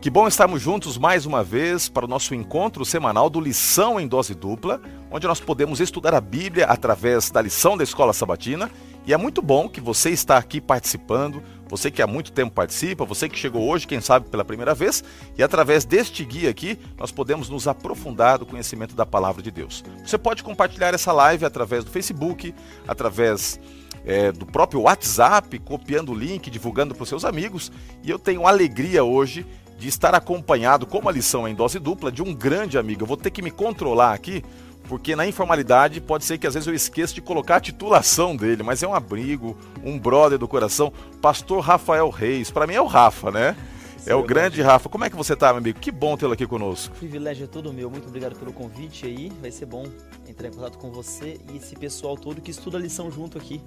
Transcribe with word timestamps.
Que 0.00 0.08
bom 0.08 0.28
estarmos 0.28 0.62
juntos 0.62 0.96
mais 0.96 1.26
uma 1.26 1.42
vez 1.42 1.88
para 1.88 2.04
o 2.04 2.08
nosso 2.08 2.32
encontro 2.32 2.84
semanal 2.84 3.28
do 3.28 3.40
Lição 3.40 3.98
em 3.98 4.06
Dose 4.06 4.32
Dupla, 4.32 4.80
onde 5.10 5.26
nós 5.26 5.40
podemos 5.40 5.80
estudar 5.80 6.14
a 6.14 6.20
Bíblia 6.20 6.66
através 6.66 7.32
da 7.32 7.42
lição 7.42 7.76
da 7.76 7.82
Escola 7.82 8.12
Sabatina. 8.12 8.70
E 9.04 9.12
é 9.12 9.16
muito 9.16 9.42
bom 9.42 9.68
que 9.68 9.80
você 9.80 10.10
está 10.10 10.38
aqui 10.38 10.60
participando, 10.60 11.42
você 11.68 11.90
que 11.90 12.00
há 12.00 12.06
muito 12.06 12.30
tempo 12.30 12.54
participa, 12.54 13.04
você 13.04 13.28
que 13.28 13.36
chegou 13.36 13.68
hoje, 13.68 13.88
quem 13.88 14.00
sabe 14.00 14.28
pela 14.28 14.44
primeira 14.44 14.72
vez, 14.72 15.02
e 15.36 15.42
através 15.42 15.84
deste 15.84 16.24
guia 16.24 16.50
aqui, 16.50 16.78
nós 16.96 17.10
podemos 17.10 17.48
nos 17.48 17.66
aprofundar 17.66 18.38
do 18.38 18.46
conhecimento 18.46 18.94
da 18.94 19.04
palavra 19.04 19.42
de 19.42 19.50
Deus. 19.50 19.82
Você 20.06 20.16
pode 20.16 20.44
compartilhar 20.44 20.94
essa 20.94 21.10
live 21.10 21.44
através 21.44 21.82
do 21.82 21.90
Facebook, 21.90 22.54
através 22.86 23.58
é, 24.04 24.30
do 24.30 24.46
próprio 24.46 24.82
WhatsApp, 24.82 25.58
copiando 25.58 26.12
o 26.12 26.14
link, 26.14 26.48
divulgando 26.50 26.94
para 26.94 27.02
os 27.02 27.08
seus 27.08 27.24
amigos. 27.24 27.72
E 28.04 28.10
eu 28.10 28.18
tenho 28.18 28.46
alegria 28.46 29.02
hoje 29.02 29.44
de 29.78 29.88
estar 29.88 30.14
acompanhado, 30.14 30.86
como 30.86 31.08
a 31.08 31.12
lição 31.12 31.46
é 31.46 31.50
em 31.50 31.54
dose 31.54 31.78
dupla, 31.78 32.10
de 32.10 32.20
um 32.20 32.34
grande 32.34 32.76
amigo. 32.76 33.02
Eu 33.02 33.06
vou 33.06 33.16
ter 33.16 33.30
que 33.30 33.40
me 33.40 33.50
controlar 33.50 34.12
aqui, 34.12 34.44
porque 34.88 35.14
na 35.14 35.26
informalidade 35.26 36.00
pode 36.00 36.24
ser 36.24 36.36
que 36.36 36.46
às 36.46 36.54
vezes 36.54 36.66
eu 36.66 36.74
esqueça 36.74 37.14
de 37.14 37.22
colocar 37.22 37.56
a 37.56 37.60
titulação 37.60 38.34
dele, 38.34 38.64
mas 38.64 38.82
é 38.82 38.88
um 38.88 38.94
abrigo, 38.94 39.56
um 39.84 39.96
brother 39.96 40.36
do 40.36 40.48
coração, 40.48 40.92
Pastor 41.22 41.60
Rafael 41.60 42.10
Reis. 42.10 42.50
Para 42.50 42.66
mim 42.66 42.74
é 42.74 42.80
o 42.80 42.86
Rafa, 42.86 43.30
né? 43.30 43.56
É 44.04 44.14
o 44.14 44.22
grande 44.22 44.62
Rafa. 44.62 44.88
Como 44.88 45.04
é 45.04 45.10
que 45.10 45.16
você 45.16 45.36
tá, 45.36 45.48
meu 45.48 45.58
amigo? 45.58 45.78
Que 45.78 45.92
bom 45.92 46.16
tê-lo 46.16 46.32
aqui 46.32 46.46
conosco. 46.46 46.94
O 46.94 46.98
privilégio 46.98 47.44
é 47.44 47.46
todo 47.46 47.72
meu. 47.72 47.90
Muito 47.90 48.08
obrigado 48.08 48.36
pelo 48.36 48.52
convite 48.52 49.04
aí. 49.06 49.30
Vai 49.40 49.50
ser 49.50 49.66
bom 49.66 49.84
entrar 50.26 50.48
em 50.48 50.50
contato 50.50 50.78
com 50.78 50.90
você 50.90 51.38
e 51.52 51.58
esse 51.58 51.76
pessoal 51.76 52.16
todo 52.16 52.40
que 52.40 52.50
estuda 52.50 52.78
a 52.78 52.80
lição 52.80 53.10
junto 53.10 53.36
aqui 53.36 53.60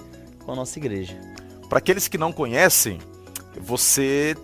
com 0.44 0.52
a 0.52 0.56
nossa 0.56 0.80
igreja. 0.80 1.16
Para 1.70 1.78
aqueles 1.78 2.08
que 2.08 2.18
não 2.18 2.32
conhecem, 2.32 2.98
você 3.62 4.36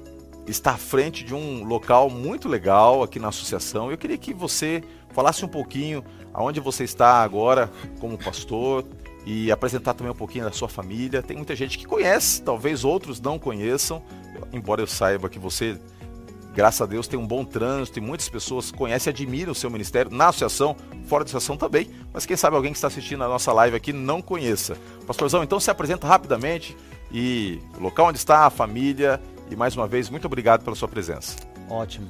está 0.47 0.71
à 0.71 0.77
frente 0.77 1.23
de 1.23 1.35
um 1.35 1.63
local 1.63 2.09
muito 2.09 2.47
legal 2.47 3.03
aqui 3.03 3.19
na 3.19 3.27
associação. 3.27 3.91
Eu 3.91 3.97
queria 3.97 4.17
que 4.17 4.33
você 4.33 4.81
falasse 5.11 5.43
um 5.43 5.47
pouquinho 5.47 6.03
aonde 6.33 6.59
você 6.59 6.83
está 6.83 7.21
agora 7.21 7.71
como 7.99 8.17
pastor 8.17 8.85
e 9.25 9.51
apresentar 9.51 9.93
também 9.93 10.11
um 10.11 10.15
pouquinho 10.15 10.45
da 10.45 10.51
sua 10.51 10.69
família. 10.69 11.21
Tem 11.21 11.35
muita 11.35 11.55
gente 11.55 11.77
que 11.77 11.85
conhece, 11.85 12.41
talvez 12.41 12.85
outros 12.85 13.19
não 13.19 13.37
conheçam, 13.37 14.01
embora 14.53 14.81
eu 14.81 14.87
saiba 14.87 15.27
que 15.27 15.37
você, 15.37 15.77
graças 16.55 16.81
a 16.81 16.85
Deus, 16.85 17.07
tem 17.07 17.19
um 17.19 17.27
bom 17.27 17.43
trânsito 17.43 17.99
e 17.99 18.01
muitas 18.01 18.29
pessoas 18.29 18.71
conhecem 18.71 19.11
e 19.11 19.13
admiram 19.13 19.51
o 19.51 19.55
seu 19.55 19.69
ministério 19.69 20.09
na 20.11 20.29
associação, 20.29 20.77
fora 21.07 21.25
da 21.25 21.29
associação 21.29 21.57
também, 21.57 21.89
mas 22.13 22.25
quem 22.25 22.37
sabe 22.37 22.55
alguém 22.55 22.71
que 22.71 22.77
está 22.77 22.87
assistindo 22.87 23.23
a 23.23 23.27
nossa 23.27 23.51
live 23.51 23.75
aqui 23.75 23.91
não 23.91 24.21
conheça. 24.21 24.77
Pastorzão, 25.05 25.43
então 25.43 25.59
se 25.59 25.69
apresenta 25.69 26.07
rapidamente 26.07 26.77
e 27.11 27.59
o 27.77 27.83
local 27.83 28.07
onde 28.07 28.17
está, 28.17 28.45
a 28.45 28.49
família 28.49 29.21
e 29.49 29.55
mais 29.55 29.75
uma 29.75 29.87
vez, 29.87 30.09
muito 30.09 30.25
obrigado 30.25 30.63
pela 30.63 30.75
sua 30.75 30.87
presença. 30.87 31.37
Ótimo. 31.69 32.09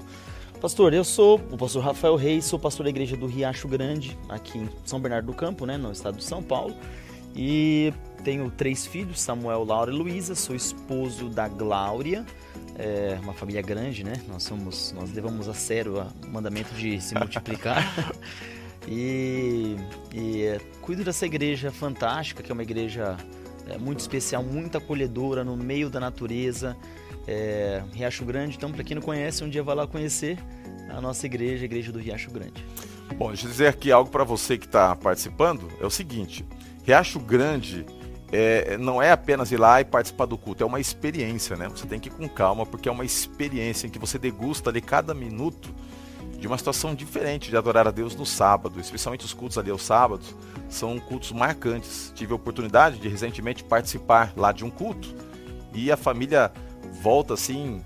Pastor, 0.59 0.91
eu 0.91 1.03
sou 1.03 1.35
o 1.51 1.57
pastor 1.57 1.83
Rafael 1.83 2.15
Reis, 2.15 2.45
sou 2.45 2.57
pastor 2.57 2.83
da 2.85 2.89
igreja 2.89 3.15
do 3.15 3.27
Riacho 3.27 3.67
Grande, 3.67 4.17
aqui 4.27 4.57
em 4.57 4.67
São 4.83 4.99
Bernardo 4.99 5.27
do 5.27 5.33
Campo, 5.33 5.65
né, 5.67 5.77
no 5.77 5.91
estado 5.91 6.17
de 6.17 6.23
São 6.23 6.41
Paulo. 6.41 6.75
E 7.35 7.93
tenho 8.23 8.49
três 8.49 8.87
filhos, 8.87 9.21
Samuel, 9.21 9.63
Laura 9.63 9.91
e 9.91 9.93
Luísa, 9.93 10.33
sou 10.33 10.55
esposo 10.55 11.29
da 11.29 11.47
Glória, 11.47 12.25
é 12.75 13.19
uma 13.21 13.33
família 13.33 13.61
grande, 13.61 14.03
né? 14.03 14.13
Nós 14.27 14.43
somos, 14.43 14.91
nós 14.93 15.13
levamos 15.13 15.47
a 15.47 15.53
sério 15.53 16.01
o 16.25 16.27
mandamento 16.31 16.73
de 16.73 16.99
se 16.99 17.13
multiplicar. 17.13 17.83
e, 18.87 19.75
e 20.13 20.43
é, 20.43 20.59
cuido 20.81 21.03
dessa 21.03 21.25
igreja 21.25 21.71
fantástica, 21.71 22.41
que 22.41 22.51
é 22.51 22.53
uma 22.53 22.63
igreja 22.63 23.15
é, 23.67 23.77
muito 23.77 23.99
especial, 23.99 24.41
muito 24.41 24.77
acolhedora, 24.77 25.43
no 25.43 25.55
meio 25.55 25.89
da 25.89 25.99
natureza 25.99 26.75
é, 27.27 27.83
Riacho 27.93 28.23
Grande. 28.25 28.55
Então, 28.55 28.71
para 28.71 28.83
quem 28.83 28.95
não 28.95 29.01
conhece, 29.01 29.43
um 29.43 29.49
dia 29.49 29.61
vai 29.61 29.75
lá 29.75 29.85
conhecer 29.85 30.39
a 30.89 31.01
nossa 31.01 31.25
igreja, 31.25 31.63
a 31.63 31.65
igreja 31.65 31.91
do 31.91 31.99
Riacho 31.99 32.31
Grande. 32.31 32.65
Bom, 33.15 33.27
deixa 33.29 33.45
eu 33.45 33.51
dizer 33.51 33.67
aqui 33.67 33.91
algo 33.91 34.09
para 34.09 34.23
você 34.23 34.57
que 34.57 34.65
está 34.65 34.95
participando. 34.95 35.67
É 35.79 35.85
o 35.85 35.89
seguinte: 35.89 36.45
Riacho 36.83 37.19
Grande 37.19 37.85
é, 38.31 38.77
não 38.77 39.01
é 39.01 39.11
apenas 39.11 39.51
ir 39.51 39.57
lá 39.57 39.81
e 39.81 39.85
participar 39.85 40.25
do 40.25 40.37
culto, 40.37 40.63
é 40.63 40.65
uma 40.65 40.79
experiência, 40.79 41.55
né? 41.55 41.69
Você 41.69 41.85
tem 41.85 41.99
que 41.99 42.09
ir 42.09 42.11
com 42.11 42.27
calma, 42.27 42.65
porque 42.65 42.89
é 42.89 42.91
uma 42.91 43.05
experiência 43.05 43.87
em 43.87 43.89
que 43.89 43.99
você 43.99 44.17
degusta 44.17 44.69
ali 44.69 44.81
cada 44.81 45.13
minuto 45.13 45.73
de 46.37 46.45
uma 46.45 46.57
situação 46.57 46.93
diferente 46.93 47.49
de 47.49 47.57
adorar 47.57 47.87
a 47.87 47.91
Deus 47.91 48.15
no 48.15 48.25
sábado, 48.25 48.79
especialmente 48.79 49.25
os 49.25 49.33
cultos 49.33 49.57
ali 49.57 49.71
aos 49.71 49.81
sábados, 49.81 50.35
são 50.69 50.99
cultos 50.99 51.31
marcantes. 51.31 52.11
Tive 52.13 52.33
a 52.33 52.35
oportunidade 52.35 52.99
de 52.99 53.07
recentemente 53.07 53.63
participar 53.63 54.33
lá 54.35 54.51
de 54.51 54.63
um 54.63 54.69
culto 54.69 55.15
e 55.73 55.91
a 55.91 55.97
família 55.97 56.51
volta 57.01 57.33
assim 57.33 57.81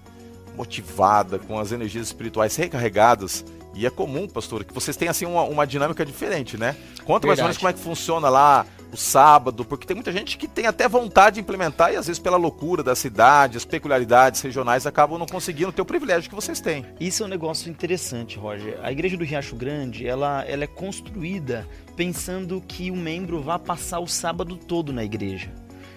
motivada, 0.55 1.39
com 1.39 1.57
as 1.57 1.71
energias 1.71 2.07
espirituais 2.07 2.55
recarregadas. 2.55 3.45
E 3.73 3.85
é 3.85 3.89
comum, 3.89 4.27
pastor, 4.27 4.65
que 4.65 4.73
vocês 4.73 4.97
tenham 4.97 5.11
assim 5.11 5.25
uma, 5.25 5.43
uma 5.43 5.65
dinâmica 5.65 6.05
diferente, 6.05 6.57
né? 6.57 6.75
Conta 7.05 7.25
Verdade. 7.25 7.27
mais 7.27 7.39
ou 7.39 7.43
menos 7.45 7.57
como 7.57 7.69
é 7.69 7.73
que 7.73 7.79
funciona 7.79 8.29
lá 8.29 8.65
o 8.91 8.97
sábado, 8.97 9.63
porque 9.63 9.87
tem 9.87 9.95
muita 9.95 10.11
gente 10.11 10.37
que 10.37 10.47
tem 10.47 10.65
até 10.65 10.87
vontade 10.87 11.35
de 11.35 11.39
implementar 11.39 11.93
e 11.93 11.95
às 11.95 12.07
vezes 12.07 12.19
pela 12.19 12.35
loucura 12.35 12.83
da 12.83 12.93
cidade, 12.93 13.55
as 13.55 13.63
peculiaridades 13.63 14.41
regionais 14.41 14.85
acabam 14.85 15.17
não 15.17 15.25
conseguindo 15.25 15.71
ter 15.71 15.81
o 15.81 15.85
privilégio 15.85 16.29
que 16.29 16.35
vocês 16.35 16.59
têm. 16.59 16.85
Isso 16.99 17.23
é 17.23 17.25
um 17.25 17.29
negócio 17.29 17.69
interessante, 17.69 18.37
Roger. 18.37 18.77
A 18.83 18.91
igreja 18.91 19.15
do 19.15 19.23
Riacho 19.23 19.55
Grande, 19.55 20.05
ela, 20.05 20.43
ela 20.45 20.65
é 20.65 20.67
construída 20.67 21.65
pensando 21.95 22.61
que 22.67 22.91
o 22.91 22.95
membro 22.95 23.41
vá 23.41 23.57
passar 23.57 23.99
o 23.99 24.07
sábado 24.07 24.57
todo 24.57 24.91
na 24.91 25.03
igreja. 25.05 25.49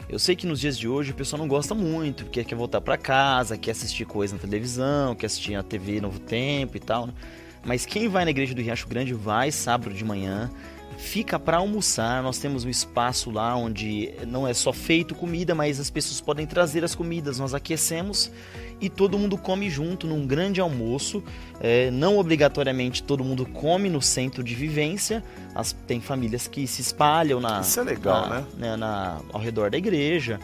Eu 0.09 0.19
sei 0.19 0.37
que 0.37 0.47
nos 0.47 0.60
dias 0.60 0.78
de 0.78 0.87
hoje 0.87 1.12
o 1.12 1.15
pessoal 1.15 1.41
não 1.41 1.48
gosta 1.48 1.75
muito, 1.75 2.25
porque 2.25 2.44
quer 2.44 2.54
voltar 2.54 2.81
para 2.81 2.97
casa, 2.97 3.56
quer 3.56 3.70
assistir 3.70 4.04
coisa 4.04 4.34
na 4.34 4.41
televisão, 4.41 5.15
quer 5.15 5.26
assistir 5.26 5.54
a 5.54 5.62
TV 5.62 6.00
Novo 6.00 6.19
Tempo 6.19 6.76
e 6.76 6.81
tal. 6.81 7.06
Né? 7.06 7.12
Mas 7.65 7.87
quem 7.87 8.09
vai 8.09 8.25
na 8.25 8.31
igreja 8.31 8.54
do 8.54 8.60
Riacho 8.60 8.87
Grande 8.87 9.14
vai 9.14 9.50
sábado 9.50 9.94
de 9.94 10.04
manhã, 10.04 10.50
fica 10.97 11.38
para 11.38 11.59
almoçar. 11.59 12.22
Nós 12.22 12.38
temos 12.38 12.65
um 12.65 12.69
espaço 12.69 13.31
lá 13.31 13.55
onde 13.56 14.12
não 14.27 14.47
é 14.47 14.55
só 14.55 14.72
feito 14.72 15.15
comida, 15.15 15.55
mas 15.55 15.81
as 15.81 15.91
pessoas 15.91 16.21
podem 16.21 16.47
trazer 16.47 16.84
as 16.84 16.94
comidas. 16.94 17.38
Nós 17.38 17.55
aquecemos 17.55 18.31
e 18.81 18.88
todo 18.88 19.19
mundo 19.19 19.38
come 19.38 19.71
junto 19.71 20.06
num 20.06 20.27
grande 20.27 20.60
almoço. 20.60 21.22
É, 21.60 21.91
não 21.91 22.19
obrigatoriamente 22.19 23.03
todo 23.03 23.25
mundo 23.25 23.47
come 23.47 23.88
no 23.88 24.03
centro 24.03 24.43
de 24.43 24.55
vivência. 24.55 25.22
As, 25.55 25.72
tem 25.72 26.00
famílias 26.00 26.47
que 26.47 26.66
se 26.66 26.82
espalham 26.82 27.41
na, 27.41 27.61
Isso 27.61 27.81
é 27.81 27.84
legal, 27.84 28.28
na, 28.28 28.41
né? 28.41 28.47
né 28.56 28.76
na, 28.76 29.21
ao 29.32 29.41
redor 29.41 29.71
da 29.71 29.78
igreja. 29.78 30.41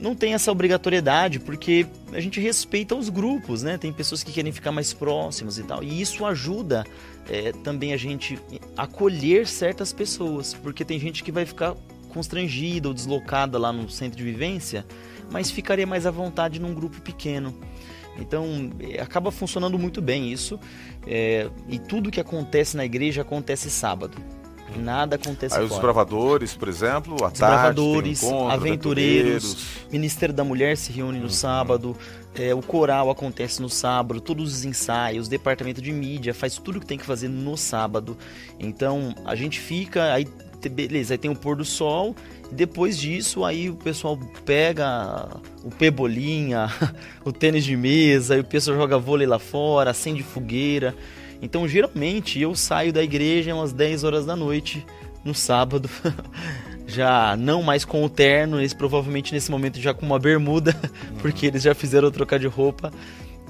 Não 0.00 0.16
tem 0.16 0.34
essa 0.34 0.50
obrigatoriedade, 0.50 1.38
porque 1.38 1.86
a 2.12 2.18
gente 2.18 2.40
respeita 2.40 2.92
os 2.92 3.08
grupos, 3.08 3.62
né? 3.62 3.78
Tem 3.78 3.92
pessoas 3.92 4.24
que 4.24 4.32
querem 4.32 4.50
ficar 4.50 4.72
mais 4.72 4.92
próximas 4.92 5.58
e 5.58 5.62
tal. 5.62 5.80
E 5.80 6.00
isso 6.00 6.26
ajuda 6.26 6.84
é, 7.28 7.52
também 7.52 7.92
a 7.92 7.96
gente 7.96 8.38
acolher 8.76 9.46
certas 9.46 9.92
pessoas, 9.92 10.54
porque 10.54 10.84
tem 10.84 10.98
gente 10.98 11.22
que 11.22 11.32
vai 11.32 11.46
ficar 11.46 11.74
constrangida 12.08 12.88
ou 12.88 12.94
deslocada 12.94 13.58
lá 13.58 13.72
no 13.72 13.88
centro 13.88 14.18
de 14.18 14.24
vivência, 14.24 14.84
mas 15.30 15.50
ficaria 15.50 15.86
mais 15.86 16.06
à 16.06 16.10
vontade 16.10 16.60
num 16.60 16.74
grupo 16.74 17.00
pequeno. 17.00 17.54
Então 18.18 18.70
é, 18.80 19.00
acaba 19.00 19.30
funcionando 19.30 19.78
muito 19.78 20.02
bem 20.02 20.30
isso. 20.30 20.58
É, 21.06 21.48
e 21.68 21.78
tudo 21.78 22.10
que 22.10 22.20
acontece 22.20 22.76
na 22.76 22.84
igreja 22.84 23.22
acontece 23.22 23.70
sábado. 23.70 24.18
Nada 24.78 25.16
acontece 25.16 25.54
Aí 25.54 25.62
fora. 25.62 25.74
os 25.74 25.80
bravadores, 25.80 26.54
por 26.54 26.68
exemplo, 26.68 27.16
à 27.24 27.28
Os 27.28 27.38
tarde, 27.38 27.80
encontro, 27.80 28.50
aventureiros, 28.50 29.66
Ministério 29.90 30.34
da 30.34 30.44
Mulher 30.44 30.76
se 30.76 30.92
reúne 30.92 31.18
no 31.18 31.30
sábado, 31.30 31.96
é, 32.34 32.54
o 32.54 32.62
coral 32.62 33.10
acontece 33.10 33.60
no 33.60 33.68
sábado, 33.68 34.20
todos 34.20 34.52
os 34.52 34.64
ensaios, 34.64 35.26
o 35.26 35.30
departamento 35.30 35.82
de 35.82 35.92
mídia 35.92 36.32
faz 36.32 36.56
tudo 36.56 36.80
que 36.80 36.86
tem 36.86 36.98
que 36.98 37.04
fazer 37.04 37.28
no 37.28 37.56
sábado. 37.56 38.16
Então 38.58 39.14
a 39.24 39.34
gente 39.34 39.60
fica, 39.60 40.12
aí 40.12 40.26
beleza, 40.68 41.14
aí 41.14 41.18
tem 41.18 41.30
o 41.30 41.36
pôr 41.36 41.56
do 41.56 41.64
sol, 41.64 42.14
e 42.50 42.54
depois 42.54 42.98
disso 42.98 43.44
aí 43.44 43.68
o 43.68 43.74
pessoal 43.74 44.18
pega 44.44 45.28
o 45.64 45.70
pebolinha, 45.70 46.68
o 47.24 47.32
tênis 47.32 47.64
de 47.64 47.76
mesa, 47.76 48.36
e 48.36 48.40
o 48.40 48.44
pessoal 48.44 48.76
joga 48.76 48.98
vôlei 48.98 49.26
lá 49.26 49.38
fora, 49.38 49.90
acende 49.90 50.22
fogueira. 50.22 50.94
Então 51.42 51.66
geralmente 51.66 52.40
eu 52.40 52.54
saio 52.54 52.92
da 52.92 53.02
igreja 53.02 53.54
umas 53.54 53.72
10 53.72 54.04
horas 54.04 54.24
da 54.24 54.36
noite 54.36 54.86
no 55.24 55.34
sábado. 55.34 55.90
já 56.86 57.36
não 57.36 57.62
mais 57.62 57.84
com 57.84 58.04
o 58.04 58.08
terno, 58.08 58.60
eles 58.60 58.72
provavelmente 58.72 59.32
nesse 59.32 59.50
momento 59.50 59.80
já 59.80 59.92
com 59.92 60.06
uma 60.06 60.18
bermuda, 60.18 60.74
porque 61.20 61.46
eles 61.46 61.62
já 61.62 61.74
fizeram 61.74 62.10
trocar 62.10 62.38
de 62.38 62.46
roupa. 62.46 62.92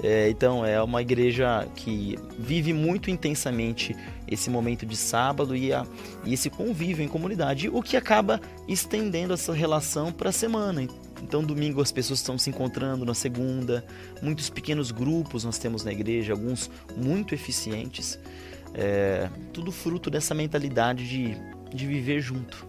É, 0.01 0.27
então 0.29 0.65
é 0.65 0.81
uma 0.81 1.01
igreja 1.01 1.67
que 1.75 2.17
vive 2.37 2.73
muito 2.73 3.11
intensamente 3.11 3.95
esse 4.27 4.49
momento 4.49 4.85
de 4.85 4.97
sábado 4.97 5.55
e, 5.55 5.71
a, 5.71 5.85
e 6.25 6.33
esse 6.33 6.49
convívio 6.49 7.05
em 7.05 7.07
comunidade, 7.07 7.69
o 7.69 7.81
que 7.81 7.95
acaba 7.95 8.41
estendendo 8.67 9.33
essa 9.33 9.53
relação 9.53 10.11
para 10.11 10.29
a 10.29 10.33
semana. 10.33 10.87
Então, 11.21 11.43
domingo 11.43 11.81
as 11.81 11.91
pessoas 11.91 12.19
estão 12.19 12.37
se 12.37 12.49
encontrando, 12.49 13.05
na 13.05 13.13
segunda, 13.13 13.85
muitos 14.21 14.49
pequenos 14.49 14.91
grupos 14.91 15.43
nós 15.43 15.57
temos 15.57 15.83
na 15.83 15.91
igreja, 15.91 16.33
alguns 16.33 16.69
muito 16.95 17.33
eficientes. 17.33 18.19
É, 18.73 19.29
tudo 19.53 19.71
fruto 19.71 20.09
dessa 20.09 20.33
mentalidade 20.33 21.07
de, 21.07 21.37
de 21.73 21.85
viver 21.85 22.19
junto. 22.21 22.65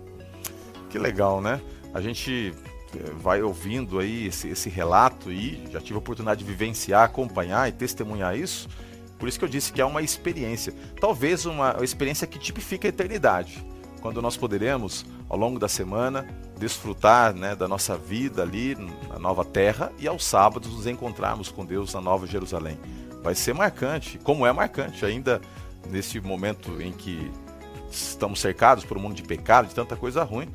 Que 0.90 0.98
legal, 0.98 1.40
né? 1.40 1.60
A 1.92 2.00
gente 2.00 2.52
eh, 2.94 3.10
vai 3.16 3.42
ouvindo 3.42 3.98
aí 3.98 4.26
esse, 4.26 4.48
esse 4.48 4.68
relato 4.68 5.32
e 5.32 5.64
já 5.72 5.80
tive 5.80 5.94
a 5.94 5.98
oportunidade 5.98 6.44
de 6.44 6.46
vivenciar, 6.46 7.02
acompanhar 7.02 7.68
e 7.68 7.72
testemunhar 7.72 8.36
isso. 8.36 8.68
Por 9.18 9.28
isso 9.28 9.38
que 9.38 9.44
eu 9.44 9.48
disse 9.48 9.72
que 9.72 9.80
é 9.80 9.84
uma 9.84 10.02
experiência. 10.02 10.72
Talvez 11.00 11.46
uma 11.46 11.76
experiência 11.82 12.26
que 12.26 12.38
tipifica 12.38 12.86
a 12.86 12.90
eternidade. 12.90 13.64
Quando 14.00 14.20
nós 14.20 14.36
poderemos, 14.36 15.06
ao 15.28 15.38
longo 15.38 15.58
da 15.58 15.68
semana, 15.68 16.26
desfrutar 16.58 17.34
né, 17.34 17.54
da 17.54 17.66
nossa 17.66 17.96
vida 17.96 18.42
ali 18.42 18.76
na 19.08 19.18
nova 19.18 19.44
terra 19.44 19.92
e 19.98 20.06
aos 20.06 20.24
sábados 20.24 20.72
nos 20.72 20.86
encontrarmos 20.86 21.48
com 21.48 21.64
Deus 21.64 21.92
na 21.92 22.00
Nova 22.00 22.26
Jerusalém. 22.26 22.78
Vai 23.22 23.34
ser 23.34 23.54
marcante, 23.54 24.18
como 24.18 24.46
é 24.46 24.52
marcante 24.52 25.04
ainda 25.04 25.40
nesse 25.90 26.20
momento 26.20 26.80
em 26.80 26.92
que 26.92 27.30
estamos 27.90 28.40
cercados 28.40 28.84
por 28.84 28.96
um 28.96 29.00
mundo 29.00 29.14
de 29.14 29.22
pecado, 29.22 29.68
de 29.68 29.74
tanta 29.74 29.96
coisa 29.96 30.22
ruim, 30.22 30.48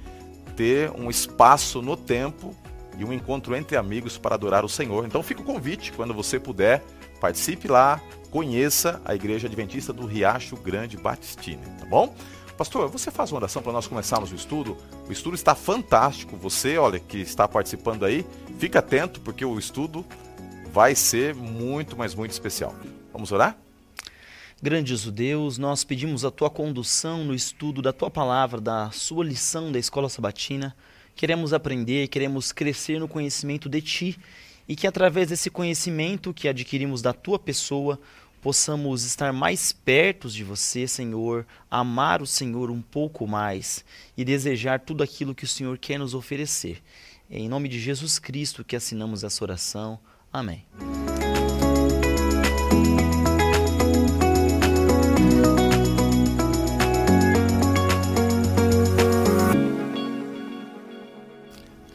ter 0.56 0.92
um 0.92 1.10
espaço 1.10 1.82
no 1.82 1.96
tempo 1.96 2.56
e 2.98 3.06
um 3.06 3.14
encontro 3.14 3.56
entre 3.56 3.78
amigos 3.78 4.18
para 4.18 4.36
adorar 4.36 4.66
o 4.66 4.70
Senhor. 4.70 5.06
Então 5.06 5.24
fica 5.24 5.42
o 5.42 5.46
convite, 5.46 5.92
quando 5.94 6.14
você 6.14 6.40
puder, 6.40 6.84
participe 7.20 7.68
lá, 7.68 8.02
conheça 8.30 9.02
a 9.06 9.16
Igreja 9.16 9.48
Adventista 9.48 9.94
do 9.94 10.06
Riacho 10.06 10.56
Grande 10.58 10.98
Batistine, 10.98 11.64
tá 11.80 11.86
bom? 11.86 12.14
Pastor, 12.60 12.90
você 12.90 13.10
faz 13.10 13.32
uma 13.32 13.38
oração 13.38 13.62
para 13.62 13.72
nós 13.72 13.88
começarmos 13.88 14.34
o 14.34 14.36
estudo? 14.36 14.76
O 15.08 15.14
estudo 15.14 15.34
está 15.34 15.56
fantástico. 15.56 16.36
Você, 16.36 16.78
olha, 16.78 17.00
que 17.00 17.18
está 17.18 17.48
participando 17.48 18.04
aí, 18.04 18.26
fica 18.58 18.80
atento 18.80 19.22
porque 19.22 19.46
o 19.46 19.58
estudo 19.58 20.06
vai 20.70 20.94
ser 20.94 21.34
muito, 21.34 21.96
mas 21.96 22.14
muito 22.14 22.32
especial. 22.32 22.76
Vamos 23.14 23.32
orar? 23.32 23.58
Grandioso 24.62 25.10
Deus, 25.10 25.58
nós 25.58 25.86
pedimos 25.86 26.26
a 26.26 26.32
tua 26.32 26.50
condução 26.50 27.24
no 27.24 27.34
estudo 27.34 27.82
da 27.82 27.94
tua 27.94 28.12
palavra, 28.12 28.60
da 28.60 28.92
sua 28.92 29.24
lição 29.24 29.72
da 29.72 29.80
escola 29.80 30.10
sabatina. 30.10 30.76
Queremos 31.16 31.54
aprender, 31.54 32.10
queremos 32.10 32.52
crescer 32.52 33.00
no 33.00 33.08
conhecimento 33.08 33.70
de 33.70 33.82
ti 33.82 34.20
e 34.68 34.76
que 34.76 34.86
através 34.86 35.30
desse 35.30 35.50
conhecimento 35.50 36.34
que 36.34 36.50
adquirimos 36.50 37.02
da 37.02 37.14
tua 37.14 37.40
pessoa, 37.40 37.98
possamos 38.42 39.04
estar 39.04 39.34
mais 39.34 39.72
perto 39.72 40.30
de 40.30 40.44
você, 40.44 40.88
Senhor, 40.88 41.46
amar 41.70 42.22
o 42.22 42.28
Senhor 42.28 42.72
um 42.72 42.82
pouco 42.82 43.28
mais 43.28 43.84
e 44.18 44.24
desejar 44.24 44.80
tudo 44.80 45.04
aquilo 45.04 45.36
que 45.36 45.44
o 45.44 45.48
Senhor 45.48 45.78
quer 45.78 46.00
nos 46.00 46.14
oferecer. 46.14 46.82
Em 47.30 47.48
nome 47.48 47.70
de 47.70 47.80
Jesus 47.80 48.18
Cristo 48.18 48.64
que 48.64 48.76
assinamos 48.76 49.24
essa 49.24 49.44
oração. 49.44 50.00
Amém. 50.32 50.66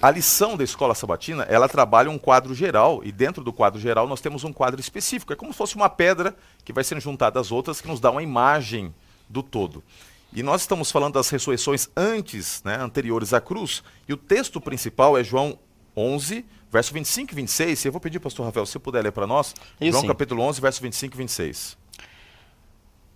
A 0.04 0.10
lição 0.10 0.54
da 0.54 0.62
escola 0.62 0.94
sabatina, 0.94 1.44
ela 1.44 1.66
trabalha 1.66 2.10
um 2.10 2.18
quadro 2.18 2.54
geral 2.54 3.00
e 3.02 3.10
dentro 3.10 3.42
do 3.42 3.50
quadro 3.50 3.80
geral 3.80 4.06
nós 4.06 4.20
temos 4.20 4.44
um 4.44 4.52
quadro 4.52 4.78
específico. 4.78 5.32
É 5.32 5.36
como 5.36 5.50
se 5.50 5.56
fosse 5.56 5.76
uma 5.76 5.88
pedra 5.88 6.36
que 6.62 6.74
vai 6.74 6.84
sendo 6.84 7.00
juntada 7.00 7.40
às 7.40 7.50
outras 7.50 7.80
que 7.80 7.88
nos 7.88 8.00
dá 8.00 8.10
uma 8.10 8.22
imagem 8.22 8.94
do 9.30 9.42
todo. 9.42 9.82
E 10.30 10.42
nós 10.42 10.60
estamos 10.60 10.92
falando 10.92 11.14
das 11.14 11.30
ressurreições 11.30 11.88
antes, 11.96 12.62
né, 12.64 12.76
anteriores 12.78 13.32
à 13.32 13.40
cruz, 13.40 13.82
e 14.06 14.12
o 14.12 14.18
texto 14.18 14.60
principal 14.60 15.16
é 15.16 15.24
João 15.24 15.58
11, 15.96 16.44
verso 16.70 16.92
25 16.92 17.32
e 17.32 17.36
26. 17.36 17.86
Eu 17.86 17.92
vou 17.92 17.98
pedir, 17.98 18.20
pastor 18.20 18.44
Rafael, 18.44 18.66
se 18.66 18.78
puder 18.78 19.02
ler 19.02 19.12
para 19.12 19.26
nós. 19.26 19.54
Eu 19.80 19.90
João 19.90 20.02
sim. 20.02 20.06
capítulo 20.06 20.42
11, 20.42 20.60
verso 20.60 20.82
25 20.82 21.14
e 21.14 21.16
26. 21.16 21.78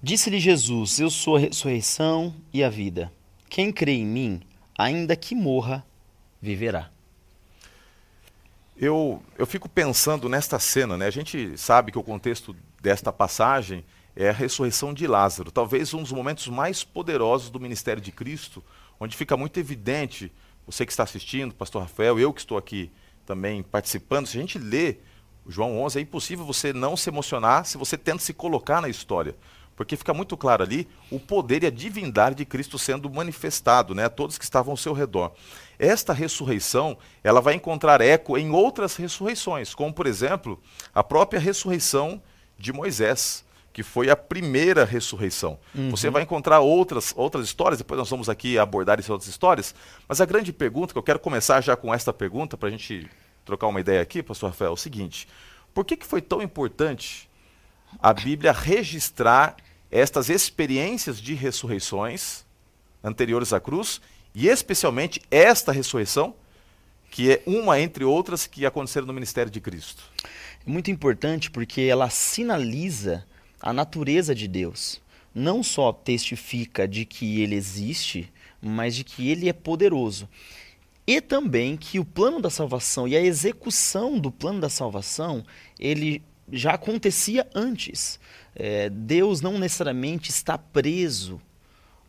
Disse-lhe 0.03 0.41
Jesus: 0.41 0.99
Eu 0.99 1.11
sou 1.11 1.37
a 1.37 1.39
ressurreição 1.39 2.35
e 2.51 2.65
a 2.65 2.71
vida. 2.71 3.13
Quem 3.47 3.71
crê 3.71 3.93
em 3.93 4.07
mim, 4.07 4.41
ainda 4.79 5.15
que 5.15 5.35
morra, 5.35 5.85
viverá. 6.41 6.91
Eu, 8.77 9.23
eu 9.37 9.47
fico 9.47 9.69
pensando 9.69 10.29
nesta 10.29 10.59
cena, 10.59 10.97
né? 10.97 11.07
A 11.07 11.11
gente 11.11 11.59
sabe 11.59 11.91
que 11.91 11.99
o 11.99 12.03
contexto 12.03 12.55
desta 12.81 13.13
passagem 13.13 13.85
é 14.15 14.31
a 14.31 14.33
ressurreição 14.33 14.95
de 14.95 15.07
Lázaro, 15.07 15.51
talvez 15.51 15.95
um 15.95 16.03
dos 16.03 16.13
momentos 16.13 16.49
mais 16.49 16.83
poderosos 16.85 17.51
do 17.51 17.61
ministério 17.61 18.03
de 18.03 18.13
Cristo, 18.13 18.63
onde 18.99 19.17
fica 19.17 19.37
muito 19.37 19.59
evidente, 19.59 20.33
você 20.67 20.85
que 20.85 20.93
está 20.93 21.05
assistindo, 21.05 21.55
pastor 21.55 21.83
Rafael, 21.83 22.19
eu 22.19 22.33
que 22.33 22.41
estou 22.41 22.59
aqui 22.59 22.91
também 23.25 23.63
participando, 23.63 24.27
se 24.27 24.37
a 24.37 24.41
gente 24.41 24.59
lê 24.59 24.97
João 25.49 25.81
11, 25.81 25.99
é 25.99 26.03
impossível 26.03 26.45
você 26.45 26.73
não 26.73 26.97
se 26.97 27.09
emocionar 27.09 27.65
se 27.65 27.79
você 27.79 27.97
tenta 27.97 28.19
se 28.19 28.35
colocar 28.35 28.81
na 28.81 28.89
história. 28.89 29.35
Porque 29.79 29.97
fica 29.97 30.13
muito 30.13 30.37
claro 30.37 30.65
ali 30.65 30.89
o 31.09 31.21
poder 31.21 31.63
e 31.63 31.67
a 31.67 31.71
divindade 31.71 32.35
de 32.35 32.45
Cristo 32.45 32.77
sendo 32.77 33.09
manifestado, 33.09 33.95
né, 33.95 34.07
a 34.07 34.11
todos 34.11 34.37
que 34.37 34.43
estavam 34.43 34.73
ao 34.73 34.77
seu 34.77 34.93
redor. 34.93 35.31
Esta 35.79 36.13
ressurreição, 36.13 36.99
ela 37.23 37.41
vai 37.41 37.55
encontrar 37.55 38.01
eco 38.01 38.37
em 38.37 38.51
outras 38.51 38.97
ressurreições, 38.97 39.77
como 39.77 39.95
por 39.95 40.09
exemplo, 40.09 40.61
a 40.93 41.05
própria 41.05 41.39
ressurreição 41.39 42.21
de 42.59 42.73
Moisés, 42.73 43.45
que 43.73 43.85
foi 43.85 44.11
a 44.11 44.17
primeira 44.17 44.85
ressurreição. 44.85 45.61
Uhum. 45.73 45.91
Você 45.91 46.11
vai 46.11 46.25
encontrar 46.25 46.59
outras 46.59 47.15
outras 47.15 47.45
histórias, 47.45 47.79
depois 47.79 47.99
nós 47.99 48.11
vamos 48.11 48.29
aqui 48.29 48.59
abordar 48.59 48.99
essas 48.99 49.11
outras 49.11 49.31
histórias, 49.31 49.77
mas 50.09 50.21
a 50.21 50.27
grande 50.27 50.53
pergunta, 50.53 50.93
que 50.93 50.99
eu 50.99 51.05
quero 51.05 51.21
começar 51.21 51.61
já 51.61 51.77
com 51.77 51.95
esta 51.95 52.13
pergunta, 52.13 52.57
para 52.57 52.69
a 52.69 52.73
gente 52.73 53.09
trocar 53.45 53.69
uma 53.69 53.79
ideia 53.79 54.03
aqui, 54.03 54.25
pastor 54.25 54.51
Rafael, 54.51 54.73
é 54.73 54.75
o 54.75 54.77
seguinte, 54.77 55.29
por 55.73 55.85
que, 55.85 55.97
que 55.97 56.05
foi 56.05 56.21
tão 56.21 56.43
importante 56.43 57.29
a 58.01 58.13
Bíblia 58.13 58.53
registrar 58.53 59.57
estas 59.91 60.29
experiências 60.29 61.21
de 61.21 61.35
ressurreições 61.35 62.45
anteriores 63.03 63.53
à 63.53 63.61
cruz 63.61 64.01
e 64.35 64.49
especialmente 64.49 65.21
esta 65.31 65.73
ressurreição, 65.73 66.35
que 67.11 67.33
é 67.33 67.43
uma 67.47 67.81
entre 67.81 68.05
outras 68.05 68.47
que 68.47 68.67
aconteceram 68.67 69.07
no 69.07 69.13
ministério 69.13 69.51
de 69.51 69.61
Cristo. 69.61 70.03
É 70.67 70.71
muito 70.71 70.91
importante 70.91 71.51
porque 71.51 71.83
ela 71.83 72.11
sinaliza 72.11 73.25
a 73.61 73.73
natureza 73.73 74.35
de 74.35 74.47
Deus. 74.47 75.01
Não 75.35 75.63
só 75.63 75.93
testifica 75.93 76.87
de 76.87 77.05
que 77.05 77.41
ele 77.41 77.55
existe, 77.55 78.31
mas 78.61 78.95
de 78.95 79.05
que 79.05 79.31
ele 79.31 79.49
é 79.49 79.53
poderoso. 79.53 80.29
E 81.07 81.21
também 81.21 81.77
que 81.77 81.99
o 81.99 82.05
plano 82.05 82.41
da 82.41 82.51
salvação 82.51 83.09
e 83.09 83.17
a 83.17 83.21
execução 83.21 84.19
do 84.19 84.31
plano 84.31 84.61
da 84.61 84.69
salvação, 84.69 85.45
ele 85.79 86.23
já 86.53 86.73
acontecia 86.73 87.49
antes. 87.55 88.21
É, 88.59 88.91
Deus 88.91 89.41
não 89.41 89.57
necessariamente 89.57 90.31
está 90.31 90.59
preso 90.59 91.41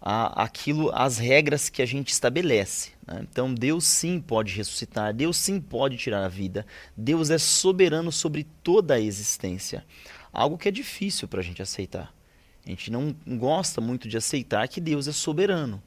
a, 0.01 0.43
aquilo, 0.43 0.89
às 0.93 1.19
regras 1.19 1.69
que 1.69 1.81
a 1.81 1.85
gente 1.85 2.09
estabelece. 2.09 2.91
Né? 3.05 3.25
Então 3.29 3.53
Deus 3.53 3.85
sim 3.85 4.19
pode 4.19 4.55
ressuscitar, 4.55 5.13
Deus 5.13 5.37
sim 5.37 5.61
pode 5.61 5.97
tirar 5.97 6.25
a 6.25 6.27
vida. 6.27 6.65
Deus 6.97 7.29
é 7.29 7.37
soberano 7.37 8.11
sobre 8.11 8.47
toda 8.63 8.95
a 8.95 8.99
existência. 8.99 9.85
Algo 10.33 10.57
que 10.57 10.67
é 10.67 10.71
difícil 10.71 11.27
para 11.27 11.39
a 11.39 11.43
gente 11.43 11.61
aceitar. 11.61 12.13
A 12.65 12.69
gente 12.69 12.91
não 12.91 13.15
gosta 13.27 13.79
muito 13.79 14.07
de 14.07 14.17
aceitar 14.17 14.67
que 14.67 14.81
Deus 14.81 15.07
é 15.07 15.11
soberano. 15.11 15.81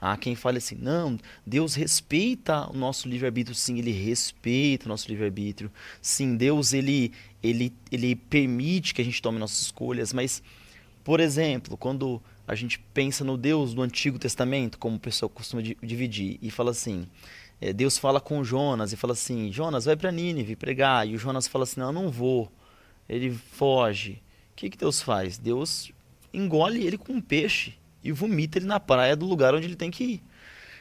Há 0.00 0.16
quem 0.16 0.34
fale 0.34 0.58
assim, 0.58 0.76
não, 0.76 1.18
Deus 1.44 1.74
respeita 1.74 2.70
o 2.70 2.76
nosso 2.76 3.08
livre-arbítrio. 3.08 3.54
Sim, 3.54 3.78
Ele 3.78 3.92
respeita 3.92 4.86
o 4.86 4.88
nosso 4.88 5.08
livre-arbítrio. 5.08 5.70
Sim, 6.02 6.36
Deus, 6.36 6.72
ele, 6.72 7.12
ele, 7.42 7.72
ele 7.90 8.14
permite 8.14 8.92
que 8.92 9.00
a 9.00 9.04
gente 9.04 9.22
tome 9.22 9.38
nossas 9.38 9.60
escolhas. 9.60 10.12
Mas, 10.12 10.42
por 11.02 11.18
exemplo, 11.20 11.76
quando 11.76 12.22
a 12.46 12.54
gente 12.54 12.78
pensa 12.92 13.24
no 13.24 13.36
Deus 13.36 13.74
do 13.74 13.82
Antigo 13.82 14.18
Testamento, 14.18 14.78
como 14.78 14.96
o 14.96 15.00
pessoal 15.00 15.28
costuma 15.28 15.62
dividir, 15.62 16.38
e 16.42 16.50
fala 16.50 16.70
assim, 16.70 17.06
é, 17.60 17.72
Deus 17.72 17.96
fala 17.96 18.20
com 18.20 18.44
Jonas 18.44 18.92
e 18.92 18.96
fala 18.96 19.14
assim, 19.14 19.50
Jonas, 19.50 19.86
vai 19.86 19.96
para 19.96 20.12
Nínive 20.12 20.54
pregar. 20.56 21.08
E 21.08 21.14
o 21.14 21.18
Jonas 21.18 21.48
fala 21.48 21.64
assim, 21.64 21.80
não, 21.80 21.86
eu 21.86 21.92
não 21.92 22.10
vou. 22.10 22.52
Ele 23.08 23.30
foge. 23.30 24.22
O 24.52 24.56
que, 24.56 24.70
que 24.70 24.76
Deus 24.76 25.00
faz? 25.00 25.38
Deus 25.38 25.90
engole 26.32 26.86
ele 26.86 26.98
com 26.98 27.14
um 27.14 27.20
peixe 27.20 27.74
e 28.08 28.12
vomita 28.12 28.58
ele 28.58 28.66
na 28.66 28.80
praia 28.80 29.16
do 29.16 29.26
lugar 29.26 29.54
onde 29.54 29.66
ele 29.66 29.76
tem 29.76 29.90
que 29.90 30.04
ir. 30.04 30.22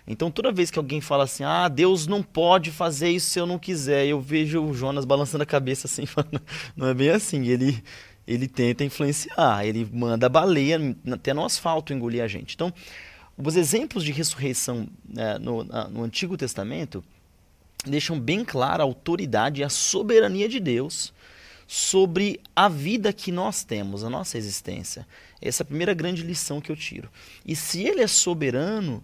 Então 0.07 0.29
toda 0.29 0.51
vez 0.51 0.69
que 0.69 0.77
alguém 0.77 1.01
fala 1.01 1.23
assim, 1.23 1.43
ah, 1.43 1.67
Deus 1.67 2.05
não 2.05 2.21
pode 2.21 2.71
fazer 2.71 3.09
isso 3.09 3.29
se 3.29 3.39
eu 3.39 3.47
não 3.47 3.57
quiser, 3.57 4.05
eu 4.05 4.21
vejo 4.21 4.61
o 4.61 4.73
Jonas 4.73 5.03
balançando 5.03 5.43
a 5.43 5.47
cabeça 5.47 5.87
assim, 5.87 6.05
falando, 6.07 6.41
não 6.75 6.87
é 6.87 6.93
bem 6.93 7.09
assim, 7.09 7.47
ele, 7.47 7.83
ele 8.27 8.47
tenta 8.47 8.83
influenciar, 8.83 9.65
ele 9.65 9.87
manda 9.91 10.27
a 10.27 10.29
baleia 10.29 10.79
até 11.11 11.33
no 11.33 11.43
asfalto 11.43 11.91
engolir 11.91 12.23
a 12.23 12.27
gente. 12.27 12.53
Então, 12.53 12.71
os 13.37 13.55
exemplos 13.55 14.03
de 14.03 14.11
ressurreição 14.11 14.87
né, 15.07 15.37
no, 15.39 15.63
no 15.63 16.03
Antigo 16.03 16.37
Testamento 16.37 17.03
deixam 17.85 18.19
bem 18.19 18.45
clara 18.45 18.83
a 18.83 18.85
autoridade 18.85 19.61
e 19.61 19.63
a 19.63 19.69
soberania 19.69 20.47
de 20.47 20.59
Deus 20.59 21.13
sobre 21.67 22.39
a 22.55 22.69
vida 22.69 23.11
que 23.11 23.31
nós 23.31 23.63
temos, 23.63 24.03
a 24.03 24.09
nossa 24.09 24.37
existência. 24.37 25.07
Essa 25.47 25.63
é 25.63 25.65
a 25.65 25.67
primeira 25.67 25.93
grande 25.93 26.23
lição 26.23 26.59
que 26.59 26.71
eu 26.71 26.75
tiro. 26.75 27.09
E 27.45 27.55
se 27.55 27.83
ele 27.83 28.01
é 28.01 28.07
soberano, 28.07 29.03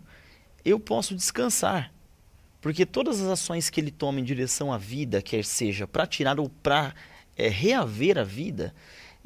eu 0.64 0.80
posso 0.80 1.16
descansar. 1.16 1.92
Porque 2.62 2.86
todas 2.86 3.20
as 3.20 3.28
ações 3.28 3.70
que 3.70 3.82
ele 3.82 3.92
toma 3.92 4.20
em 4.20 4.24
direção 4.24 4.72
à 4.72 4.78
vida, 4.78 5.22
quer 5.22 5.44
seja 5.44 5.88
para 5.88 6.06
tirar 6.06 6.40
ou 6.40 6.48
para 6.48 6.94
é, 7.36 7.48
reaver 7.48 8.18
a 8.18 8.24
vida, 8.24 8.74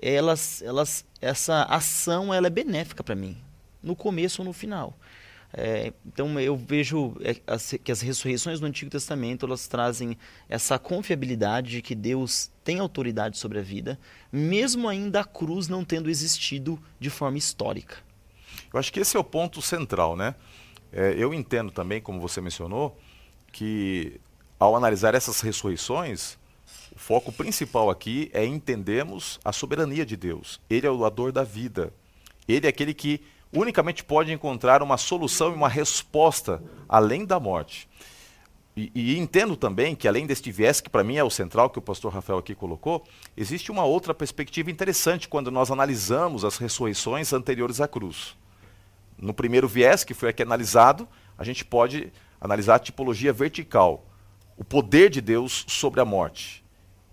elas, 0.01 0.61
elas, 0.61 1.05
essa 1.21 1.63
ação 1.63 2.33
ela 2.33 2.47
é 2.47 2.49
benéfica 2.49 3.03
para 3.03 3.15
mim, 3.15 3.37
no 3.83 3.95
começo 3.95 4.41
ou 4.41 4.45
no 4.45 4.53
final. 4.53 4.97
É, 5.57 5.93
então 6.05 6.37
eu 6.37 6.57
vejo 6.57 7.15
é, 7.21 7.33
que 7.77 7.89
as 7.89 8.01
ressurreições 8.01 8.59
do 8.59 8.65
Antigo 8.65 8.91
Testamento 8.91 9.45
elas 9.45 9.67
trazem 9.67 10.17
essa 10.49 10.77
confiabilidade 10.77 11.71
de 11.71 11.81
que 11.81 11.95
Deus 11.95 12.51
tem 12.61 12.79
autoridade 12.79 13.37
sobre 13.37 13.59
a 13.59 13.61
vida, 13.61 13.97
mesmo 14.29 14.89
ainda 14.89 15.21
a 15.21 15.23
cruz 15.23 15.69
não 15.69 15.85
tendo 15.85 16.09
existido 16.09 16.77
de 16.99 17.09
forma 17.09 17.37
histórica. 17.37 17.99
Eu 18.73 18.77
acho 18.77 18.91
que 18.91 18.99
esse 18.99 19.15
é 19.15 19.19
o 19.19 19.23
ponto 19.23 19.61
central, 19.61 20.17
né? 20.17 20.35
É, 20.91 21.15
eu 21.17 21.33
entendo 21.33 21.71
também, 21.71 22.01
como 22.01 22.19
você 22.19 22.41
mencionou, 22.41 22.99
que 23.53 24.19
ao 24.59 24.75
analisar 24.75 25.15
essas 25.15 25.39
ressurreições, 25.39 26.37
o 26.93 26.99
foco 26.99 27.31
principal 27.31 27.89
aqui 27.89 28.29
é 28.33 28.45
entendermos 28.45 29.39
a 29.45 29.53
soberania 29.53 30.05
de 30.05 30.17
Deus. 30.17 30.59
Ele 30.69 30.85
é 30.85 30.89
o 30.89 30.97
doador 30.97 31.31
da 31.31 31.45
vida. 31.45 31.93
Ele 32.45 32.65
é 32.65 32.69
aquele 32.69 32.93
que 32.93 33.21
unicamente 33.55 34.03
pode 34.03 34.31
encontrar 34.31 34.83
uma 34.83 34.97
solução 34.97 35.51
e 35.51 35.55
uma 35.55 35.69
resposta 35.69 36.61
além 36.87 37.25
da 37.25 37.39
morte. 37.39 37.87
E, 38.75 38.91
e 38.93 39.17
entendo 39.17 39.55
também 39.55 39.95
que, 39.95 40.07
além 40.07 40.27
deste 40.27 40.51
viés, 40.51 40.81
que 40.81 40.89
para 40.89 41.03
mim 41.03 41.15
é 41.15 41.23
o 41.23 41.29
central, 41.29 41.69
que 41.69 41.79
o 41.79 41.81
pastor 41.81 42.13
Rafael 42.13 42.39
aqui 42.39 42.53
colocou, 42.53 43.05
existe 43.37 43.71
uma 43.71 43.85
outra 43.85 44.13
perspectiva 44.13 44.69
interessante 44.69 45.29
quando 45.29 45.49
nós 45.49 45.71
analisamos 45.71 46.43
as 46.43 46.57
ressurreições 46.57 47.31
anteriores 47.31 47.79
à 47.79 47.87
cruz. 47.87 48.35
No 49.17 49.33
primeiro 49.33 49.67
viés, 49.67 50.03
que 50.03 50.13
foi 50.13 50.29
aqui 50.29 50.43
analisado, 50.43 51.07
a 51.37 51.43
gente 51.45 51.63
pode 51.63 52.11
analisar 52.39 52.75
a 52.75 52.79
tipologia 52.79 53.31
vertical, 53.31 54.05
o 54.57 54.63
poder 54.63 55.09
de 55.09 55.21
Deus 55.21 55.63
sobre 55.69 56.01
a 56.01 56.05
morte. 56.05 56.63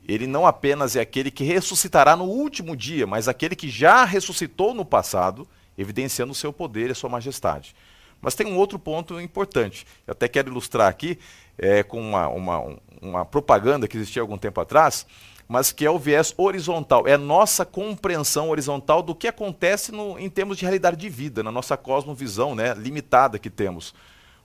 Ele 0.07 0.27
não 0.27 0.45
apenas 0.45 0.97
é 0.97 1.01
aquele 1.01 1.31
que 1.31 1.45
ressuscitará 1.45 2.17
no 2.17 2.25
último 2.25 2.77
dia, 2.77 3.07
mas 3.07 3.29
aquele 3.29 3.55
que 3.55 3.69
já 3.69 4.05
ressuscitou 4.05 4.75
no 4.75 4.85
passado 4.85 5.47
evidenciando 5.77 6.33
o 6.33 6.35
seu 6.35 6.53
poder 6.53 6.89
e 6.89 6.93
a 6.93 6.95
sua 6.95 7.11
majestade. 7.11 7.75
Mas 8.21 8.35
tem 8.35 8.47
um 8.47 8.57
outro 8.57 8.79
ponto 8.79 9.21
importante, 9.21 9.87
eu 10.07 10.13
até 10.13 10.29
quero 10.29 10.49
ilustrar 10.49 10.89
aqui 10.89 11.19
é, 11.59 11.83
com 11.83 12.01
uma, 12.01 12.29
uma, 12.29 12.77
uma 13.01 13.25
propaganda 13.25 13.89
que 13.89 13.97
existia 13.97 14.23
algum 14.23 14.39
tempo 14.39 14.61
atrás, 14.61 15.07
mas 15.49 15.73
que 15.73 15.85
é 15.85 15.91
o 15.91 15.99
viés 15.99 16.33
horizontal, 16.37 17.07
é 17.07 17.15
a 17.15 17.19
nossa 17.19 17.67
compreensão 17.67 18.49
horizontal 18.49 19.03
do 19.03 19.15
que 19.15 19.27
acontece 19.27 19.91
no, 19.91 20.19
em 20.19 20.31
termos 20.31 20.57
de 20.57 20.65
realidade 20.65 20.97
de 20.97 21.09
vida, 21.09 21.43
na 21.43 21.51
nossa 21.51 21.77
cosmovisão 21.77 22.55
né, 22.55 22.75
limitada 22.75 23.39
que 23.39 23.51
temos. 23.51 23.93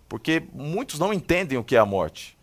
Porque 0.09 0.43
muitos 0.53 0.99
não 0.99 1.13
entendem 1.13 1.57
o 1.57 1.63
que 1.63 1.75
é 1.75 1.79
a 1.79 1.85
morte. 1.85 2.37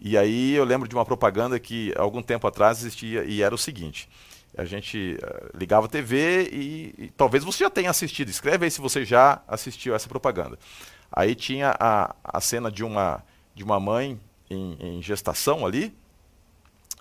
E 0.00 0.18
aí 0.18 0.52
eu 0.52 0.64
lembro 0.64 0.88
de 0.88 0.94
uma 0.96 1.04
propaganda 1.04 1.60
que 1.60 1.94
algum 1.96 2.20
tempo 2.20 2.46
atrás 2.46 2.80
existia 2.80 3.22
e 3.24 3.40
era 3.40 3.54
o 3.54 3.58
seguinte: 3.58 4.08
a 4.56 4.64
gente 4.64 5.18
uh, 5.22 5.56
ligava 5.56 5.86
a 5.86 5.88
TV 5.88 6.48
e, 6.52 6.94
e, 6.98 7.10
talvez 7.16 7.42
você 7.42 7.64
já 7.64 7.70
tenha 7.70 7.90
assistido. 7.90 8.28
Escreve 8.28 8.66
aí 8.66 8.70
se 8.70 8.80
você 8.80 9.04
já 9.04 9.42
assistiu 9.48 9.94
essa 9.94 10.08
propaganda. 10.08 10.58
Aí 11.10 11.34
tinha 11.34 11.74
a, 11.78 12.14
a 12.22 12.40
cena 12.40 12.70
de 12.70 12.84
uma, 12.84 13.22
de 13.54 13.64
uma 13.64 13.80
mãe 13.80 14.20
em, 14.50 14.76
em 14.80 15.02
gestação 15.02 15.64
ali 15.64 15.94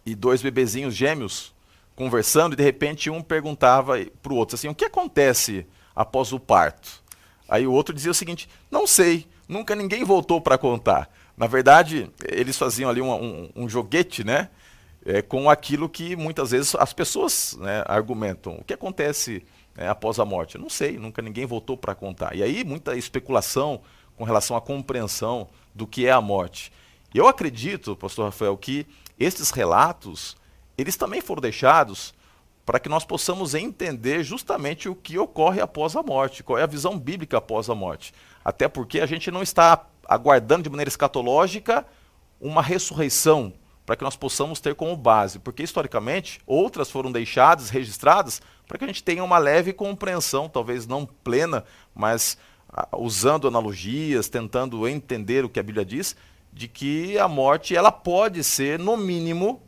e 0.05 0.15
dois 0.15 0.41
bebezinhos 0.41 0.95
gêmeos 0.95 1.53
conversando 1.95 2.53
e 2.53 2.55
de 2.55 2.63
repente 2.63 3.09
um 3.09 3.21
perguntava 3.21 3.97
para 4.21 4.33
o 4.33 4.35
outro 4.35 4.55
assim, 4.55 4.67
o 4.67 4.75
que 4.75 4.85
acontece 4.85 5.65
após 5.95 6.33
o 6.33 6.39
parto? 6.39 7.01
Aí 7.47 7.67
o 7.67 7.71
outro 7.71 7.93
dizia 7.93 8.11
o 8.11 8.15
seguinte, 8.15 8.49
não 8.69 8.87
sei, 8.87 9.27
nunca 9.47 9.75
ninguém 9.75 10.03
voltou 10.03 10.39
para 10.39 10.57
contar. 10.57 11.13
Na 11.35 11.47
verdade, 11.47 12.09
eles 12.29 12.57
faziam 12.57 12.89
ali 12.89 13.01
um, 13.01 13.11
um, 13.11 13.49
um 13.55 13.69
joguete, 13.69 14.23
né? 14.23 14.49
É, 15.05 15.21
com 15.21 15.49
aquilo 15.49 15.89
que 15.89 16.15
muitas 16.15 16.51
vezes 16.51 16.75
as 16.75 16.93
pessoas 16.93 17.57
né, 17.59 17.83
argumentam. 17.87 18.55
O 18.55 18.63
que 18.63 18.73
acontece 18.73 19.43
né, 19.75 19.89
após 19.89 20.19
a 20.19 20.25
morte? 20.25 20.57
não 20.57 20.69
sei, 20.69 20.97
nunca 20.97 21.21
ninguém 21.21 21.45
voltou 21.45 21.77
para 21.77 21.95
contar. 21.95 22.35
E 22.35 22.43
aí 22.43 22.63
muita 22.63 22.95
especulação 22.95 23.81
com 24.15 24.23
relação 24.23 24.55
à 24.55 24.61
compreensão 24.61 25.47
do 25.73 25.87
que 25.87 26.05
é 26.05 26.11
a 26.11 26.21
morte. 26.21 26.71
Eu 27.13 27.27
acredito, 27.27 27.95
pastor 27.95 28.25
Rafael, 28.25 28.55
que 28.57 28.85
esses 29.19 29.51
relatos, 29.51 30.37
eles 30.77 30.95
também 30.95 31.21
foram 31.21 31.41
deixados 31.41 32.13
para 32.65 32.79
que 32.79 32.87
nós 32.87 33.03
possamos 33.03 33.55
entender 33.55 34.23
justamente 34.23 34.87
o 34.87 34.95
que 34.95 35.17
ocorre 35.17 35.59
após 35.59 35.95
a 35.95 36.03
morte, 36.03 36.43
qual 36.43 36.59
é 36.59 36.63
a 36.63 36.67
visão 36.67 36.97
bíblica 36.97 37.37
após 37.37 37.69
a 37.69 37.75
morte. 37.75 38.13
Até 38.45 38.67
porque 38.67 38.99
a 38.99 39.05
gente 39.05 39.31
não 39.31 39.41
está 39.41 39.85
aguardando 40.07 40.63
de 40.63 40.69
maneira 40.69 40.89
escatológica 40.89 41.85
uma 42.39 42.61
ressurreição 42.61 43.53
para 43.91 43.97
que 43.97 44.05
nós 44.05 44.15
possamos 44.15 44.61
ter 44.61 44.73
como 44.73 44.95
base, 44.95 45.37
porque 45.37 45.61
historicamente 45.61 46.39
outras 46.47 46.89
foram 46.89 47.11
deixadas, 47.11 47.69
registradas, 47.69 48.41
para 48.65 48.77
que 48.77 48.85
a 48.85 48.87
gente 48.87 49.03
tenha 49.03 49.21
uma 49.21 49.37
leve 49.37 49.73
compreensão, 49.73 50.47
talvez 50.47 50.87
não 50.87 51.05
plena, 51.05 51.65
mas 51.93 52.37
uh, 52.69 53.03
usando 53.03 53.49
analogias, 53.49 54.29
tentando 54.29 54.87
entender 54.87 55.43
o 55.43 55.49
que 55.49 55.59
a 55.59 55.63
Bíblia 55.63 55.83
diz, 55.83 56.15
de 56.53 56.69
que 56.69 57.19
a 57.19 57.27
morte 57.27 57.75
ela 57.75 57.91
pode 57.91 58.45
ser, 58.45 58.79
no 58.79 58.95
mínimo, 58.95 59.61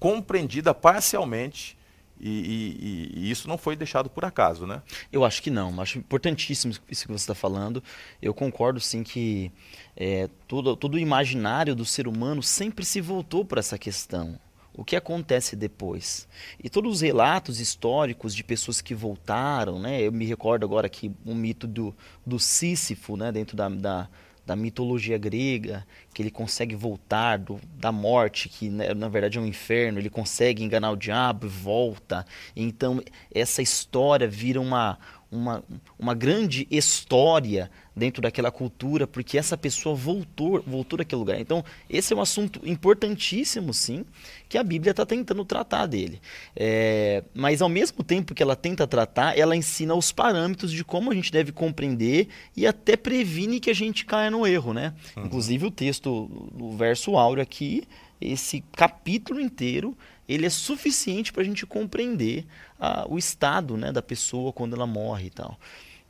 compreendida 0.00 0.74
parcialmente 0.74 1.78
e, 2.20 2.28
e, 2.28 3.20
e, 3.20 3.30
isso 3.30 3.48
não 3.48 3.56
foi 3.56 3.74
deixado 3.74 4.10
por 4.10 4.24
acaso, 4.24 4.66
né? 4.66 4.82
Eu 5.10 5.24
acho 5.24 5.42
que 5.42 5.50
não. 5.50 5.80
Acho 5.80 5.98
importantíssimo 5.98 6.72
isso 6.88 7.06
que 7.06 7.12
você 7.12 7.22
está 7.22 7.34
falando. 7.34 7.82
Eu 8.20 8.34
concordo 8.34 8.78
sim 8.78 9.02
que 9.02 9.50
é, 9.96 10.28
todo, 10.46 10.76
todo 10.76 10.94
o 10.94 10.98
imaginário 10.98 11.74
do 11.74 11.84
ser 11.84 12.06
humano 12.06 12.42
sempre 12.42 12.84
se 12.84 13.00
voltou 13.00 13.44
para 13.44 13.60
essa 13.60 13.78
questão. 13.78 14.38
O 14.72 14.84
que 14.84 14.94
acontece 14.94 15.56
depois? 15.56 16.28
E 16.62 16.70
todos 16.70 16.96
os 16.96 17.00
relatos 17.00 17.58
históricos 17.58 18.34
de 18.34 18.44
pessoas 18.44 18.80
que 18.80 18.94
voltaram, 18.94 19.80
né? 19.80 20.00
Eu 20.00 20.12
me 20.12 20.24
recordo 20.24 20.64
agora 20.64 20.86
aqui 20.86 21.10
um 21.26 21.34
mito 21.34 21.66
do, 21.66 21.94
do 22.24 22.38
Sísifo, 22.38 23.16
né? 23.16 23.32
Dentro 23.32 23.56
da, 23.56 23.68
da 23.68 24.08
da 24.50 24.56
mitologia 24.56 25.16
grega, 25.16 25.86
que 26.12 26.20
ele 26.20 26.30
consegue 26.30 26.74
voltar 26.74 27.38
do, 27.38 27.60
da 27.74 27.92
morte, 27.92 28.48
que 28.48 28.68
né, 28.68 28.92
na 28.94 29.08
verdade 29.08 29.38
é 29.38 29.40
um 29.40 29.46
inferno, 29.46 30.00
ele 30.00 30.10
consegue 30.10 30.64
enganar 30.64 30.90
o 30.90 30.96
diabo 30.96 31.46
e 31.46 31.48
volta. 31.48 32.26
Então 32.56 33.00
essa 33.32 33.62
história 33.62 34.26
vira 34.26 34.60
uma, 34.60 34.98
uma, 35.30 35.62
uma 35.98 36.14
grande 36.14 36.66
história 36.70 37.70
dentro 37.94 38.22
daquela 38.22 38.50
cultura, 38.50 39.06
porque 39.06 39.38
essa 39.38 39.56
pessoa 39.56 39.94
voltou, 39.94 40.62
voltou 40.66 40.98
daquele 40.98 41.18
lugar. 41.18 41.40
Então, 41.40 41.64
esse 41.88 42.12
é 42.12 42.16
um 42.16 42.20
assunto 42.20 42.60
importantíssimo, 42.64 43.72
sim, 43.72 44.04
que 44.48 44.58
a 44.58 44.62
Bíblia 44.62 44.90
está 44.90 45.06
tentando 45.06 45.44
tratar 45.44 45.86
dele. 45.86 46.20
É, 46.56 47.22
mas, 47.34 47.62
ao 47.62 47.68
mesmo 47.68 48.02
tempo 48.02 48.34
que 48.34 48.42
ela 48.42 48.56
tenta 48.56 48.86
tratar, 48.86 49.38
ela 49.38 49.54
ensina 49.54 49.94
os 49.94 50.10
parâmetros 50.10 50.72
de 50.72 50.84
como 50.84 51.10
a 51.10 51.14
gente 51.14 51.30
deve 51.30 51.52
compreender 51.52 52.28
e 52.56 52.66
até 52.66 52.96
previne 52.96 53.60
que 53.60 53.70
a 53.70 53.74
gente 53.74 54.04
caia 54.04 54.30
no 54.30 54.46
erro, 54.46 54.72
né? 54.72 54.94
Uhum. 55.16 55.26
Inclusive, 55.26 55.66
o 55.66 55.70
texto, 55.70 56.30
o 56.58 56.76
verso 56.76 57.16
áureo 57.16 57.42
aqui, 57.42 57.84
esse 58.20 58.62
capítulo 58.72 59.40
inteiro, 59.40 59.96
ele 60.28 60.46
é 60.46 60.50
suficiente 60.50 61.32
para 61.32 61.42
a 61.42 61.44
gente 61.44 61.66
compreender 61.66 62.46
ah, 62.80 63.06
o 63.08 63.18
estado 63.18 63.76
né, 63.76 63.92
da 63.92 64.02
pessoa 64.02 64.52
quando 64.52 64.74
ela 64.74 64.86
morre 64.86 65.26
e 65.26 65.30
tal. 65.30 65.58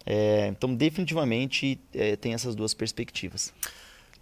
É, 0.06 0.46
então, 0.48 0.74
definitivamente, 0.74 1.78
é, 1.92 2.16
tem 2.16 2.32
essas 2.32 2.54
duas 2.54 2.72
perspectivas. 2.72 3.52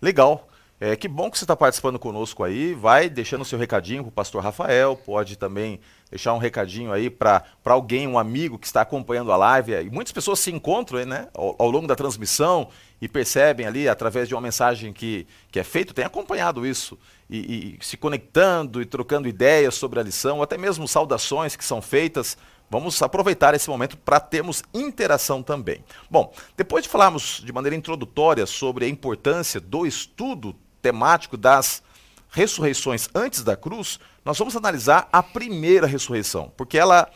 Legal. 0.00 0.49
É, 0.81 0.95
que 0.95 1.09
bom 1.09 1.29
que 1.29 1.37
você 1.37 1.43
está 1.45 1.57
participando 1.57 1.99
conosco 1.99 2.45
aí. 2.45 2.73
Vai 2.73 3.11
deixando 3.11 3.45
seu 3.45 3.59
recadinho 3.59 4.03
para 4.05 4.11
o 4.11 4.13
pastor 4.13 4.43
Rafael. 4.43 4.97
Pode 4.97 5.37
também 5.37 5.81
deixar 6.09 6.35
um 6.35 6.39
recadinho 6.39 6.93
aí 6.93 7.11
para 7.11 7.45
alguém, 7.65 8.07
um 8.07 8.17
amigo 8.17 8.59
que 8.59 8.67
está 8.67 8.83
acompanhando 8.83 9.33
a 9.33 9.37
live. 9.37 9.73
E 9.73 9.91
muitas 9.91 10.13
pessoas 10.13 10.39
se 10.39 10.53
encontram 10.53 11.05
né, 11.05 11.29
ao, 11.35 11.57
ao, 11.59 11.69
longo 11.69 11.89
da 11.89 11.97
transmissão 11.97 12.69
e 13.03 13.09
percebem 13.09 13.67
ali, 13.67 13.89
através 13.89 14.29
de 14.29 14.35
uma 14.35 14.41
mensagem 14.41 14.93
que, 14.93 15.27
que 15.51 15.59
é 15.59 15.65
feita, 15.65 15.93
tem 15.93 16.05
acompanhado 16.05 16.65
isso. 16.65 16.97
E, 17.29 17.77
e 17.81 17.85
se 17.85 17.97
conectando 17.97 18.81
e 18.81 18.87
trocando 18.87 19.27
ideias 19.27 19.75
sobre 19.75 19.99
a 19.99 20.03
lição, 20.03 20.43
até 20.43 20.57
mesmo 20.57 20.87
saudações 20.87 21.57
que 21.57 21.65
são 21.65 21.83
feitas 21.83 22.37
Vamos 22.71 23.01
aproveitar 23.01 23.55
esse 23.55 23.71
momento 23.71 23.97
para 23.97 24.21
termos 24.21 24.63
interação 24.75 25.43
também. 25.43 25.83
Bom, 26.11 26.33
depois 26.55 26.85
de 26.85 26.91
falarmos 26.91 27.43
de 27.43 27.51
maneira 27.51 27.75
introdutória 27.75 28.45
sobre 28.45 28.85
a 28.85 28.89
importância 28.89 29.59
do 29.59 29.87
estudo 29.87 30.55
temático 30.81 31.37
das 31.37 31.83
ressurreições 32.31 33.09
antes 33.15 33.43
da 33.43 33.57
cruz, 33.57 33.99
nós 34.25 34.39
vamos 34.39 34.55
analisar 34.55 35.09
a 35.13 35.23
primeira 35.23 35.87
ressurreição, 35.87 36.53
porque 36.57 36.77
ela, 36.77 37.09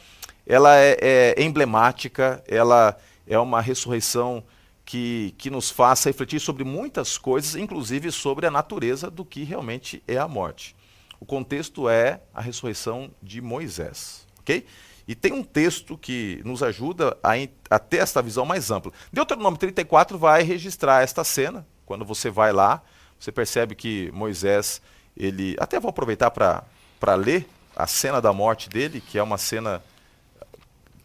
ela 0.47 0.77
é, 0.77 0.97
é 1.37 1.43
emblemática, 1.43 2.43
ela 2.49 2.97
é 3.27 3.39
uma 3.39 3.61
ressurreição 3.61 4.43
que, 4.85 5.35
que 5.39 5.51
nos 5.51 5.71
faça 5.71 6.09
refletir 6.09 6.41
sobre 6.41 6.65
muitas 6.65 7.17
coisas, 7.17 7.55
inclusive 7.55 8.11
sobre 8.11 8.47
a 8.47 8.51
natureza 8.51 9.11
do 9.11 9.25
que 9.25 9.45
realmente 9.45 10.03
é 10.09 10.19
a 10.19 10.27
morte. 10.27 10.75
O 11.21 11.25
contexto 11.25 11.89
é 11.89 12.21
a 12.35 12.41
ressurreição 12.41 13.11
de 13.23 13.41
Moisés, 13.41 14.27
ok? 14.41 14.67
E 15.07 15.15
tem 15.15 15.33
um 15.33 15.43
texto 15.43 15.97
que 15.97 16.41
nos 16.45 16.63
ajuda 16.63 17.17
a, 17.23 17.33
a 17.71 17.79
ter 17.79 17.99
essa 17.99 18.23
visão 18.23 18.45
mais 18.45 18.71
ampla. 18.71 18.93
Deuteronômio 19.13 19.59
34 19.59 20.17
vai 20.17 20.43
registrar 20.43 21.03
esta 21.03 21.25
cena. 21.25 21.67
Quando 21.85 22.05
você 22.05 22.31
vai 22.31 22.53
lá, 22.53 22.83
você 23.23 23.31
percebe 23.31 23.77
que 23.77 24.11
Moisés, 24.11 24.83
ele. 25.17 25.55
Até 25.61 25.79
vou 25.79 25.91
aproveitar 25.91 26.29
para 26.29 27.15
ler 27.15 27.47
a 27.77 27.87
cena 27.87 28.21
da 28.21 28.33
morte 28.33 28.69
dele, 28.69 29.01
que 29.01 29.17
é 29.17 29.23
uma 29.23 29.39
cena 29.39 29.81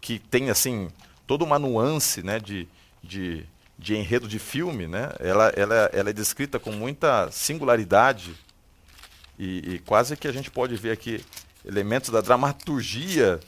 que 0.01 0.17
tem 0.17 0.49
assim 0.49 0.89
toda 1.27 1.43
uma 1.43 1.59
nuance 1.59 2.23
né, 2.23 2.39
de, 2.39 2.67
de, 3.03 3.45
de 3.77 3.95
enredo 3.95 4.27
de 4.27 4.39
filme, 4.39 4.87
né? 4.87 5.11
Ela, 5.19 5.49
ela, 5.55 5.91
ela 5.93 6.09
é 6.09 6.13
descrita 6.13 6.57
com 6.57 6.71
muita 6.71 7.29
singularidade 7.29 8.35
e, 9.37 9.75
e 9.75 9.79
quase 9.85 10.17
que 10.17 10.27
a 10.27 10.31
gente 10.31 10.49
pode 10.49 10.75
ver 10.75 10.93
aqui 10.93 11.23
elementos 11.63 12.09
da 12.09 12.19
dramaturgia 12.19 13.39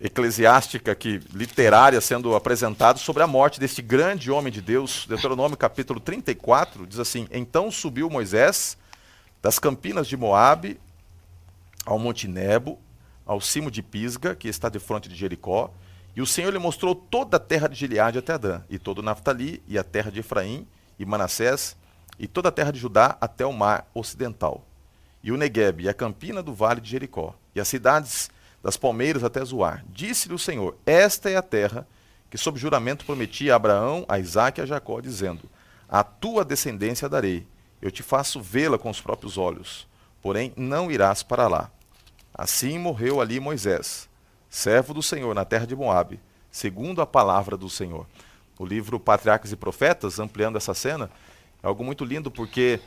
eclesiástica 0.00 0.94
que 0.94 1.20
literária 1.32 2.00
sendo 2.00 2.34
apresentado 2.34 2.98
sobre 2.98 3.22
a 3.22 3.26
morte 3.26 3.58
deste 3.58 3.82
grande 3.82 4.30
homem 4.30 4.52
de 4.52 4.60
Deus. 4.60 5.06
Deuteronômio 5.06 5.56
capítulo 5.56 6.00
34 6.00 6.86
diz 6.86 6.98
assim: 6.98 7.26
Então 7.30 7.70
subiu 7.70 8.10
Moisés 8.10 8.76
das 9.42 9.58
campinas 9.58 10.06
de 10.06 10.16
Moabe 10.16 10.80
ao 11.84 11.98
monte 11.98 12.26
Nebo, 12.26 12.78
ao 13.26 13.40
cimo 13.40 13.70
de 13.70 13.82
Pisga, 13.82 14.34
que 14.34 14.48
está 14.48 14.68
de 14.68 14.78
frente 14.78 15.08
de 15.08 15.14
Jericó, 15.14 15.70
e 16.16 16.22
o 16.22 16.26
Senhor 16.26 16.52
lhe 16.52 16.58
mostrou 16.58 16.94
toda 16.94 17.36
a 17.36 17.40
terra 17.40 17.68
de 17.68 17.74
Gileade 17.74 18.18
até 18.18 18.34
Adã, 18.34 18.62
e 18.70 18.78
todo 18.78 19.02
Naftali, 19.02 19.62
e 19.66 19.78
a 19.78 19.84
terra 19.84 20.10
de 20.10 20.20
Efraim, 20.20 20.66
e 20.98 21.04
Manassés, 21.04 21.76
e 22.18 22.26
toda 22.26 22.48
a 22.48 22.52
terra 22.52 22.70
de 22.70 22.78
Judá 22.78 23.16
até 23.20 23.44
o 23.44 23.52
mar 23.52 23.88
ocidental, 23.92 24.64
e 25.22 25.32
o 25.32 25.36
Negueb, 25.36 25.82
e 25.82 25.88
a 25.88 25.94
campina 25.94 26.42
do 26.42 26.54
vale 26.54 26.80
de 26.80 26.90
Jericó, 26.90 27.34
e 27.54 27.60
as 27.60 27.68
cidades 27.68 28.30
das 28.64 28.78
palmeiras 28.78 29.22
até 29.22 29.44
Zoar. 29.44 29.84
Disse-lhe 29.90 30.34
o 30.34 30.38
Senhor: 30.38 30.74
Esta 30.86 31.28
é 31.28 31.36
a 31.36 31.42
terra 31.42 31.86
que 32.30 32.38
sob 32.38 32.58
juramento 32.58 33.04
prometi 33.04 33.50
a 33.50 33.56
Abraão, 33.56 34.06
a 34.08 34.18
Isaque 34.18 34.60
e 34.60 34.62
a 34.62 34.66
Jacó, 34.66 35.00
dizendo: 35.02 35.42
A 35.86 36.02
tua 36.02 36.42
descendência 36.44 37.06
darei, 37.06 37.46
eu 37.82 37.90
te 37.90 38.02
faço 38.02 38.40
vê-la 38.40 38.78
com 38.78 38.88
os 38.88 39.02
próprios 39.02 39.36
olhos, 39.36 39.86
porém 40.22 40.54
não 40.56 40.90
irás 40.90 41.22
para 41.22 41.46
lá. 41.46 41.70
Assim 42.32 42.78
morreu 42.78 43.20
ali 43.20 43.38
Moisés 43.38 44.08
servo 44.48 44.94
do 44.94 45.02
Senhor 45.02 45.34
na 45.34 45.44
terra 45.44 45.66
de 45.66 45.74
Moabe, 45.74 46.20
segundo 46.48 47.02
a 47.02 47.06
palavra 47.06 47.56
do 47.56 47.68
Senhor. 47.68 48.06
O 48.56 48.64
livro 48.64 49.00
Patriarcas 49.00 49.50
e 49.50 49.56
Profetas, 49.56 50.20
ampliando 50.20 50.56
essa 50.56 50.72
cena, 50.72 51.10
é 51.60 51.66
algo 51.66 51.82
muito 51.82 52.04
lindo 52.04 52.30
porque 52.30 52.78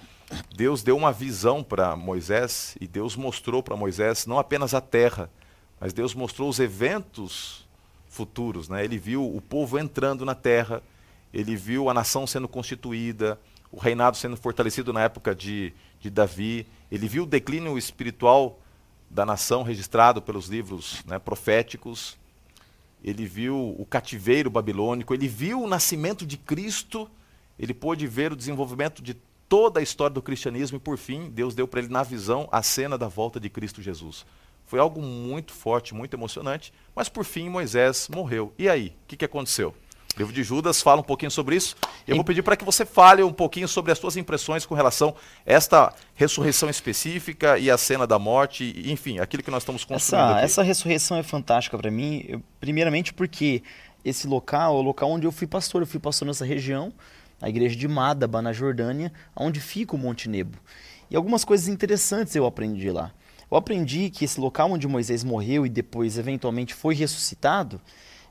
Deus 0.56 0.82
deu 0.82 0.96
uma 0.96 1.12
visão 1.12 1.62
para 1.62 1.94
Moisés 1.94 2.78
e 2.80 2.88
Deus 2.88 3.18
mostrou 3.18 3.62
para 3.62 3.76
Moisés 3.76 4.26
não 4.26 4.40
apenas 4.40 4.74
a 4.74 4.80
terra, 4.80 5.30
mas 5.80 5.94
Deus 5.94 6.14
mostrou 6.14 6.50
os 6.50 6.60
eventos 6.60 7.68
futuros. 8.08 8.68
Né? 8.68 8.84
Ele 8.84 8.98
viu 8.98 9.24
o 9.24 9.42
povo 9.42 9.78
entrando 9.78 10.26
na 10.26 10.36
terra, 10.36 10.82
ele 11.34 11.56
viu 11.56 11.90
a 11.90 11.94
nação 11.94 12.26
sendo 12.26 12.48
constituída, 12.48 13.40
o 13.72 13.78
reinado 13.78 14.18
sendo 14.18 14.38
fortalecido 14.38 14.94
na 14.94 15.02
época 15.02 15.36
de, 15.36 15.74
de 16.00 16.10
Davi, 16.10 16.66
ele 16.92 17.08
viu 17.08 17.24
o 17.24 17.28
declínio 17.28 17.78
espiritual 17.78 18.60
da 19.10 19.26
nação 19.26 19.64
registrado 19.64 20.22
pelos 20.22 20.48
livros 20.48 21.04
né, 21.06 21.20
proféticos. 21.20 22.18
Ele 23.04 23.26
viu 23.26 23.76
o 23.78 23.86
cativeiro 23.86 24.50
babilônico, 24.50 25.14
ele 25.14 25.28
viu 25.28 25.62
o 25.62 25.68
nascimento 25.68 26.26
de 26.26 26.38
Cristo, 26.38 27.10
ele 27.60 27.74
pôde 27.74 28.08
ver 28.08 28.32
o 28.32 28.36
desenvolvimento 28.36 29.02
de 29.02 29.16
toda 29.48 29.80
a 29.80 29.84
história 29.84 30.14
do 30.14 30.22
cristianismo 30.22 30.78
e, 30.78 30.80
por 30.80 30.98
fim, 30.98 31.30
Deus 31.30 31.54
deu 31.54 31.68
para 31.68 31.80
ele 31.82 31.90
na 31.90 32.04
visão 32.04 32.50
a 32.52 32.62
cena 32.62 32.98
da 32.98 33.08
volta 33.08 33.40
de 33.40 33.50
Cristo 33.50 33.82
Jesus. 33.82 34.26
Foi 34.68 34.80
algo 34.80 35.02
muito 35.02 35.54
forte, 35.54 35.96
muito 35.96 36.14
emocionante, 36.14 36.74
mas 36.94 37.08
por 37.08 37.24
fim 37.24 37.50
Moisés 37.50 38.10
morreu. 38.14 38.54
E 38.60 38.68
aí, 38.68 38.90
o 39.04 39.08
que, 39.08 39.16
que 39.16 39.26
aconteceu? 39.26 39.74
O 40.14 40.20
livro 40.20 40.34
de 40.34 40.44
Judas 40.44 40.82
fala 40.82 41.00
um 41.00 41.04
pouquinho 41.04 41.32
sobre 41.32 41.56
isso. 41.56 41.76
Eu 42.06 42.16
vou 42.16 42.26
pedir 42.26 42.42
para 42.42 42.58
que 42.58 42.66
você 42.66 42.86
fale 42.86 43.24
um 43.24 43.32
pouquinho 43.32 43.68
sobre 43.68 43.94
as 43.94 43.98
suas 43.98 44.18
impressões 44.18 44.66
com 44.66 44.76
relação 44.76 45.16
a 45.46 45.54
esta 45.54 45.94
ressurreição 46.16 46.70
específica 46.70 47.58
e 47.58 47.72
a 47.72 47.78
cena 47.78 48.06
da 48.06 48.20
morte, 48.20 48.84
enfim, 48.92 49.20
aquilo 49.20 49.42
que 49.42 49.52
nós 49.52 49.64
estamos 49.64 49.86
construindo. 49.86 50.24
Essa, 50.24 50.34
aqui. 50.34 50.44
essa 50.44 50.64
ressurreição 50.64 51.16
é 51.16 51.24
fantástica 51.24 51.78
para 51.78 51.90
mim, 51.90 52.26
eu, 52.28 52.42
primeiramente 52.60 53.14
porque 53.14 53.64
esse 54.04 54.28
local 54.28 54.76
é 54.76 54.80
o 54.80 54.82
local 54.82 55.12
onde 55.12 55.26
eu 55.26 55.32
fui 55.32 55.48
pastor. 55.48 55.82
Eu 55.82 55.88
fui 55.88 56.00
pastor 56.00 56.28
nessa 56.28 56.44
região, 56.44 56.92
a 57.42 57.48
igreja 57.48 57.76
de 57.76 57.88
Madaba, 57.88 58.42
na 58.42 58.52
Jordânia, 58.52 59.14
onde 59.34 59.62
fica 59.62 59.96
o 59.96 60.00
Monte 60.00 60.28
Nebo. 60.28 60.58
E 61.10 61.16
algumas 61.16 61.46
coisas 61.46 61.68
interessantes 61.70 62.36
eu 62.36 62.46
aprendi 62.46 62.90
lá. 62.90 63.14
Eu 63.50 63.58
aprendi 63.58 64.10
que 64.10 64.26
esse 64.26 64.40
local 64.40 64.72
onde 64.72 64.88
Moisés 64.88 65.24
morreu 65.24 65.66
e 65.66 65.70
depois 65.70 66.18
eventualmente 66.18 66.74
foi 66.74 66.94
ressuscitado, 66.94 67.82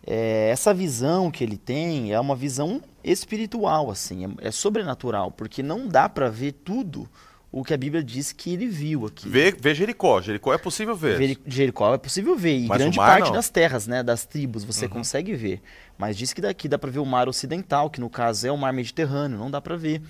é, 0.06 0.50
essa 0.50 0.72
visão 0.72 1.30
que 1.30 1.42
ele 1.42 1.56
tem 1.56 2.12
é 2.12 2.20
uma 2.20 2.36
visão 2.36 2.80
espiritual, 3.02 3.90
assim, 3.90 4.24
é, 4.24 4.48
é 4.48 4.50
sobrenatural, 4.50 5.32
porque 5.32 5.62
não 5.62 5.88
dá 5.88 6.08
para 6.08 6.28
ver 6.28 6.52
tudo 6.52 7.08
o 7.50 7.64
que 7.64 7.72
a 7.72 7.76
Bíblia 7.76 8.04
diz 8.04 8.32
que 8.32 8.52
ele 8.52 8.66
viu 8.66 9.06
aqui. 9.06 9.28
Vê, 9.28 9.50
vê 9.50 9.74
Jericó, 9.74 10.20
Jericó 10.20 10.52
é 10.52 10.58
possível 10.58 10.94
ver. 10.94 11.18
ver 11.18 11.38
Jericó 11.46 11.94
é 11.94 11.98
possível 11.98 12.36
ver, 12.36 12.58
e 12.58 12.66
Mas 12.66 12.78
grande 12.78 12.96
parte 12.96 13.26
não. 13.26 13.32
das 13.32 13.48
terras, 13.48 13.86
né, 13.86 14.02
das 14.02 14.24
tribos, 14.24 14.62
você 14.62 14.84
uhum. 14.84 14.92
consegue 14.92 15.34
ver. 15.34 15.62
Mas 15.96 16.16
diz 16.16 16.32
que 16.32 16.40
daqui 16.40 16.68
dá 16.68 16.78
para 16.78 16.90
ver 16.90 16.98
o 16.98 17.06
mar 17.06 17.28
ocidental, 17.28 17.88
que 17.88 18.00
no 18.00 18.10
caso 18.10 18.46
é 18.46 18.52
o 18.52 18.58
mar 18.58 18.72
Mediterrâneo, 18.72 19.38
não 19.38 19.50
dá 19.50 19.60
para 19.60 19.76
ver 19.76 20.02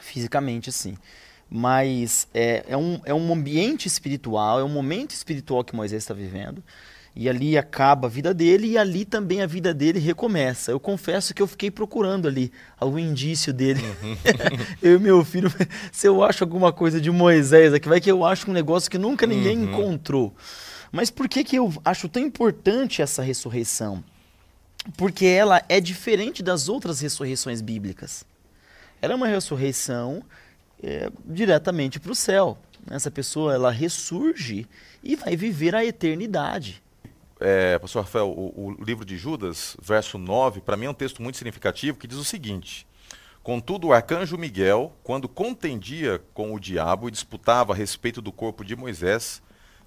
fisicamente 0.00 0.70
assim. 0.70 0.96
Mas 1.50 2.26
é, 2.34 2.64
é, 2.68 2.76
um, 2.76 3.00
é 3.04 3.14
um 3.14 3.32
ambiente 3.32 3.86
espiritual, 3.86 4.58
é 4.58 4.64
um 4.64 4.68
momento 4.68 5.12
espiritual 5.12 5.62
que 5.62 5.76
Moisés 5.76 6.02
está 6.02 6.14
vivendo. 6.14 6.62
E 7.18 7.30
ali 7.30 7.56
acaba 7.56 8.08
a 8.08 8.10
vida 8.10 8.34
dele 8.34 8.72
e 8.72 8.76
ali 8.76 9.02
também 9.06 9.40
a 9.40 9.46
vida 9.46 9.72
dele 9.72 9.98
recomeça. 9.98 10.70
Eu 10.70 10.78
confesso 10.78 11.32
que 11.32 11.40
eu 11.40 11.46
fiquei 11.46 11.70
procurando 11.70 12.28
ali 12.28 12.52
algum 12.78 12.98
indício 12.98 13.54
dele. 13.54 13.80
Uhum. 14.02 14.16
eu 14.82 14.96
e 14.96 14.98
meu 14.98 15.24
filho, 15.24 15.50
se 15.90 16.06
eu 16.06 16.22
acho 16.22 16.44
alguma 16.44 16.74
coisa 16.74 17.00
de 17.00 17.10
Moisés 17.10 17.72
aqui, 17.72 17.88
vai 17.88 18.02
que 18.02 18.10
eu 18.10 18.22
acho 18.22 18.50
um 18.50 18.52
negócio 18.52 18.90
que 18.90 18.98
nunca 18.98 19.26
ninguém 19.26 19.56
uhum. 19.56 19.64
encontrou. 19.64 20.34
Mas 20.92 21.10
por 21.10 21.26
que, 21.26 21.42
que 21.42 21.56
eu 21.56 21.72
acho 21.82 22.06
tão 22.06 22.22
importante 22.22 23.00
essa 23.00 23.22
ressurreição? 23.22 24.04
Porque 24.94 25.24
ela 25.24 25.62
é 25.70 25.80
diferente 25.80 26.42
das 26.42 26.68
outras 26.68 27.00
ressurreições 27.00 27.62
bíblicas. 27.62 28.26
Ela 29.00 29.14
é 29.14 29.16
uma 29.16 29.26
ressurreição 29.26 30.22
é, 30.82 31.10
diretamente 31.24 31.98
para 31.98 32.12
o 32.12 32.14
céu. 32.14 32.58
Essa 32.90 33.10
pessoa 33.10 33.54
ela 33.54 33.70
ressurge 33.70 34.66
e 35.02 35.16
vai 35.16 35.36
viver 35.36 35.74
a 35.74 35.84
eternidade. 35.84 36.82
É, 37.38 37.78
pastor 37.78 38.02
Rafael, 38.02 38.28
o, 38.30 38.76
o, 38.78 38.84
livro 38.84 39.04
de 39.04 39.16
Judas, 39.16 39.76
verso 39.82 40.16
9, 40.16 40.60
para 40.60 40.76
mim 40.76 40.86
é 40.86 40.90
um 40.90 40.94
texto 40.94 41.20
muito 41.20 41.36
significativo 41.36 41.98
que 41.98 42.06
diz 42.06 42.16
o 42.16 42.24
seguinte: 42.24 42.86
Contudo, 43.42 43.88
o 43.88 43.92
arcanjo 43.92 44.38
Miguel, 44.38 44.92
quando 45.02 45.28
contendia 45.28 46.22
com 46.32 46.54
o 46.54 46.60
diabo 46.60 47.08
e 47.08 47.10
disputava 47.10 47.72
a 47.72 47.76
respeito 47.76 48.22
do 48.22 48.32
corpo 48.32 48.64
de 48.64 48.74
Moisés, 48.74 49.42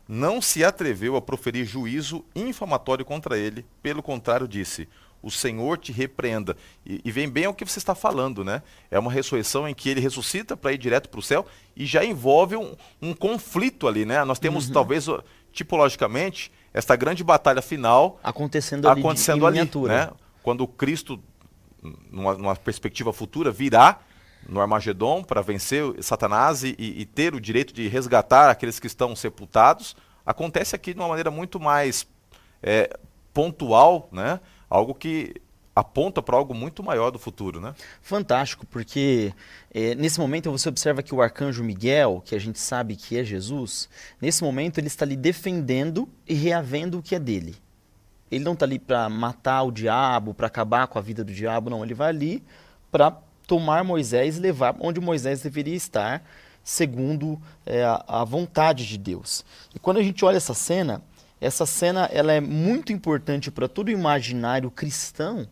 não 0.07 0.41
se 0.41 0.63
atreveu 0.63 1.15
a 1.15 1.21
proferir 1.21 1.65
juízo 1.65 2.23
infamatório 2.35 3.03
contra 3.03 3.37
ele, 3.37 3.65
pelo 3.81 4.03
contrário, 4.03 4.47
disse: 4.47 4.87
o 5.21 5.29
Senhor 5.29 5.77
te 5.77 5.91
repreenda. 5.91 6.55
E, 6.85 7.01
e, 7.03 7.11
vem 7.11 7.29
bem 7.29 7.45
ao 7.45 7.53
que 7.53 7.65
você 7.65 7.79
está 7.79 7.93
falando, 7.93 8.43
né? 8.43 8.61
É 8.89 8.97
uma 8.97 9.11
ressurreição 9.11 9.67
em 9.67 9.73
que 9.73 9.89
ele 9.89 9.99
ressuscita 9.99 10.55
para 10.55 10.71
ir 10.71 10.77
direto 10.77 11.09
para 11.09 11.19
o 11.19 11.23
céu 11.23 11.45
e 11.75 11.85
já 11.85 12.03
envolve 12.03 12.55
um, 12.55 12.75
um, 13.01 13.13
conflito 13.13 13.87
ali, 13.87 14.05
né? 14.05 14.23
Nós 14.23 14.39
temos, 14.39 14.67
uhum. 14.67 14.73
talvez, 14.73 15.07
tipologicamente, 15.51 16.51
esta 16.73 16.95
grande 16.95 17.23
batalha 17.23 17.61
final 17.61 18.19
acontecendo 18.23 18.87
ali, 18.87 19.01
acontecendo 19.01 19.45
ali 19.45 19.59
né? 19.87 20.11
Quando 20.41 20.65
Cristo, 20.67 21.21
numa, 22.09 22.35
numa, 22.35 22.55
perspectiva 22.55 23.11
futura, 23.11 23.51
virá 23.51 23.99
no 24.47 24.61
Armagedon 24.61 25.21
para 25.23 25.41
vencer 25.41 25.83
Satanás 26.01 26.63
e, 26.63 26.75
e, 26.79 27.05
ter 27.05 27.35
o 27.35 27.41
direito 27.41 27.73
de 27.73 27.87
resgatar 27.89 28.49
aqueles 28.49 28.79
que 28.79 28.87
estão 28.87 29.15
sepultados, 29.15 29.97
acontece 30.25 30.75
aqui 30.75 30.93
de 30.93 30.99
uma 30.99 31.09
maneira 31.09 31.29
muito 31.29 31.59
mais 31.59 32.07
é, 32.63 32.97
pontual, 33.33 34.07
né? 34.11 34.39
Algo 34.69 34.93
que 34.93 35.35
aponta 35.75 36.21
para 36.21 36.35
algo 36.35 36.53
muito 36.53 36.83
maior 36.83 37.09
do 37.09 37.17
futuro, 37.17 37.61
né? 37.61 37.73
Fantástico, 38.01 38.65
porque 38.65 39.33
é, 39.73 39.95
nesse 39.95 40.19
momento 40.19 40.51
você 40.51 40.67
observa 40.67 41.01
que 41.01 41.15
o 41.15 41.21
arcanjo 41.21 41.63
Miguel, 41.63 42.21
que 42.25 42.35
a 42.35 42.39
gente 42.39 42.59
sabe 42.59 42.95
que 42.95 43.17
é 43.17 43.23
Jesus, 43.23 43.89
nesse 44.21 44.43
momento 44.43 44.77
ele 44.77 44.87
está 44.87 45.05
ali 45.05 45.15
defendendo 45.15 46.07
e 46.27 46.33
reavendo 46.33 46.99
o 46.99 47.01
que 47.01 47.15
é 47.15 47.19
dele. 47.19 47.55
Ele 48.31 48.43
não 48.43 48.53
está 48.53 48.65
ali 48.65 48.77
para 48.77 49.09
matar 49.09 49.63
o 49.63 49.71
diabo, 49.71 50.33
para 50.33 50.47
acabar 50.47 50.87
com 50.87 50.99
a 50.99 51.01
vida 51.01 51.23
do 51.23 51.33
diabo, 51.33 51.69
não. 51.69 51.83
Ele 51.83 51.93
vai 51.93 52.09
ali 52.09 52.43
para 52.91 53.11
tomar 53.47 53.83
Moisés 53.83 54.37
e 54.37 54.39
levar 54.39 54.75
onde 54.79 54.99
Moisés 54.99 55.41
deveria 55.41 55.75
estar, 55.75 56.23
segundo 56.63 57.41
é, 57.65 57.83
a, 58.07 58.23
vontade 58.23 58.85
de 58.85 58.97
Deus. 58.97 59.43
E 59.73 59.79
quando 59.79 59.97
a 59.97 60.03
gente 60.03 60.23
olha 60.23 60.37
essa 60.37 60.53
cena, 60.53 61.01
essa 61.41 61.65
cena 61.65 62.09
ela 62.11 62.33
é 62.33 62.41
muito 62.41 62.91
importante 62.91 63.49
para 63.49 63.67
todo 63.67 63.87
o 63.87 63.91
imaginário 63.91 64.69
cristão, 64.69 65.47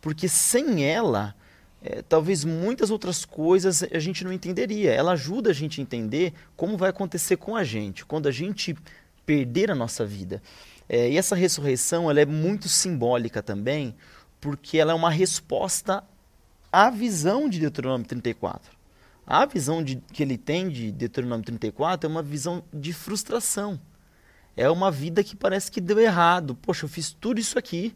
porque 0.00 0.28
sem 0.28 0.84
ela, 0.84 1.34
é, 1.82 2.02
talvez 2.02 2.44
muitas 2.44 2.90
outras 2.90 3.24
coisas 3.24 3.82
a 3.82 3.98
gente 3.98 4.22
não 4.24 4.32
entenderia. 4.32 4.92
Ela 4.92 5.12
ajuda 5.12 5.50
a 5.50 5.54
gente 5.54 5.80
a 5.80 5.82
entender 5.82 6.34
como 6.56 6.76
vai 6.76 6.90
acontecer 6.90 7.36
com 7.36 7.56
a 7.56 7.64
gente 7.64 8.04
quando 8.04 8.28
a 8.28 8.32
gente 8.32 8.76
perder 9.24 9.70
a 9.70 9.74
nossa 9.74 10.04
vida. 10.04 10.42
É, 10.88 11.08
e 11.08 11.16
essa 11.16 11.34
ressurreição 11.34 12.10
ela 12.10 12.20
é 12.20 12.26
muito 12.26 12.68
simbólica 12.68 13.42
também, 13.42 13.94
porque 14.40 14.78
ela 14.78 14.92
é 14.92 14.94
uma 14.94 15.10
resposta 15.10 16.04
à 16.72 16.90
visão 16.90 17.48
de 17.48 17.60
Deuteronômio 17.60 18.06
34. 18.06 18.78
A 19.26 19.46
visão 19.46 19.82
de, 19.82 20.02
que 20.12 20.22
ele 20.22 20.36
tem 20.36 20.68
de 20.68 20.90
Deuteronômio 20.90 21.44
34 21.44 22.08
é 22.08 22.10
uma 22.10 22.22
visão 22.22 22.64
de 22.72 22.92
frustração. 22.92 23.80
É 24.56 24.68
uma 24.68 24.90
vida 24.90 25.24
que 25.24 25.36
parece 25.36 25.70
que 25.70 25.80
deu 25.80 25.98
errado. 25.98 26.54
Poxa, 26.54 26.84
eu 26.84 26.88
fiz 26.88 27.12
tudo 27.12 27.40
isso 27.40 27.58
aqui, 27.58 27.94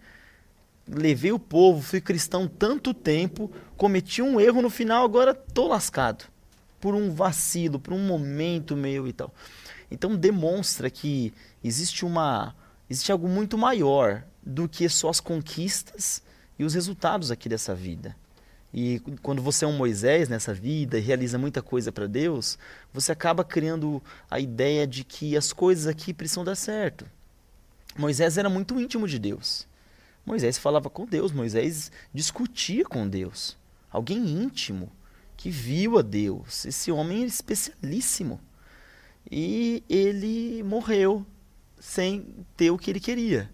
levei 0.89 1.33
o 1.33 1.39
povo, 1.39 1.83
fui 1.83 2.01
cristão 2.01 2.47
tanto 2.47 2.95
tempo, 2.95 3.51
cometi 3.77 4.23
um 4.23 4.41
erro 4.41 4.63
no 4.63 4.71
final, 4.71 5.05
agora 5.05 5.35
tô 5.35 5.69
lascado. 5.69 6.25
Por 6.81 6.95
um 6.95 7.13
vacilo, 7.13 7.79
por 7.81 7.95
um 7.95 8.07
momento 8.07 8.77
meu 8.77 9.09
e 9.09 9.13
tal. 9.13 9.33
Então 9.91 10.17
demonstra 10.17 10.91
que 10.91 11.33
existe 11.63 12.05
uma 12.05 12.55
existe 12.89 13.11
algo 13.11 13.29
muito 13.29 13.57
maior 13.57 14.25
do 14.43 14.69
que 14.69 14.89
só 14.89 15.09
as 15.09 15.21
conquistas 15.21 16.23
e 16.59 16.65
os 16.65 16.75
resultados 16.75 17.31
aqui 17.31 17.49
dessa 17.49 17.75
vida. 17.75 18.15
E 18.77 19.01
quando 19.23 19.41
você 19.41 19.65
é 19.65 19.69
um 19.69 19.77
Moisés 19.77 20.29
nessa 20.29 20.53
vida 20.53 20.99
e 20.99 21.01
realiza 21.01 21.39
muita 21.39 21.63
coisa 21.63 21.93
para 21.93 22.09
Deus, 22.09 22.59
você 22.93 23.13
acaba 23.13 23.45
criando 23.45 24.03
a 24.29 24.41
ideia 24.41 24.85
de 24.85 25.05
que 25.05 25.37
as 25.37 25.53
coisas 25.53 25.87
aqui 25.87 26.13
precisam 26.13 26.43
dar 26.43 26.57
certo. 26.57 27.07
Moisés 27.97 28.37
era 28.37 28.51
muito 28.51 28.81
íntimo 28.81 29.07
de 29.07 29.17
Deus. 29.17 29.65
Moisés 30.27 30.59
falava 30.59 30.91
com 30.91 31.07
Deus, 31.07 31.31
Moisés 31.31 31.93
discutia 32.13 32.85
com 32.85 33.09
Deus. 33.09 33.57
Alguém 33.93 34.19
íntimo 34.19 34.91
que 35.37 35.51
viu 35.51 35.97
a 35.97 36.03
Deus. 36.03 36.65
Esse 36.65 36.91
homem 36.91 37.23
é 37.23 37.27
especialíssimo. 37.27 38.41
E 39.31 39.85
ele 39.89 40.65
morreu 40.65 41.25
sem 41.79 42.27
ter 42.57 42.73
o 42.73 42.79
que 42.79 42.91
ele 42.91 42.99
queria. 42.99 43.49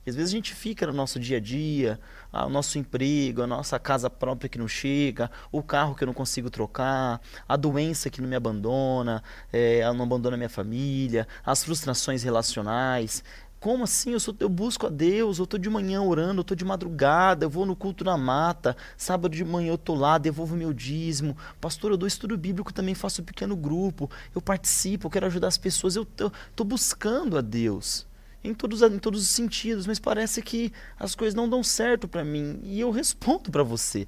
Né? 0.00 0.06
E 0.06 0.10
às 0.10 0.16
vezes 0.16 0.32
a 0.32 0.36
gente 0.36 0.54
fica 0.54 0.86
no 0.86 0.92
nosso 0.92 1.18
dia 1.18 1.36
a 1.36 1.40
dia, 1.40 2.00
ah, 2.32 2.46
o 2.46 2.50
nosso 2.50 2.78
emprego, 2.78 3.42
a 3.42 3.46
nossa 3.46 3.78
casa 3.78 4.08
própria 4.08 4.48
que 4.48 4.58
não 4.58 4.68
chega, 4.68 5.30
o 5.52 5.62
carro 5.62 5.94
que 5.94 6.02
eu 6.02 6.06
não 6.06 6.14
consigo 6.14 6.50
trocar, 6.50 7.20
a 7.48 7.56
doença 7.56 8.10
que 8.10 8.20
não 8.20 8.28
me 8.28 8.36
abandona, 8.36 9.22
é, 9.52 9.82
não 9.92 10.04
abandona 10.04 10.36
minha 10.36 10.48
família, 10.48 11.26
as 11.44 11.64
frustrações 11.64 12.22
relacionais. 12.22 13.22
Como 13.60 13.84
assim? 13.84 14.12
Eu, 14.12 14.20
sou, 14.20 14.34
eu 14.40 14.48
busco 14.48 14.86
a 14.86 14.88
Deus, 14.88 15.38
eu 15.38 15.44
estou 15.44 15.60
de 15.60 15.68
manhã 15.68 16.00
orando, 16.00 16.38
eu 16.38 16.40
estou 16.40 16.56
de 16.56 16.64
madrugada, 16.64 17.44
eu 17.44 17.50
vou 17.50 17.66
no 17.66 17.76
culto 17.76 18.02
na 18.02 18.16
mata, 18.16 18.74
sábado 18.96 19.36
de 19.36 19.44
manhã 19.44 19.68
eu 19.68 19.74
estou 19.74 19.94
lá, 19.94 20.16
devolvo 20.16 20.56
meu 20.56 20.72
dízimo. 20.72 21.36
Pastor, 21.60 21.90
eu 21.90 21.98
dou 21.98 22.06
estudo 22.08 22.38
bíblico, 22.38 22.72
também 22.72 22.94
faço 22.94 23.20
um 23.20 23.24
pequeno 23.24 23.54
grupo, 23.54 24.10
eu 24.34 24.40
participo, 24.40 25.06
eu 25.06 25.10
quero 25.10 25.26
ajudar 25.26 25.48
as 25.48 25.58
pessoas, 25.58 25.94
eu 25.94 26.04
estou 26.04 26.64
buscando 26.64 27.36
a 27.36 27.42
Deus. 27.42 28.06
Em 28.42 28.54
todos, 28.54 28.80
em 28.82 28.98
todos 28.98 29.22
os 29.22 29.28
sentidos, 29.28 29.86
mas 29.86 29.98
parece 29.98 30.40
que 30.40 30.72
as 30.98 31.14
coisas 31.14 31.34
não 31.34 31.48
dão 31.48 31.62
certo 31.62 32.08
para 32.08 32.24
mim. 32.24 32.60
E 32.62 32.80
eu 32.80 32.90
respondo 32.90 33.50
para 33.50 33.62
você. 33.62 34.06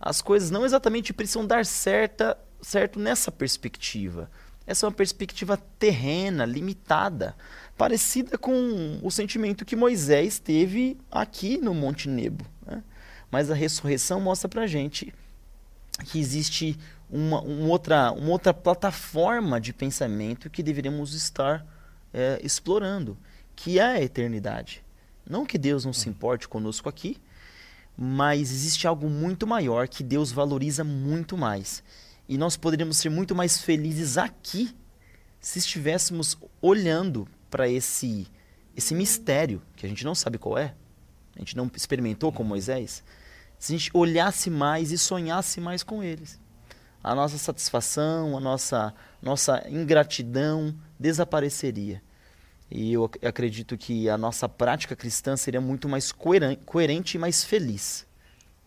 As 0.00 0.20
coisas 0.20 0.50
não 0.50 0.64
exatamente 0.64 1.12
precisam 1.12 1.46
dar 1.46 1.64
certa, 1.64 2.36
certo 2.60 2.98
nessa 2.98 3.30
perspectiva. 3.30 4.30
Essa 4.66 4.84
é 4.84 4.88
uma 4.88 4.94
perspectiva 4.94 5.56
terrena, 5.78 6.44
limitada 6.44 7.34
parecida 7.78 8.36
com 8.36 8.98
o 9.02 9.10
sentimento 9.10 9.64
que 9.64 9.76
Moisés 9.76 10.40
teve 10.40 10.98
aqui 11.08 11.58
no 11.58 11.72
Monte 11.72 12.08
Nebo. 12.08 12.44
Né? 12.66 12.82
Mas 13.30 13.50
a 13.50 13.54
ressurreição 13.54 14.20
mostra 14.20 14.48
para 14.48 14.66
gente 14.66 15.14
que 16.04 16.18
existe 16.18 16.76
uma, 17.08 17.40
uma, 17.40 17.68
outra, 17.68 18.10
uma 18.10 18.30
outra 18.30 18.52
plataforma 18.52 19.60
de 19.60 19.72
pensamento 19.72 20.50
que 20.50 20.62
deveríamos 20.62 21.14
estar 21.14 21.64
é, 22.12 22.40
explorando, 22.42 23.16
que 23.58 23.80
é 23.80 23.84
a 23.84 24.00
eternidade. 24.00 24.84
Não 25.28 25.44
que 25.44 25.58
Deus 25.58 25.84
não 25.84 25.92
se 25.92 26.08
importe 26.08 26.46
conosco 26.46 26.88
aqui, 26.88 27.20
mas 27.96 28.52
existe 28.52 28.86
algo 28.86 29.10
muito 29.10 29.48
maior 29.48 29.88
que 29.88 30.04
Deus 30.04 30.30
valoriza 30.30 30.84
muito 30.84 31.36
mais. 31.36 31.82
E 32.28 32.38
nós 32.38 32.56
poderíamos 32.56 32.98
ser 32.98 33.08
muito 33.08 33.34
mais 33.34 33.60
felizes 33.60 34.16
aqui 34.16 34.72
se 35.40 35.58
estivéssemos 35.58 36.38
olhando 36.62 37.26
para 37.50 37.68
esse 37.68 38.28
esse 38.76 38.94
mistério 38.94 39.60
que 39.74 39.84
a 39.84 39.88
gente 39.88 40.04
não 40.04 40.14
sabe 40.14 40.38
qual 40.38 40.56
é, 40.56 40.72
a 41.34 41.40
gente 41.40 41.56
não 41.56 41.68
experimentou 41.74 42.30
com 42.30 42.44
Moisés, 42.44 43.02
se 43.58 43.74
a 43.74 43.76
gente 43.76 43.90
olhasse 43.92 44.50
mais 44.50 44.92
e 44.92 44.98
sonhasse 44.98 45.60
mais 45.60 45.82
com 45.82 46.00
eles, 46.00 46.38
a 47.02 47.12
nossa 47.12 47.36
satisfação, 47.38 48.36
a 48.36 48.40
nossa 48.40 48.94
nossa 49.20 49.68
ingratidão 49.68 50.72
desapareceria. 50.96 52.00
E 52.70 52.92
eu 52.92 53.10
acredito 53.22 53.76
que 53.78 54.08
a 54.08 54.18
nossa 54.18 54.48
prática 54.48 54.94
cristã 54.94 55.36
seria 55.36 55.60
muito 55.60 55.88
mais 55.88 56.12
coerente 56.12 57.16
e 57.16 57.18
mais 57.18 57.42
feliz. 57.44 58.06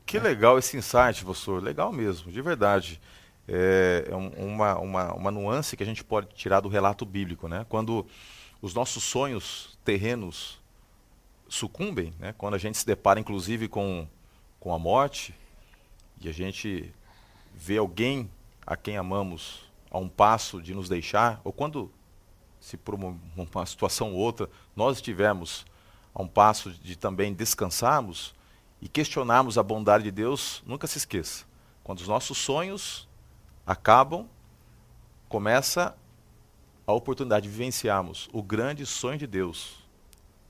Que 0.06 0.20
legal 0.20 0.58
esse 0.58 0.76
insight, 0.76 1.24
professor. 1.24 1.62
Legal 1.62 1.92
mesmo, 1.92 2.32
de 2.32 2.42
verdade. 2.42 3.00
É, 3.48 4.08
é 4.10 4.16
uma, 4.16 4.78
uma, 4.80 5.14
uma 5.14 5.32
nuance 5.32 5.78
que 5.78 5.84
a 5.84 5.86
gente 5.86 6.04
pode 6.04 6.28
tirar 6.34 6.62
do 6.62 6.70
relato 6.70 7.06
bíblico. 7.06 7.48
Né? 7.48 7.66
Quando 7.70 8.06
os 8.62 8.74
nossos 8.74 9.04
sonhos 9.04 9.78
terrenos 9.86 10.60
sucumbem, 11.48 12.14
né? 12.20 12.34
quando 12.38 12.56
a 12.56 12.58
gente 12.58 12.78
se 12.78 12.86
depara 12.86 13.20
inclusive 13.20 13.68
com, 13.68 14.08
com 14.60 14.74
a 14.74 14.80
morte 14.80 15.36
e 16.20 16.30
a 16.30 16.32
gente 16.32 16.94
vê 17.54 17.78
alguém 17.78 18.30
a 18.66 18.76
quem 18.76 18.98
amamos 18.98 19.70
a 19.90 19.98
um 19.98 20.08
passo 20.08 20.62
de 20.62 20.74
nos 20.74 20.88
deixar, 20.88 21.42
ou 21.44 21.52
quando, 21.52 21.92
se 22.62 22.78
por 22.78 22.96
uma, 22.96 23.18
uma 23.36 23.66
situação 23.66 24.14
ou 24.14 24.20
outra, 24.20 24.50
nós 24.76 24.98
estivermos 24.98 25.66
a 26.14 26.22
um 26.22 26.28
passo 26.28 26.72
de 26.72 26.96
também 26.96 27.34
descansarmos 27.34 28.34
e 28.82 28.88
questionarmos 28.88 29.58
a 29.58 29.64
bondade 29.64 30.04
de 30.04 30.12
Deus, 30.12 30.64
nunca 30.66 30.88
se 30.88 30.98
esqueça. 30.98 31.46
Quando 31.84 32.00
os 32.00 32.08
nossos 32.08 32.38
sonhos 32.38 33.08
acabam, 33.66 34.28
começa 35.28 35.96
a 36.86 36.94
oportunidade 36.94 37.44
de 37.44 37.50
vivenciarmos 37.50 38.30
o 38.32 38.42
grande 38.42 38.86
sonho 38.86 39.18
de 39.18 39.28
Deus 39.28 39.82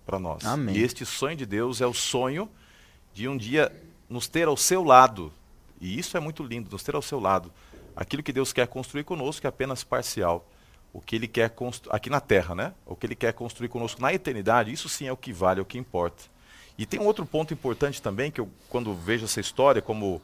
para 0.06 0.19
nós. 0.19 0.43
Amém. 0.45 0.76
E 0.76 0.82
este 0.82 1.06
sonho 1.06 1.38
de 1.38 1.45
Deus 1.45 1.82
é 1.82 1.88
o 1.88 1.93
sonho 1.93 2.50
de 3.13 3.28
um 3.28 3.38
dia 3.38 3.71
nos 4.10 4.28
ter 4.28 4.47
ao 4.47 4.58
seu 4.58 4.84
lado. 4.84 5.32
E 5.80 5.97
isso 5.97 6.17
é 6.17 6.19
muito 6.19 6.43
lindo, 6.43 6.69
nos 6.71 6.84
ter 6.84 6.95
ao 6.95 7.02
seu 7.02 7.19
lado. 7.19 7.52
Aquilo 7.95 8.24
que 8.24 8.34
Deus 8.34 8.52
quer 8.52 8.67
construir 8.67 9.04
conosco 9.04 9.45
é 9.45 9.50
apenas 9.50 9.84
parcial. 9.84 10.47
O 10.93 10.99
que 10.99 11.15
ele 11.15 11.27
quer 11.27 11.49
construir 11.51 11.95
aqui 11.95 12.10
na 12.10 12.19
terra, 12.19 12.54
né? 12.54 12.73
O 12.86 12.95
que 12.95 13.06
ele 13.06 13.15
quer 13.15 13.34
construir 13.34 13.69
conosco 13.69 14.01
na 14.01 14.13
eternidade, 14.13 14.71
isso 14.71 14.89
sim 14.89 15.08
é 15.08 15.12
o 15.12 15.17
que 15.17 15.32
vale, 15.32 15.60
é 15.60 15.62
o 15.62 15.65
que 15.65 15.77
importa. 15.77 16.23
E 16.77 16.86
tem 16.86 16.99
um 16.99 17.06
outro 17.06 17.25
ponto 17.25 17.54
importante 17.54 18.01
também 18.01 18.32
que 18.32 18.41
eu 18.41 18.49
quando 18.69 18.93
vejo 18.93 19.25
essa 19.25 19.39
história 19.39 19.82
como 19.82 20.21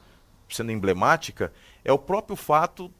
sendo 0.49 0.71
emblemática, 0.71 1.51
é 1.83 1.91
o 1.91 1.97
próprio 1.97 2.35
fato 2.35 2.91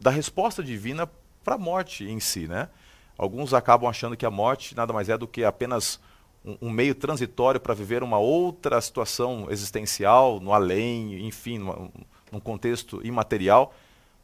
da 0.00 0.10
resposta 0.10 0.62
divina 0.62 1.08
para 1.44 1.54
a 1.54 1.58
morte 1.58 2.04
em 2.04 2.20
si, 2.20 2.48
né? 2.48 2.68
Alguns 3.16 3.54
acabam 3.54 3.88
achando 3.88 4.16
que 4.16 4.26
a 4.26 4.30
morte 4.30 4.76
nada 4.76 4.92
mais 4.92 5.08
é 5.08 5.16
do 5.16 5.28
que 5.28 5.44
apenas 5.44 6.00
um, 6.44 6.56
um 6.62 6.70
meio 6.70 6.94
transitório 6.94 7.60
para 7.60 7.74
viver 7.74 8.02
uma 8.02 8.18
outra 8.18 8.80
situação 8.80 9.46
existencial, 9.50 10.40
no 10.40 10.52
além, 10.52 11.26
enfim, 11.26 11.58
numa, 11.58 11.90
num 12.30 12.40
contexto 12.40 13.00
imaterial. 13.04 13.74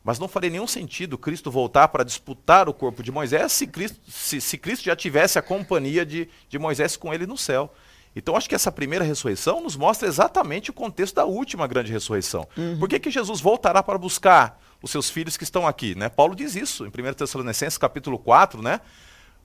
Mas 0.08 0.18
não 0.18 0.26
faria 0.26 0.48
nenhum 0.48 0.66
sentido 0.66 1.18
Cristo 1.18 1.50
voltar 1.50 1.86
para 1.88 2.02
disputar 2.02 2.66
o 2.66 2.72
corpo 2.72 3.02
de 3.02 3.12
Moisés 3.12 3.52
se 3.52 3.66
Cristo, 3.66 4.00
se, 4.08 4.40
se 4.40 4.56
Cristo 4.56 4.86
já 4.86 4.96
tivesse 4.96 5.38
a 5.38 5.42
companhia 5.42 6.06
de, 6.06 6.30
de 6.48 6.58
Moisés 6.58 6.96
com 6.96 7.12
ele 7.12 7.26
no 7.26 7.36
céu. 7.36 7.70
Então, 8.16 8.34
acho 8.34 8.48
que 8.48 8.54
essa 8.54 8.72
primeira 8.72 9.04
ressurreição 9.04 9.60
nos 9.60 9.76
mostra 9.76 10.08
exatamente 10.08 10.70
o 10.70 10.72
contexto 10.72 11.16
da 11.16 11.26
última 11.26 11.66
grande 11.66 11.92
ressurreição. 11.92 12.48
Uhum. 12.56 12.78
Por 12.78 12.88
que, 12.88 12.98
que 12.98 13.10
Jesus 13.10 13.38
voltará 13.42 13.82
para 13.82 13.98
buscar 13.98 14.58
os 14.82 14.90
seus 14.90 15.10
filhos 15.10 15.36
que 15.36 15.44
estão 15.44 15.66
aqui. 15.66 15.94
Né? 15.94 16.08
Paulo 16.08 16.34
diz 16.34 16.56
isso 16.56 16.86
em 16.86 16.88
1 16.88 17.12
Tessalonicenses 17.12 17.76
capítulo 17.76 18.18
4, 18.18 18.62
né? 18.62 18.80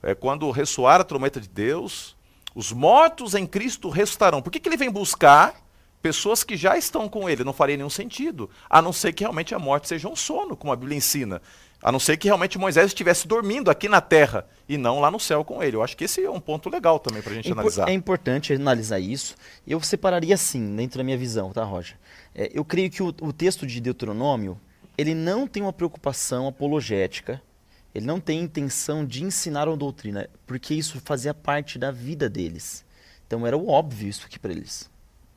É, 0.02 0.14
quando 0.14 0.50
ressoar 0.50 0.98
a 0.98 1.04
trombeta 1.04 1.42
de 1.42 1.48
Deus, 1.48 2.16
os 2.54 2.72
mortos 2.72 3.34
em 3.34 3.46
Cristo 3.46 3.90
ressuscitarão. 3.90 4.40
Por 4.40 4.50
que, 4.50 4.58
que 4.58 4.66
ele 4.66 4.78
vem 4.78 4.90
buscar 4.90 5.62
pessoas 6.04 6.44
que 6.44 6.54
já 6.54 6.76
estão 6.76 7.08
com 7.08 7.30
ele? 7.30 7.44
Não 7.44 7.54
faria 7.54 7.78
nenhum 7.78 7.88
sentido, 7.88 8.50
a 8.68 8.82
não 8.82 8.92
ser 8.92 9.14
que 9.14 9.24
realmente 9.24 9.54
a 9.54 9.58
morte 9.58 9.88
seja 9.88 10.06
um 10.06 10.14
sono, 10.14 10.54
como 10.54 10.70
a 10.70 10.76
Bíblia 10.76 10.98
ensina. 10.98 11.40
A 11.82 11.90
não 11.90 11.98
ser 11.98 12.18
que 12.18 12.28
realmente 12.28 12.58
Moisés 12.58 12.88
estivesse 12.88 13.26
dormindo 13.26 13.70
aqui 13.70 13.88
na 13.88 14.02
terra 14.02 14.46
e 14.68 14.76
não 14.76 15.00
lá 15.00 15.10
no 15.10 15.18
céu 15.18 15.42
com 15.42 15.62
ele. 15.62 15.76
Eu 15.76 15.82
acho 15.82 15.96
que 15.96 16.04
esse 16.04 16.22
é 16.22 16.30
um 16.30 16.40
ponto 16.40 16.68
legal 16.68 16.98
também 16.98 17.22
para 17.22 17.32
a 17.32 17.34
gente 17.34 17.48
é 17.48 17.52
analisar. 17.52 17.88
É 17.88 17.92
importante 17.94 18.52
analisar 18.52 19.00
isso. 19.00 19.34
Eu 19.66 19.80
separaria 19.80 20.34
assim, 20.34 20.76
dentro 20.76 20.98
da 20.98 21.04
minha 21.04 21.16
visão, 21.16 21.52
tá, 21.52 21.64
Roger? 21.64 21.96
É, 22.34 22.50
eu 22.52 22.66
creio 22.66 22.90
que 22.90 23.02
o, 23.02 23.08
o 23.22 23.32
texto 23.32 23.66
de 23.66 23.80
Deuteronômio, 23.80 24.60
ele 24.98 25.14
não 25.14 25.46
tem 25.46 25.62
uma 25.62 25.72
preocupação 25.72 26.46
apologética, 26.46 27.40
ele 27.94 28.04
não 28.04 28.20
tem 28.20 28.42
intenção 28.42 29.06
de 29.06 29.24
ensinar 29.24 29.68
uma 29.68 29.76
doutrina, 29.76 30.28
porque 30.46 30.74
isso 30.74 31.00
fazia 31.02 31.32
parte 31.32 31.78
da 31.78 31.90
vida 31.90 32.28
deles. 32.28 32.84
Então 33.26 33.46
era 33.46 33.56
óbvio 33.56 34.08
isso 34.10 34.26
aqui 34.26 34.38
para 34.38 34.52
eles. 34.52 34.92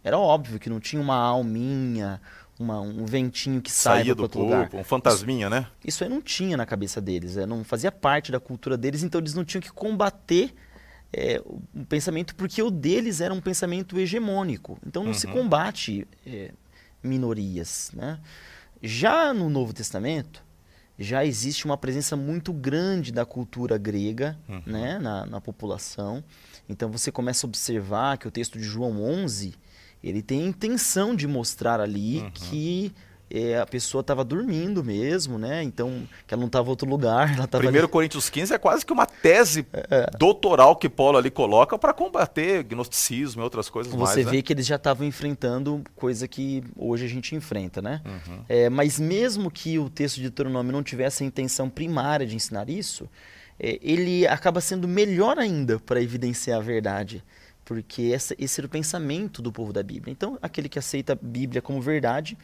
Era 0.07 0.17
óbvio 0.17 0.59
que 0.59 0.69
não 0.69 0.79
tinha 0.79 1.01
uma 1.01 1.15
alminha, 1.15 2.21
uma, 2.57 2.79
um 2.79 3.05
ventinho 3.05 3.61
que 3.61 3.71
saía 3.71 4.15
do 4.15 4.23
corpo, 4.23 4.39
lugar. 4.39 4.69
um 4.73 4.83
fantasminha, 4.83 5.47
isso, 5.47 5.49
né? 5.55 5.67
Isso 5.83 6.03
aí 6.03 6.09
não 6.09 6.21
tinha 6.21 6.55
na 6.55 6.65
cabeça 6.65 7.01
deles, 7.01 7.37
é, 7.37 7.45
não 7.45 7.63
fazia 7.63 7.91
parte 7.91 8.31
da 8.31 8.39
cultura 8.39 8.77
deles, 8.77 9.03
então 9.03 9.19
eles 9.19 9.33
não 9.33 9.43
tinham 9.43 9.61
que 9.61 9.71
combater 9.71 10.53
é, 11.11 11.41
um 11.75 11.83
pensamento, 11.83 12.35
porque 12.35 12.61
o 12.61 12.71
deles 12.71 13.21
era 13.21 13.33
um 13.33 13.41
pensamento 13.41 13.99
hegemônico. 13.99 14.77
Então 14.85 15.03
não 15.03 15.11
uhum. 15.11 15.17
se 15.17 15.27
combate 15.27 16.07
é, 16.25 16.51
minorias, 17.03 17.91
né? 17.93 18.19
Já 18.81 19.33
no 19.33 19.49
Novo 19.49 19.73
Testamento, 19.73 20.43
já 20.99 21.23
existe 21.23 21.65
uma 21.65 21.77
presença 21.77 22.15
muito 22.15 22.51
grande 22.51 23.11
da 23.11 23.25
cultura 23.25 23.77
grega 23.77 24.37
uhum. 24.47 24.61
né, 24.65 24.97
na, 24.99 25.25
na 25.25 25.41
população. 25.41 26.23
Então 26.67 26.89
você 26.89 27.11
começa 27.11 27.45
a 27.45 27.47
observar 27.47 28.17
que 28.17 28.27
o 28.27 28.31
texto 28.31 28.57
de 28.57 28.63
João 28.63 29.03
11 29.03 29.55
ele 30.07 30.21
tem 30.21 30.43
a 30.43 30.47
intenção 30.47 31.15
de 31.15 31.27
mostrar 31.27 31.79
ali 31.79 32.19
uhum. 32.19 32.31
que 32.31 32.93
é, 33.29 33.59
a 33.59 33.65
pessoa 33.65 34.01
estava 34.01 34.23
dormindo 34.23 34.83
mesmo, 34.83 35.37
né? 35.37 35.61
Então, 35.61 36.07
que 36.25 36.33
ela 36.33 36.39
não 36.39 36.47
estava 36.47 36.67
em 36.67 36.69
outro 36.69 36.89
lugar. 36.89 37.33
Ela 37.35 37.47
tava 37.47 37.63
Primeiro 37.63 37.85
ali... 37.85 37.91
Coríntios 37.91 38.29
15 38.29 38.53
é 38.53 38.57
quase 38.57 38.85
que 38.85 38.93
uma 38.93 39.05
tese 39.05 39.65
é. 39.73 40.09
doutoral 40.17 40.75
que 40.75 40.87
Paulo 40.87 41.17
ali 41.17 41.29
coloca 41.29 41.77
para 41.77 41.93
combater 41.93 42.63
gnosticismo 42.63 43.41
e 43.41 43.43
outras 43.43 43.69
coisas 43.69 43.91
Você 43.91 43.97
mais. 43.97 44.13
Você 44.13 44.23
né? 44.23 44.31
vê 44.31 44.41
que 44.41 44.53
eles 44.53 44.65
já 44.65 44.75
estavam 44.77 45.05
enfrentando 45.05 45.83
coisa 45.95 46.27
que 46.27 46.63
hoje 46.75 47.05
a 47.05 47.09
gente 47.09 47.35
enfrenta, 47.35 47.81
né? 47.81 48.01
Uhum. 48.05 48.39
É, 48.47 48.69
mas 48.69 48.99
mesmo 48.99 49.51
que 49.51 49.77
o 49.77 49.89
texto 49.89 50.15
de 50.15 50.23
Deuteronômio 50.23 50.71
não 50.71 50.83
tivesse 50.83 51.23
a 51.23 51.27
intenção 51.27 51.69
primária 51.69 52.25
de 52.25 52.35
ensinar 52.35 52.69
isso, 52.69 53.09
é, 53.59 53.77
ele 53.81 54.25
acaba 54.25 54.61
sendo 54.61 54.87
melhor 54.87 55.37
ainda 55.37 55.79
para 55.79 56.01
evidenciar 56.01 56.59
a 56.59 56.63
verdade 56.63 57.23
porque 57.67 58.13
essa, 58.13 58.33
esse 58.39 58.61
era 58.61 58.65
o 58.65 58.69
pensamento 58.69 59.41
do 59.41 59.51
povo 59.51 59.73
da 59.73 59.83
Bíblia. 59.83 60.09
Então, 60.09 60.39
aquele 60.41 60.69
que 60.69 60.79
aceita 60.79 61.11
a 61.11 61.17
Bíblia 61.21 61.61
como 61.61 61.81
verdade 61.81 62.37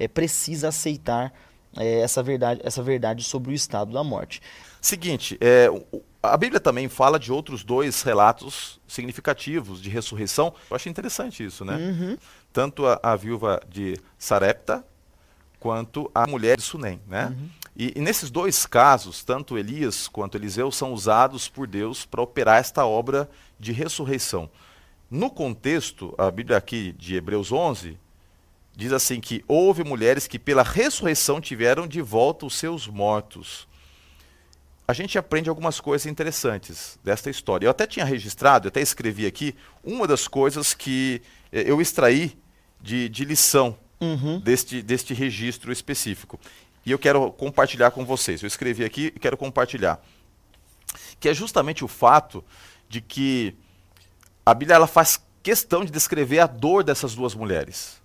é, 0.00 0.08
precisa 0.08 0.66
aceitar 0.66 1.32
é, 1.76 2.00
essa, 2.00 2.24
verdade, 2.24 2.60
essa 2.64 2.82
verdade 2.82 3.22
sobre 3.22 3.52
o 3.52 3.54
estado 3.54 3.92
da 3.92 4.02
morte. 4.02 4.42
Seguinte, 4.80 5.38
é, 5.40 5.68
a 6.20 6.36
Bíblia 6.36 6.58
também 6.58 6.88
fala 6.88 7.20
de 7.20 7.30
outros 7.30 7.62
dois 7.62 8.02
relatos 8.02 8.80
significativos 8.88 9.80
de 9.80 9.88
ressurreição. 9.88 10.52
Eu 10.68 10.74
achei 10.74 10.90
interessante 10.90 11.44
isso, 11.44 11.64
né? 11.64 11.76
Uhum. 11.76 12.18
Tanto 12.52 12.84
a, 12.84 12.98
a, 13.00 13.14
viúva 13.14 13.60
de 13.68 13.96
Sarepta 14.18 14.84
quanto 15.60 16.10
a 16.12 16.26
mulher 16.26 16.56
de 16.56 16.64
Sunem, 16.64 17.00
né? 17.06 17.26
Uhum. 17.26 17.48
E, 17.76 17.92
e, 17.94 18.00
nesses 18.00 18.28
dois 18.28 18.66
casos, 18.66 19.22
tanto 19.22 19.56
Elias 19.56 20.08
quanto 20.08 20.36
Eliseu 20.36 20.72
são 20.72 20.92
usados 20.92 21.48
por 21.48 21.68
Deus 21.68 22.04
para 22.04 22.22
operar 22.22 22.58
esta 22.58 22.84
obra 22.84 23.30
de 23.58 23.70
ressurreição. 23.70 24.50
No 25.14 25.30
contexto, 25.30 26.12
a 26.18 26.28
Bíblia 26.28 26.56
aqui 26.56 26.90
de 26.98 27.14
Hebreus 27.14 27.52
11 27.52 27.96
diz 28.74 28.92
assim 28.92 29.20
que 29.20 29.44
houve 29.46 29.84
mulheres 29.84 30.26
que 30.26 30.40
pela 30.40 30.64
ressurreição 30.64 31.40
tiveram 31.40 31.86
de 31.86 32.02
volta 32.02 32.44
os 32.44 32.56
seus 32.56 32.88
mortos. 32.88 33.68
A 34.88 34.92
gente 34.92 35.16
aprende 35.16 35.48
algumas 35.48 35.78
coisas 35.78 36.06
interessantes 36.06 36.98
desta 37.04 37.30
história. 37.30 37.64
Eu 37.64 37.70
até 37.70 37.86
tinha 37.86 38.04
registrado, 38.04 38.66
eu 38.66 38.70
até 38.70 38.80
escrevi 38.80 39.24
aqui, 39.24 39.54
uma 39.84 40.04
das 40.04 40.26
coisas 40.26 40.74
que 40.74 41.22
eh, 41.52 41.62
eu 41.64 41.80
extraí 41.80 42.36
de, 42.80 43.08
de 43.08 43.24
lição 43.24 43.78
uhum. 44.00 44.40
deste, 44.40 44.82
deste 44.82 45.14
registro 45.14 45.70
específico. 45.70 46.40
E 46.84 46.90
eu 46.90 46.98
quero 46.98 47.30
compartilhar 47.30 47.92
com 47.92 48.04
vocês. 48.04 48.42
Eu 48.42 48.48
escrevi 48.48 48.84
aqui 48.84 49.12
e 49.14 49.20
quero 49.20 49.36
compartilhar. 49.36 50.04
Que 51.20 51.28
é 51.28 51.34
justamente 51.34 51.84
o 51.84 51.88
fato 51.88 52.44
de 52.88 53.00
que 53.00 53.56
a 54.44 54.52
Bíblia 54.52 54.76
ela 54.76 54.86
faz 54.86 55.20
questão 55.42 55.84
de 55.84 55.90
descrever 55.90 56.40
a 56.40 56.46
dor 56.46 56.84
dessas 56.84 57.14
duas 57.14 57.34
mulheres. 57.34 58.00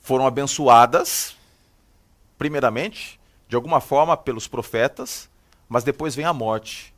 Foram 0.00 0.26
abençoadas, 0.26 1.36
primeiramente, 2.38 3.18
de 3.48 3.56
alguma 3.56 3.80
forma, 3.80 4.16
pelos 4.16 4.46
profetas, 4.46 5.28
mas 5.68 5.84
depois 5.84 6.14
vem 6.14 6.24
a 6.24 6.32
morte. 6.32 6.94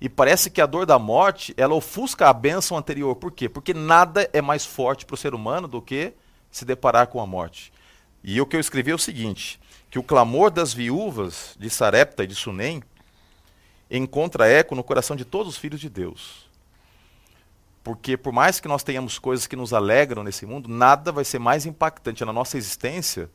E 0.00 0.08
parece 0.08 0.50
que 0.50 0.60
a 0.60 0.66
dor 0.66 0.86
da 0.86 0.98
morte, 0.98 1.52
ela 1.56 1.74
ofusca 1.74 2.28
a 2.28 2.32
bênção 2.32 2.76
anterior. 2.76 3.14
Por 3.16 3.32
quê? 3.32 3.48
Porque 3.48 3.74
nada 3.74 4.28
é 4.32 4.40
mais 4.40 4.64
forte 4.64 5.04
para 5.04 5.14
o 5.14 5.18
ser 5.18 5.34
humano 5.34 5.66
do 5.66 5.82
que 5.82 6.12
se 6.50 6.64
deparar 6.64 7.08
com 7.08 7.20
a 7.20 7.26
morte. 7.26 7.72
E 8.22 8.40
o 8.40 8.46
que 8.46 8.56
eu 8.56 8.60
escrevi 8.60 8.90
é 8.90 8.94
o 8.94 8.98
seguinte, 8.98 9.60
que 9.90 9.98
o 9.98 10.02
clamor 10.02 10.50
das 10.50 10.72
viúvas 10.72 11.54
de 11.58 11.70
Sarepta 11.70 12.24
e 12.24 12.26
de 12.26 12.34
Sunem 12.34 12.82
encontra 13.90 14.48
eco 14.48 14.74
no 14.74 14.84
coração 14.84 15.16
de 15.16 15.24
todos 15.24 15.54
os 15.54 15.58
filhos 15.58 15.80
de 15.80 15.88
Deus. 15.88 16.47
Porque 17.88 18.18
por 18.18 18.34
mais 18.34 18.60
que 18.60 18.68
nós 18.68 18.82
tenhamos 18.82 19.18
coisas 19.18 19.46
que 19.46 19.56
nos 19.56 19.72
alegram 19.72 20.22
nesse 20.22 20.44
mundo, 20.44 20.68
nada 20.68 21.10
vai 21.10 21.24
ser 21.24 21.38
mais 21.38 21.64
impactante 21.64 22.22
na 22.22 22.34
nossa 22.34 22.58
existência 22.58 23.30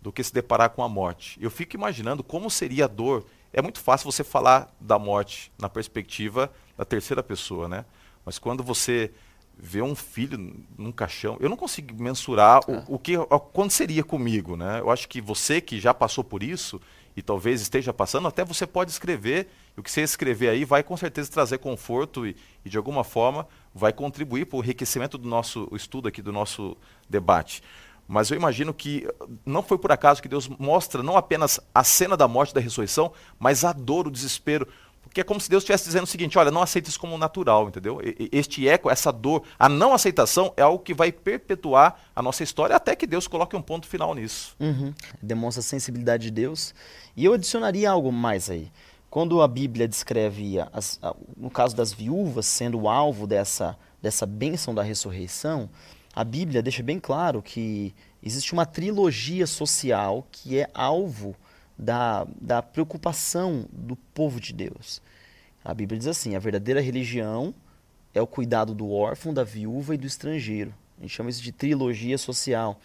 do 0.00 0.12
que 0.12 0.22
se 0.22 0.32
deparar 0.32 0.70
com 0.70 0.84
a 0.84 0.88
morte. 0.88 1.36
Eu 1.42 1.50
fico 1.50 1.74
imaginando 1.74 2.22
como 2.22 2.48
seria 2.48 2.84
a 2.84 2.86
dor. 2.86 3.26
É 3.52 3.60
muito 3.60 3.80
fácil 3.80 4.08
você 4.08 4.22
falar 4.22 4.72
da 4.80 5.00
morte 5.00 5.50
na 5.60 5.68
perspectiva 5.68 6.48
da 6.76 6.84
terceira 6.84 7.24
pessoa, 7.24 7.66
né? 7.66 7.84
Mas 8.24 8.38
quando 8.38 8.62
você 8.62 9.10
vê 9.58 9.82
um 9.82 9.96
filho 9.96 10.64
num 10.78 10.92
caixão, 10.92 11.36
eu 11.40 11.48
não 11.48 11.56
consigo 11.56 12.00
mensurar 12.00 12.60
o, 12.70 12.74
é. 12.74 12.84
o 12.86 13.00
que 13.00 13.14
quando 13.52 13.72
seria 13.72 14.04
comigo, 14.04 14.56
né? 14.56 14.78
Eu 14.78 14.92
acho 14.92 15.08
que 15.08 15.20
você 15.20 15.60
que 15.60 15.80
já 15.80 15.92
passou 15.92 16.22
por 16.22 16.44
isso 16.44 16.80
e 17.18 17.22
talvez 17.22 17.60
esteja 17.60 17.92
passando, 17.92 18.28
até 18.28 18.44
você 18.44 18.64
pode 18.64 18.92
escrever, 18.92 19.48
e 19.76 19.80
o 19.80 19.82
que 19.82 19.90
você 19.90 20.02
escrever 20.02 20.50
aí 20.50 20.64
vai 20.64 20.84
com 20.84 20.96
certeza 20.96 21.28
trazer 21.28 21.58
conforto 21.58 22.24
e, 22.24 22.36
e 22.64 22.70
de 22.70 22.76
alguma 22.76 23.02
forma 23.02 23.48
vai 23.74 23.92
contribuir 23.92 24.46
para 24.46 24.56
o 24.56 24.62
enriquecimento 24.62 25.18
do 25.18 25.28
nosso 25.28 25.68
estudo 25.72 26.06
aqui, 26.06 26.22
do 26.22 26.32
nosso 26.32 26.76
debate. 27.10 27.60
Mas 28.06 28.30
eu 28.30 28.36
imagino 28.36 28.72
que 28.72 29.06
não 29.44 29.64
foi 29.64 29.78
por 29.78 29.90
acaso 29.90 30.22
que 30.22 30.28
Deus 30.28 30.48
mostra 30.48 31.02
não 31.02 31.16
apenas 31.16 31.58
a 31.74 31.82
cena 31.82 32.16
da 32.16 32.28
morte 32.28 32.52
e 32.52 32.54
da 32.54 32.60
ressurreição, 32.60 33.12
mas 33.36 33.64
a 33.64 33.72
dor, 33.72 34.06
o 34.06 34.12
desespero. 34.12 34.66
Porque 35.08 35.22
é 35.22 35.24
como 35.24 35.40
se 35.40 35.48
Deus 35.48 35.62
estivesse 35.62 35.84
dizendo 35.84 36.04
o 36.04 36.06
seguinte: 36.06 36.38
olha, 36.38 36.50
não 36.50 36.62
aceita 36.62 36.88
isso 36.88 37.00
como 37.00 37.16
natural, 37.16 37.68
entendeu? 37.68 38.00
Este 38.30 38.68
eco, 38.68 38.90
essa 38.90 39.10
dor, 39.10 39.42
a 39.58 39.68
não 39.68 39.94
aceitação 39.94 40.52
é 40.56 40.62
algo 40.62 40.82
que 40.82 40.94
vai 40.94 41.10
perpetuar 41.10 41.98
a 42.14 42.22
nossa 42.22 42.42
história 42.42 42.76
até 42.76 42.94
que 42.94 43.06
Deus 43.06 43.26
coloque 43.26 43.56
um 43.56 43.62
ponto 43.62 43.86
final 43.86 44.14
nisso. 44.14 44.54
Uhum. 44.60 44.92
Demonstra 45.20 45.60
a 45.60 45.64
sensibilidade 45.64 46.24
de 46.24 46.30
Deus. 46.30 46.74
E 47.16 47.24
eu 47.24 47.32
adicionaria 47.32 47.90
algo 47.90 48.12
mais 48.12 48.50
aí. 48.50 48.70
Quando 49.10 49.40
a 49.40 49.48
Bíblia 49.48 49.88
descreve, 49.88 50.56
as, 50.72 51.00
no 51.34 51.50
caso 51.50 51.74
das 51.74 51.92
viúvas, 51.92 52.44
sendo 52.44 52.82
o 52.82 52.88
alvo 52.88 53.26
dessa, 53.26 53.76
dessa 54.02 54.26
bênção 54.26 54.74
da 54.74 54.82
ressurreição, 54.82 55.70
a 56.14 56.22
Bíblia 56.22 56.62
deixa 56.62 56.82
bem 56.82 57.00
claro 57.00 57.40
que 57.40 57.94
existe 58.22 58.52
uma 58.52 58.66
trilogia 58.66 59.46
social 59.46 60.26
que 60.30 60.58
é 60.58 60.68
alvo 60.74 61.34
da, 61.78 62.26
da 62.40 62.60
preocupação 62.60 63.66
do 63.72 63.94
povo 63.96 64.40
de 64.40 64.52
Deus. 64.52 65.00
A 65.64 65.72
Bíblia 65.72 65.98
diz 65.98 66.08
assim: 66.08 66.34
a 66.34 66.38
verdadeira 66.38 66.80
religião 66.80 67.54
é 68.12 68.20
o 68.20 68.26
cuidado 68.26 68.74
do 68.74 68.90
órfão, 68.90 69.32
da 69.32 69.44
viúva 69.44 69.94
e 69.94 69.98
do 69.98 70.06
estrangeiro. 70.06 70.74
A 70.98 71.02
gente 71.02 71.14
chama 71.14 71.30
isso 71.30 71.42
de 71.42 71.52
trilogia 71.52 72.18
social 72.18 72.80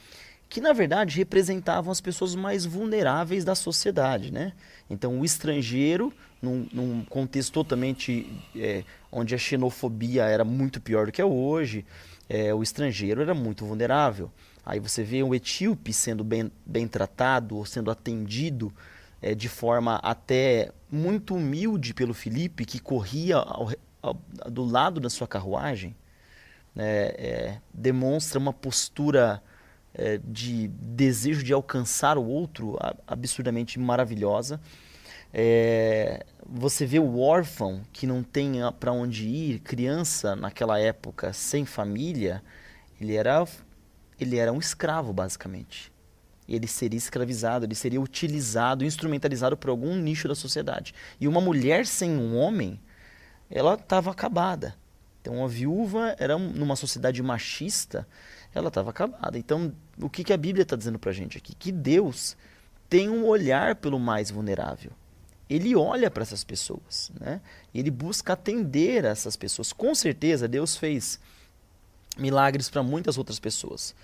que 0.54 0.62
na 0.62 0.72
verdade 0.72 1.18
representavam 1.18 1.92
as 1.92 2.00
pessoas 2.00 2.36
mais 2.36 2.64
vulneráveis 2.64 3.44
da 3.44 3.56
sociedade, 3.56 4.32
né? 4.32 4.54
Então 4.88 5.20
o 5.20 5.26
estrangeiro, 5.26 6.14
num, 6.40 6.68
num 6.72 7.04
contexto 7.06 7.52
totalmente 7.52 8.32
é, 8.56 8.84
onde 9.12 9.34
a 9.34 9.38
xenofobia 9.40 10.26
era 10.26 10.46
muito 10.46 10.80
pior 10.80 11.08
do 11.08 11.12
que 11.12 11.20
é 11.20 11.26
hoje, 11.26 11.84
é, 12.30 12.54
o 12.54 12.62
estrangeiro 12.62 13.20
era 13.20 13.34
muito 13.34 13.66
vulnerável. 13.66 14.30
Aí 14.66 14.80
você 14.80 15.04
vê 15.04 15.22
um 15.22 15.34
etíope 15.34 15.92
sendo 15.92 16.24
bem, 16.24 16.52
bem 16.66 16.88
tratado 16.88 17.58
ou 17.58 17.66
sendo 17.66 17.92
atendido 17.92 18.74
é, 19.22 19.36
de 19.36 19.50
forma 19.50 19.96
até 19.96 20.72
muito 20.92 21.36
humilde 21.36 21.94
pelo 21.94 22.14
Felipe, 22.14 22.66
que 22.66 22.80
corria 22.80 23.38
ao, 23.38 23.72
ao, 24.02 24.14
do 24.50 24.64
lado 24.64 25.00
da 25.00 25.10
sua 25.10 25.28
carruagem, 25.28 25.96
né? 26.74 27.08
é, 27.18 27.58
demonstra 27.74 28.40
uma 28.40 28.54
postura 28.54 29.42
é, 29.94 30.20
de 30.24 30.68
desejo 30.68 31.44
de 31.44 31.54
alcançar 31.54 32.18
o 32.18 32.26
outro 32.26 32.78
absurdamente 33.06 33.80
maravilhosa. 33.80 34.60
É, 35.34 36.26
você 36.46 36.86
vê 36.86 37.00
o 37.00 37.20
órfão 37.20 37.82
que 37.92 38.06
não 38.06 38.22
tem 38.22 38.54
para 38.80 38.92
onde 38.92 39.28
ir, 39.28 39.60
criança 39.60 40.36
naquela 40.36 40.80
época 40.80 41.34
sem 41.34 41.66
família, 41.66 42.44
ele 43.02 43.16
era 43.16 43.46
ele 44.24 44.38
era 44.38 44.52
um 44.52 44.60
escravo 44.60 45.14
basicamente. 45.14 45.92
Ele 46.48 46.68
seria 46.68 46.98
escravizado, 46.98 47.66
ele 47.66 47.76
seria 47.76 48.02
utilizado, 48.02 48.84
instrumentalizado 48.84 49.56
por 49.56 49.70
algum 49.70 49.96
nicho 49.96 50.28
da 50.28 50.36
sociedade. 50.36 50.94
E 51.20 51.28
uma 51.28 51.40
mulher 51.40 51.86
sem 51.86 52.12
um 52.12 52.36
homem, 52.36 52.80
ela 53.50 53.76
estava 53.76 54.12
acabada. 54.12 54.76
Então, 55.22 55.38
uma 55.38 55.48
viúva 55.48 56.16
era 56.20 56.38
numa 56.38 56.76
sociedade 56.76 57.24
machista, 57.24 58.06
ela 58.54 58.68
estava 58.68 58.90
acabada. 58.90 59.38
Então, 59.38 59.74
o 60.02 60.10
que, 60.10 60.24
que 60.24 60.34
a 60.34 60.38
Bíblia 60.38 60.64
está 60.64 60.76
dizendo 60.76 61.00
para 61.00 61.12
a 61.12 61.14
gente 61.14 61.38
aqui? 61.38 61.56
Que 61.56 61.72
Deus 61.72 62.36
tem 62.90 63.10
um 63.10 63.26
olhar 63.26 63.76
pelo 63.76 63.98
mais 63.98 64.30
vulnerável. 64.30 64.92
Ele 65.50 65.76
olha 65.76 66.12
para 66.12 66.24
essas 66.24 66.44
pessoas, 66.44 67.12
né? 67.20 67.40
Ele 67.74 67.90
busca 67.90 68.34
atender 68.34 69.06
essas 69.06 69.38
pessoas. 69.38 69.72
Com 69.72 69.96
certeza, 69.96 70.48
Deus 70.48 70.76
fez 70.76 71.20
milagres 72.18 72.70
para 72.70 72.84
muitas 72.84 73.18
outras 73.18 73.40
pessoas. 73.40 73.96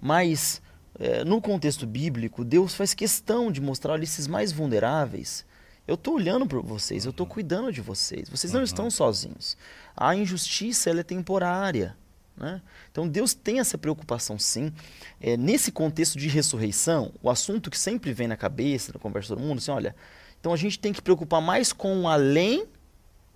Mas, 0.00 0.60
é, 0.98 1.24
no 1.24 1.40
contexto 1.40 1.86
bíblico, 1.86 2.44
Deus 2.44 2.74
faz 2.74 2.94
questão 2.94 3.50
de 3.50 3.60
mostrar, 3.60 3.92
olha, 3.92 4.04
esses 4.04 4.26
mais 4.26 4.52
vulneráveis, 4.52 5.44
eu 5.86 5.94
estou 5.94 6.14
olhando 6.14 6.46
para 6.46 6.60
vocês, 6.60 7.04
eu 7.04 7.10
estou 7.10 7.26
cuidando 7.26 7.72
de 7.72 7.80
vocês. 7.80 8.28
Vocês 8.28 8.52
não 8.52 8.60
uhum. 8.60 8.64
estão 8.64 8.90
sozinhos. 8.90 9.56
A 9.96 10.14
injustiça 10.14 10.90
ela 10.90 11.00
é 11.00 11.04
temporária. 11.04 11.96
Né? 12.36 12.62
Então 12.90 13.06
Deus 13.08 13.34
tem 13.34 13.60
essa 13.60 13.76
preocupação 13.76 14.38
sim. 14.38 14.72
É, 15.20 15.36
nesse 15.36 15.70
contexto 15.70 16.18
de 16.18 16.28
ressurreição, 16.28 17.12
o 17.22 17.28
assunto 17.28 17.70
que 17.70 17.78
sempre 17.78 18.12
vem 18.12 18.28
na 18.28 18.36
cabeça, 18.36 18.92
na 18.92 19.00
conversa 19.00 19.34
do 19.34 19.42
mundo, 19.42 19.58
assim, 19.58 19.70
olha, 19.70 19.94
então 20.40 20.52
a 20.52 20.56
gente 20.56 20.78
tem 20.78 20.92
que 20.92 21.02
preocupar 21.02 21.40
mais 21.40 21.72
com 21.72 22.02
o 22.02 22.08
além 22.08 22.66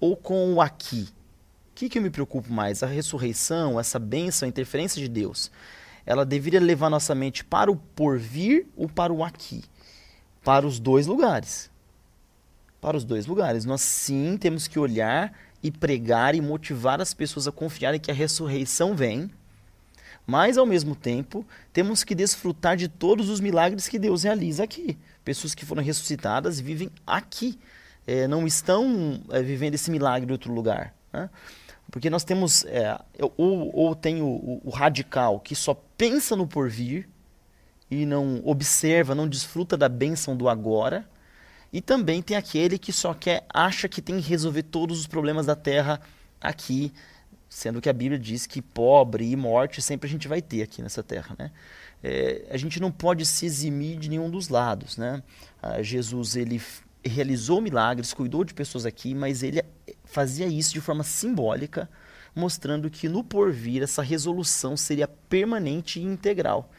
ou 0.01 0.17
com 0.17 0.55
o 0.55 0.61
aqui. 0.61 1.09
Que, 1.77 1.91
que 1.91 1.99
eu 1.99 2.03
me 2.03 2.09
preocupo 2.09 2.51
mais? 2.51 2.83
A 2.83 2.87
ressurreição, 2.87 3.79
essa 3.79 3.99
bênção, 3.99 4.47
a 4.47 4.49
interferência 4.49 4.99
de 4.99 5.09
Deus, 5.09 5.51
ela 6.07 6.25
deveria 6.25 6.59
levar 6.59 6.89
nossa 6.89 7.15
mente 7.15 7.45
para 7.45 7.71
o 7.71 7.77
porvir 7.77 8.67
ou 8.75 8.89
para 8.89 9.13
o 9.13 9.23
aqui? 9.23 9.63
Para 10.43 10.67
os 10.67 10.81
dois 10.81 11.07
lugares. 11.07 11.71
Para 12.81 12.97
os 12.97 13.05
dois 13.05 13.27
lugares. 13.27 13.67
Nós 13.67 13.83
sim 13.83 14.39
temos 14.39 14.67
que 14.67 14.79
olhar 14.79 15.35
e 15.63 15.71
pregar 15.71 16.35
e 16.35 16.41
motivar 16.41 16.99
as 16.99 17.13
pessoas 17.13 17.47
a 17.47 17.53
confiarem 17.53 18.01
que 18.01 18.11
a 18.11 18.15
ressurreição 18.15 18.97
vem, 18.97 19.31
mas 20.27 20.57
ao 20.57 20.65
mesmo 20.65 20.97
tempo 20.97 21.47
temos 21.75 22.03
que 22.03 22.15
desfrutar 22.15 22.79
de 22.79 22.89
todos 22.89 23.29
os 23.29 23.39
milagres 23.39 23.87
que 23.87 23.99
Deus 23.99 24.23
realiza 24.23 24.65
aqui. 24.65 24.97
Pessoas 25.23 25.55
que 25.55 25.67
foram 25.67 25.83
ressuscitadas 25.83 26.59
vivem 26.59 26.91
aqui, 27.07 27.59
é, 28.07 28.27
não 28.27 28.47
estão 28.47 29.21
é, 29.29 29.43
vivendo 29.43 29.75
esse 29.75 29.91
milagre 29.91 30.27
em 30.27 30.33
outro 30.33 30.51
lugar. 30.55 30.95
Né? 31.13 31.29
Porque 31.91 32.11
nós 32.11 32.25
temos, 32.25 32.65
é, 32.65 32.99
ou, 33.37 33.75
ou 33.75 33.95
tem 33.95 34.21
o, 34.21 34.61
o, 34.65 34.71
radical 34.71 35.41
que 35.41 35.55
só 35.55 35.75
pensa 35.97 36.35
no 36.35 36.47
porvir 36.47 37.09
e 37.91 38.05
não 38.05 38.43
observa, 38.45 39.15
não 39.15 39.29
desfruta 39.29 39.77
da 39.77 39.89
bênção 39.89 40.37
do 40.37 40.49
agora, 40.49 41.09
e 41.73 41.81
também 41.81 42.23
tem 42.23 42.37
aquele 42.37 42.79
que 42.79 42.93
só 42.93 43.15
quer, 43.15 43.45
acha 43.53 43.89
que 43.89 44.03
tem 44.03 44.21
que 44.21 44.29
resolver 44.29 44.65
todos 44.65 44.99
os 44.99 45.07
problemas 45.07 45.47
da 45.47 45.55
terra 45.55 46.01
aqui, 46.41 46.93
sendo 47.49 47.81
que 47.81 47.89
a 47.89 47.93
Bíblia 47.93 48.19
diz 48.19 48.47
que 48.47 48.61
pobre 48.61 49.31
e 49.31 49.37
morte 49.37 49.81
sempre 49.81 50.09
a 50.09 50.11
gente 50.11 50.27
vai 50.27 50.43
ter 50.43 50.63
aqui 50.63 50.83
nessa 50.83 51.03
terra, 51.03 51.37
né? 51.39 51.51
É, 52.03 52.47
a 52.51 52.57
gente 52.57 52.79
não 52.81 52.93
pode 52.93 53.25
se 53.25 53.47
eximir 53.47 53.99
de 53.99 54.11
nenhum 54.11 54.31
dos 54.31 54.49
lados, 54.49 54.97
né? 54.97 55.23
Ah, 55.63 55.83
Jesus 55.83 56.37
ele 56.37 56.61
realizou 57.07 57.61
milagres, 57.61 58.15
cuidou 58.15 58.45
de 58.45 58.55
pessoas 58.55 58.87
aqui, 58.87 59.15
mas 59.15 59.43
ele 59.43 59.63
fazia 60.05 60.47
isso 60.47 60.73
de 60.73 60.81
forma 60.81 61.03
simbólica, 61.03 61.89
mostrando 62.35 62.91
que 62.91 63.09
no 63.09 63.25
porvir 63.25 63.83
essa 63.83 64.03
resolução 64.03 64.77
seria 64.77 65.09
permanente 65.09 66.01
e 66.01 66.05
integral. 66.05 66.71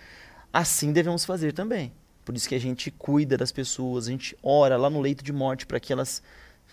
Assim 0.51 0.91
devemos 0.91 1.25
fazer 1.25 1.53
também. 1.53 1.91
Por 2.23 2.35
isso 2.35 2.49
que 2.49 2.55
a 2.55 2.59
gente 2.59 2.91
cuida 2.91 3.37
das 3.37 3.51
pessoas, 3.51 4.07
a 4.07 4.11
gente 4.11 4.37
ora 4.43 4.75
lá 4.77 4.89
no 4.89 4.99
leito 4.99 5.23
de 5.23 5.31
morte 5.31 5.65
para 5.65 5.79
que 5.79 5.93
elas 5.93 6.21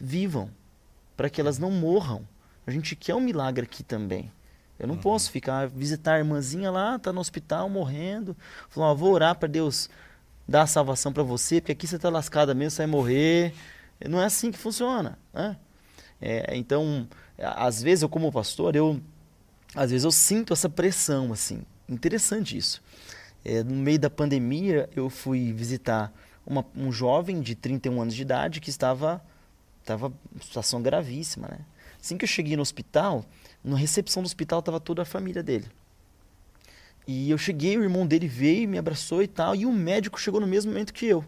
vivam, 0.00 0.50
para 1.16 1.30
que 1.30 1.40
elas 1.40 1.58
não 1.58 1.70
morram. 1.70 2.26
A 2.66 2.70
gente 2.70 2.96
quer 2.96 3.14
um 3.14 3.20
milagre 3.20 3.64
aqui 3.64 3.82
também. 3.82 4.32
Eu 4.78 4.88
não 4.88 4.96
uhum. 4.96 5.00
posso 5.00 5.30
ficar 5.30 5.68
visitar 5.68 6.14
a 6.14 6.18
irmãzinha 6.18 6.70
lá, 6.70 6.98
tá 6.98 7.12
no 7.12 7.20
hospital 7.20 7.68
morrendo, 7.68 8.36
falar, 8.68 8.92
vou 8.94 9.12
orar 9.12 9.36
para 9.36 9.48
Deus 9.48 9.88
dar 10.46 10.62
a 10.62 10.66
salvação 10.66 11.12
para 11.12 11.22
você, 11.22 11.60
porque 11.60 11.72
aqui 11.72 11.86
você 11.86 11.96
está 11.96 12.08
lascada 12.08 12.54
mesmo, 12.54 12.72
você 12.72 12.78
vai 12.78 12.86
morrer. 12.86 13.54
Não 14.08 14.20
é 14.20 14.24
assim 14.24 14.50
que 14.50 14.58
funciona, 14.58 15.18
né? 15.32 15.56
É, 16.20 16.56
então, 16.56 17.08
às 17.38 17.82
vezes 17.82 18.02
eu 18.02 18.08
como 18.08 18.30
pastor, 18.30 18.76
eu 18.76 19.00
às 19.74 19.90
vezes 19.90 20.04
eu 20.04 20.12
sinto 20.12 20.52
essa 20.52 20.68
pressão 20.68 21.32
assim. 21.32 21.62
Interessante 21.88 22.56
isso. 22.56 22.82
É, 23.44 23.62
no 23.62 23.74
meio 23.74 23.98
da 23.98 24.08
pandemia, 24.08 24.88
eu 24.94 25.10
fui 25.10 25.52
visitar 25.52 26.12
uma, 26.46 26.64
um 26.74 26.92
jovem 26.92 27.40
de 27.40 27.54
31 27.54 28.00
anos 28.00 28.14
de 28.14 28.22
idade 28.22 28.60
que 28.60 28.70
estava 28.70 29.22
estava 29.80 30.10
situação 30.40 30.80
gravíssima, 30.80 31.48
né? 31.48 31.58
Assim 32.00 32.16
que 32.16 32.24
eu 32.24 32.28
cheguei 32.28 32.56
no 32.56 32.62
hospital, 32.62 33.24
na 33.62 33.76
recepção 33.76 34.22
do 34.22 34.26
hospital 34.26 34.60
estava 34.60 34.80
toda 34.80 35.02
a 35.02 35.04
família 35.04 35.42
dele. 35.42 35.66
E 37.06 37.30
eu 37.30 37.38
cheguei, 37.38 37.76
o 37.76 37.82
irmão 37.82 38.06
dele 38.06 38.26
veio, 38.26 38.68
me 38.68 38.78
abraçou 38.78 39.22
e 39.22 39.28
tal, 39.28 39.54
e 39.54 39.66
o 39.66 39.72
médico 39.72 40.20
chegou 40.20 40.40
no 40.40 40.46
mesmo 40.46 40.72
momento 40.72 40.92
que 40.92 41.06
eu. 41.06 41.24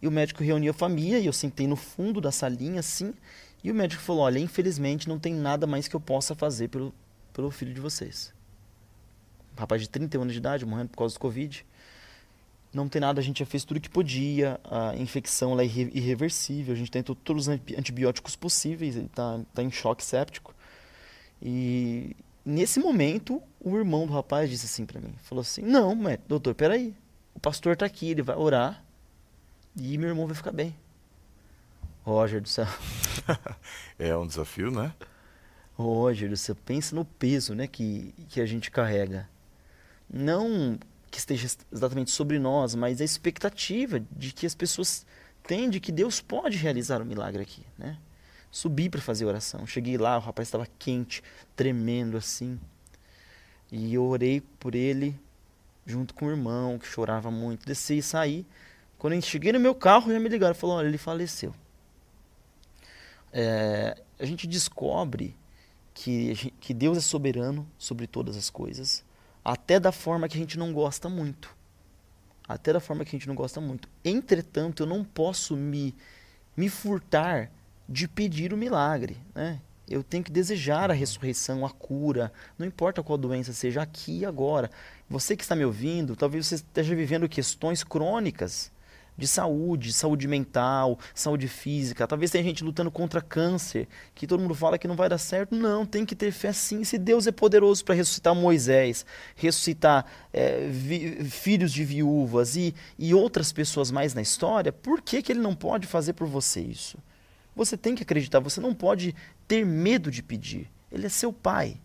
E 0.00 0.06
o 0.06 0.10
médico 0.10 0.42
reuniu 0.42 0.70
a 0.70 0.74
família, 0.74 1.18
e 1.18 1.26
eu 1.26 1.32
sentei 1.32 1.66
no 1.66 1.76
fundo 1.76 2.20
da 2.20 2.30
salinha, 2.30 2.80
assim, 2.80 3.12
e 3.62 3.70
o 3.70 3.74
médico 3.74 4.02
falou, 4.02 4.22
olha, 4.22 4.38
infelizmente 4.38 5.08
não 5.08 5.18
tem 5.18 5.34
nada 5.34 5.66
mais 5.66 5.88
que 5.88 5.96
eu 5.96 6.00
possa 6.00 6.34
fazer 6.34 6.68
pelo, 6.68 6.94
pelo 7.32 7.50
filho 7.50 7.74
de 7.74 7.80
vocês 7.80 8.32
rapaz 9.58 9.82
de 9.82 9.88
31 9.88 10.22
anos 10.22 10.32
de 10.32 10.38
idade, 10.38 10.64
morrendo 10.64 10.90
por 10.90 10.98
causa 10.98 11.14
do 11.14 11.20
Covid. 11.20 11.66
Não 12.72 12.88
tem 12.88 13.00
nada, 13.00 13.20
a 13.20 13.24
gente 13.24 13.40
já 13.40 13.46
fez 13.46 13.64
tudo 13.64 13.80
que 13.80 13.88
podia, 13.88 14.60
a 14.64 14.94
infecção 14.96 15.58
é 15.58 15.64
irreversível, 15.64 16.74
a 16.74 16.76
gente 16.76 16.90
tentou 16.90 17.14
todos 17.14 17.48
os 17.48 17.58
antibióticos 17.76 18.36
possíveis, 18.36 18.94
ele 18.94 19.06
está 19.06 19.40
tá 19.54 19.62
em 19.62 19.70
choque 19.70 20.04
séptico. 20.04 20.54
E 21.42 22.14
nesse 22.44 22.78
momento, 22.78 23.42
o 23.60 23.76
irmão 23.76 24.06
do 24.06 24.12
rapaz 24.12 24.48
disse 24.48 24.66
assim 24.66 24.86
para 24.86 25.00
mim, 25.00 25.14
falou 25.22 25.42
assim, 25.42 25.62
não, 25.62 25.94
mas, 25.94 26.18
doutor, 26.28 26.54
peraí, 26.54 26.94
o 27.34 27.40
pastor 27.40 27.74
está 27.74 27.86
aqui, 27.86 28.10
ele 28.10 28.22
vai 28.22 28.36
orar 28.36 28.84
e 29.76 29.96
meu 29.98 30.08
irmão 30.08 30.26
vai 30.26 30.34
ficar 30.34 30.52
bem. 30.52 30.74
Roger 32.02 32.40
do 32.40 32.48
céu. 32.48 32.66
é 33.98 34.16
um 34.16 34.26
desafio, 34.26 34.70
né? 34.70 34.92
Roger, 35.74 36.30
você 36.30 36.54
pensa 36.54 36.94
no 36.94 37.04
peso 37.04 37.54
né, 37.54 37.66
que, 37.66 38.14
que 38.28 38.40
a 38.40 38.46
gente 38.46 38.70
carrega 38.70 39.28
não 40.10 40.78
que 41.10 41.18
esteja 41.18 41.48
exatamente 41.72 42.10
sobre 42.10 42.38
nós, 42.38 42.74
mas 42.74 43.00
a 43.00 43.04
expectativa 43.04 44.00
de 44.12 44.32
que 44.32 44.46
as 44.46 44.54
pessoas 44.54 45.06
têm 45.46 45.70
de 45.70 45.80
que 45.80 45.90
Deus 45.90 46.20
pode 46.20 46.56
realizar 46.56 47.00
um 47.00 47.04
milagre 47.04 47.42
aqui, 47.42 47.64
né? 47.78 47.98
Subi 48.50 48.88
para 48.88 49.00
fazer 49.00 49.24
oração. 49.24 49.66
Cheguei 49.66 49.96
lá, 49.98 50.16
o 50.16 50.20
rapaz 50.20 50.48
estava 50.48 50.66
quente, 50.78 51.22
tremendo 51.54 52.16
assim. 52.16 52.58
E 53.70 53.94
eu 53.94 54.04
orei 54.04 54.40
por 54.58 54.74
ele 54.74 55.18
junto 55.84 56.14
com 56.14 56.26
o 56.26 56.30
irmão, 56.30 56.78
que 56.78 56.86
chorava 56.86 57.30
muito. 57.30 57.66
Desci 57.66 57.98
e 57.98 58.02
saí. 58.02 58.46
Quando 58.98 59.20
cheguei 59.22 59.52
no 59.52 59.60
meu 59.60 59.74
carro, 59.74 60.12
já 60.12 60.18
me 60.18 60.28
ligaram. 60.28 60.54
Falou, 60.54 60.76
olha, 60.76 60.88
ele 60.88 60.98
faleceu. 60.98 61.54
É, 63.32 64.00
a 64.18 64.24
gente 64.24 64.46
descobre 64.46 65.36
que, 65.94 66.52
que 66.60 66.72
Deus 66.72 66.98
é 66.98 67.00
soberano 67.00 67.68
sobre 67.78 68.06
todas 68.06 68.36
as 68.36 68.50
coisas 68.50 69.04
até 69.44 69.80
da 69.80 69.92
forma 69.92 70.28
que 70.28 70.36
a 70.36 70.40
gente 70.40 70.58
não 70.58 70.72
gosta 70.74 71.08
muito. 71.08 71.56
Até 72.46 72.72
da 72.72 72.80
forma 72.80 73.04
que 73.04 73.16
a 73.16 73.18
gente 73.18 73.28
não 73.28 73.34
gosta 73.34 73.60
muito. 73.60 73.88
Entretanto, 74.04 74.82
eu 74.82 74.86
não 74.86 75.02
posso 75.02 75.56
me, 75.56 75.94
me 76.56 76.68
furtar 76.68 77.50
de 77.88 78.06
pedir 78.06 78.52
o 78.52 78.56
milagre. 78.56 79.16
Né? 79.34 79.60
Eu 79.88 80.02
tenho 80.02 80.22
que 80.22 80.30
desejar 80.30 80.90
a 80.90 80.94
ressurreição, 80.94 81.64
a 81.64 81.70
cura, 81.70 82.32
não 82.58 82.66
importa 82.66 83.02
qual 83.02 83.16
doença 83.16 83.52
seja, 83.52 83.80
aqui 83.82 84.18
e 84.18 84.26
agora. 84.26 84.70
Você 85.08 85.36
que 85.36 85.42
está 85.42 85.56
me 85.56 85.64
ouvindo, 85.64 86.14
talvez 86.14 86.46
você 86.46 86.56
esteja 86.56 86.94
vivendo 86.94 87.28
questões 87.28 87.82
crônicas 87.82 88.70
de 89.18 89.26
saúde, 89.26 89.92
saúde 89.92 90.28
mental, 90.28 90.96
saúde 91.12 91.48
física. 91.48 92.06
Talvez 92.06 92.30
tenha 92.30 92.44
gente 92.44 92.62
lutando 92.62 92.88
contra 92.88 93.20
câncer, 93.20 93.88
que 94.14 94.28
todo 94.28 94.40
mundo 94.40 94.54
fala 94.54 94.78
que 94.78 94.86
não 94.86 94.94
vai 94.94 95.08
dar 95.08 95.18
certo. 95.18 95.56
Não, 95.56 95.84
tem 95.84 96.06
que 96.06 96.14
ter 96.14 96.30
fé 96.30 96.52
sim. 96.52 96.84
Se 96.84 96.96
Deus 96.96 97.26
é 97.26 97.32
poderoso 97.32 97.84
para 97.84 97.96
ressuscitar 97.96 98.34
Moisés, 98.34 99.04
ressuscitar 99.34 100.06
é, 100.32 100.68
vi, 100.68 101.24
filhos 101.24 101.72
de 101.72 101.84
viúvas 101.84 102.54
e, 102.54 102.72
e 102.96 103.12
outras 103.12 103.50
pessoas 103.50 103.90
mais 103.90 104.14
na 104.14 104.22
história, 104.22 104.72
por 104.72 105.02
que, 105.02 105.20
que 105.20 105.32
ele 105.32 105.40
não 105.40 105.54
pode 105.54 105.88
fazer 105.88 106.12
por 106.12 106.28
você 106.28 106.60
isso? 106.60 106.96
Você 107.56 107.76
tem 107.76 107.96
que 107.96 108.04
acreditar, 108.04 108.38
você 108.38 108.60
não 108.60 108.72
pode 108.72 109.16
ter 109.48 109.64
medo 109.64 110.10
de 110.10 110.22
pedir. 110.22 110.70
Ele 110.92 111.06
é 111.06 111.08
seu 111.08 111.32
pai. 111.32 111.80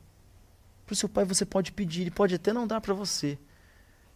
Para 0.86 0.94
o 0.94 0.96
seu 0.96 1.10
pai 1.10 1.26
você 1.26 1.46
pode 1.46 1.72
pedir, 1.72 2.02
ele 2.02 2.12
pode 2.12 2.36
até 2.36 2.54
não 2.54 2.68
dar 2.68 2.82
para 2.82 2.94
você 2.94 3.40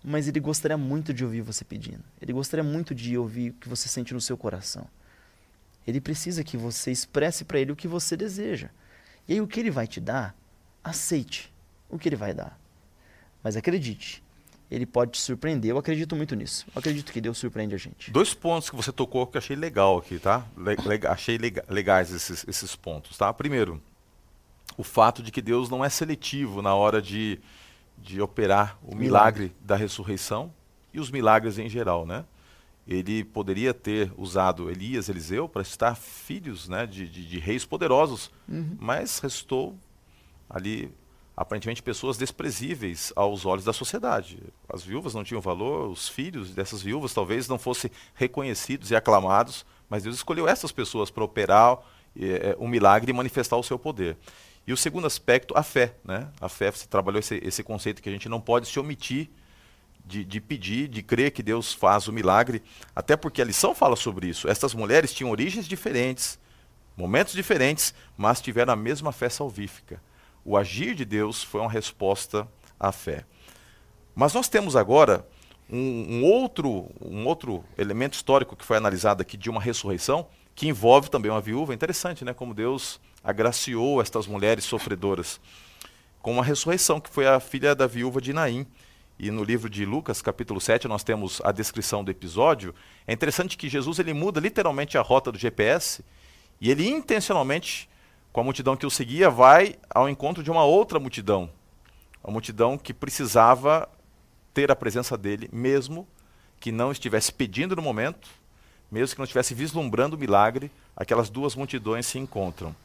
mas 0.04 0.28
ele 0.28 0.40
gostaria 0.40 0.78
muito 0.78 1.14
de 1.14 1.26
ouvir 1.26 1.42
você 1.42 1.66
pedindo. 1.66 2.04
Ele 2.22 2.32
gostaria 2.32 2.64
muito 2.64 2.94
de 2.94 3.18
ouvir 3.18 3.50
o 3.50 3.54
que 3.54 3.68
você 3.68 3.90
sente 3.90 4.14
no 4.14 4.22
seu 4.22 4.38
coração. 4.38 4.88
Ele 5.86 6.00
precisa 6.00 6.44
que 6.44 6.58
você 6.58 6.92
expresse 6.92 7.44
para 7.44 7.60
ele 7.60 7.72
o 7.72 7.76
que 7.76 7.88
você 7.88 8.16
deseja. 8.16 8.70
E 9.28 9.34
aí 9.34 9.42
o 9.42 9.48
que 9.48 9.60
ele 9.60 9.72
vai 9.72 9.88
te 9.88 10.00
dar, 10.00 10.36
aceite 10.84 11.54
o 11.90 11.98
que 11.98 12.08
ele 12.08 12.16
vai 12.16 12.34
dar. 12.34 12.58
Mas 13.44 13.58
acredite, 13.58 14.24
ele 14.70 14.86
pode 14.86 15.12
te 15.12 15.22
surpreender. 15.22 15.72
Eu 15.72 15.78
acredito 15.78 16.16
muito 16.16 16.36
nisso. 16.36 16.66
Eu 16.76 16.80
acredito 16.80 17.12
que 17.12 17.22
Deus 17.22 17.38
surpreende 17.38 17.76
a 17.76 17.78
gente. 17.78 18.12
Dois 18.12 18.34
pontos 18.34 18.70
que 18.70 18.76
você 18.76 18.92
tocou 18.92 19.26
que 19.28 19.38
eu 19.38 19.40
achei 19.40 19.56
legal 19.56 19.98
aqui, 19.98 20.20
tá? 20.20 20.46
Le 20.58 21.08
achei 21.08 21.38
lega 21.38 21.64
legais 21.70 22.12
esses, 22.12 22.46
esses 22.48 22.76
pontos, 22.76 23.18
tá? 23.18 23.32
Primeiro, 23.34 23.82
o 24.78 24.84
fato 24.84 25.24
de 25.24 25.32
que 25.32 25.42
Deus 25.42 25.70
não 25.70 25.84
é 25.84 25.90
seletivo 25.90 26.62
na 26.62 26.76
hora 26.76 27.02
de 27.02 27.40
de 27.98 28.22
operar 28.22 28.78
o 28.84 28.96
milagre, 28.96 29.46
milagre 29.46 29.56
da 29.60 29.76
ressurreição 29.76 30.54
e 30.94 31.00
os 31.00 31.10
milagres 31.10 31.58
em 31.58 31.68
geral, 31.68 32.06
né? 32.06 32.26
Ele 32.88 33.24
poderia 33.24 33.74
ter 33.74 34.12
usado 34.16 34.70
Elias, 34.70 35.10
Eliseu, 35.10 35.50
para 35.50 35.62
estar 35.62 35.96
filhos 35.96 36.70
né, 36.70 36.86
de, 36.86 37.10
de, 37.10 37.28
de 37.28 37.38
reis 37.38 37.66
poderosos, 37.66 38.32
uhum. 38.48 38.78
mas 38.80 39.20
restou 39.20 39.76
ali 40.50 40.90
aparentemente 41.38 41.84
pessoas 41.84 42.18
desprezíveis 42.18 43.14
aos 43.16 43.46
olhos 43.46 43.64
da 43.64 43.72
sociedade. 43.72 44.42
As 44.68 44.84
viúvas 44.84 45.14
não 45.14 45.24
tinham 45.24 45.40
valor, 45.40 45.88
os 45.88 46.10
filhos 46.10 46.50
dessas 46.50 46.82
viúvas 46.82 47.14
talvez 47.14 47.48
não 47.48 47.60
fossem 47.60 47.92
reconhecidos 48.16 48.90
e 48.90 48.96
aclamados, 48.96 49.64
mas 49.88 50.02
Deus 50.02 50.16
escolheu 50.16 50.48
essas 50.48 50.72
pessoas 50.72 51.12
para 51.12 51.24
operar 51.24 51.78
é, 52.20 52.58
um 52.60 52.68
milagre 52.68 53.12
e 53.12 53.14
manifestar 53.14 53.56
o 53.56 53.62
seu 53.62 53.78
poder. 53.78 54.18
E 54.66 54.74
o 54.74 54.78
segundo 54.78 55.06
aspecto, 55.06 55.56
a 55.56 55.62
fé. 55.62 55.94
Né? 56.04 56.28
A 56.42 56.50
fé, 56.50 56.72
você 56.72 56.88
trabalhou 56.88 57.20
esse, 57.20 57.40
esse 57.44 57.62
conceito 57.62 58.02
que 58.02 58.10
a 58.10 58.12
gente 58.12 58.28
não 58.28 58.42
pode 58.42 58.68
se 58.68 58.80
omitir 58.80 59.30
de, 60.04 60.26
de, 60.26 60.42
pedir, 60.42 60.88
de 60.88 61.04
crer 61.04 61.30
que 61.30 61.44
Deus 61.44 61.72
faz 61.72 62.08
o 62.08 62.14
milagre, 62.14 62.64
até 62.96 63.16
porque 63.16 63.44
a 63.44 63.46
lição 63.46 63.76
fala 63.76 63.96
sobre 63.96 64.28
isso. 64.28 64.50
Estas 64.50 64.74
mulheres 64.74 65.14
tinham 65.14 65.30
origens 65.30 65.68
diferentes, 65.68 66.40
momentos 66.98 67.34
diferentes, 67.34 67.94
mas 68.18 68.42
tiveram 68.42 68.74
a 68.74 68.76
mesma 68.76 69.12
fé 69.12 69.30
salvífica. 69.30 70.02
O 70.48 70.56
agir 70.56 70.96
de 70.96 71.04
Deus 71.04 71.44
foi 71.44 71.60
uma 71.60 71.70
resposta 71.70 72.48
à 72.80 72.90
fé. 72.94 73.26
Mas 74.16 74.34
nós 74.34 74.48
temos 74.48 74.78
agora 74.78 75.28
um, 75.70 75.78
um, 75.78 76.24
outro, 76.24 76.90
um 77.02 77.26
outro 77.26 77.66
elemento 77.78 78.14
histórico 78.14 78.56
que 78.56 78.64
foi 78.64 78.78
analisado 78.78 79.22
aqui 79.22 79.36
de 79.36 79.50
uma 79.50 79.60
ressurreição, 79.60 80.26
que 80.56 80.66
envolve 80.66 81.10
também 81.10 81.30
uma 81.30 81.42
viúva. 81.42 81.74
Interessante, 81.74 82.24
né? 82.24 82.34
Como 82.34 82.54
Deus 82.54 82.98
agraciou 83.22 84.02
estas 84.02 84.26
mulheres 84.26 84.64
sofredoras 84.64 85.38
com 86.22 86.32
uma 86.32 86.46
ressurreição, 86.46 87.02
que 87.02 87.10
foi 87.10 87.28
a 87.28 87.42
filha 87.42 87.76
da 87.76 87.86
viúva 87.86 88.22
de 88.22 88.32
Naim. 88.32 88.66
E 89.20 89.30
no 89.30 89.44
livro 89.44 89.70
de 89.70 89.86
Lucas, 89.86 90.22
capítulo 90.22 90.62
7, 90.62 90.88
nós 90.88 91.04
temos 91.04 91.42
a 91.44 91.52
descrição 91.52 92.06
do 92.06 92.10
episódio. 92.10 92.74
É 93.06 93.12
interessante 93.12 93.58
que 93.58 93.68
Jesus 93.68 94.00
ele 94.00 94.14
muda 94.14 94.40
literalmente 94.40 94.98
a 94.98 95.02
rota 95.02 95.30
do 95.30 95.38
GPS 95.38 96.06
e 96.62 96.72
ele 96.72 96.88
intencionalmente, 96.88 97.90
com 98.38 98.42
a 98.42 98.44
multidão 98.44 98.78
que 98.78 98.86
o 98.86 98.92
seguia, 98.92 99.32
vai 99.32 99.78
ao 99.90 100.08
encontro 100.08 100.44
de 100.44 100.52
uma 100.52 100.64
outra 100.64 101.00
multidão. 101.00 101.50
Uma 102.24 102.34
multidão 102.34 102.78
que 102.78 102.94
precisava 102.94 103.90
ter 104.54 104.70
a 104.70 104.76
presença 104.76 105.18
dele, 105.18 105.50
mesmo 105.52 106.08
que 106.60 106.72
não 106.72 106.92
estivesse 106.92 107.34
pedindo 107.34 107.76
no 107.76 107.82
momento, 107.82 108.30
mesmo 108.92 109.16
que 109.16 109.20
não 109.20 109.24
estivesse 109.24 109.56
vislumbrando 109.56 110.16
o 110.16 110.20
milagre, 110.20 110.70
aquelas 110.96 111.32
duas 111.32 111.56
multidões 111.56 112.06
se 112.06 112.20
encontram. 112.20 112.76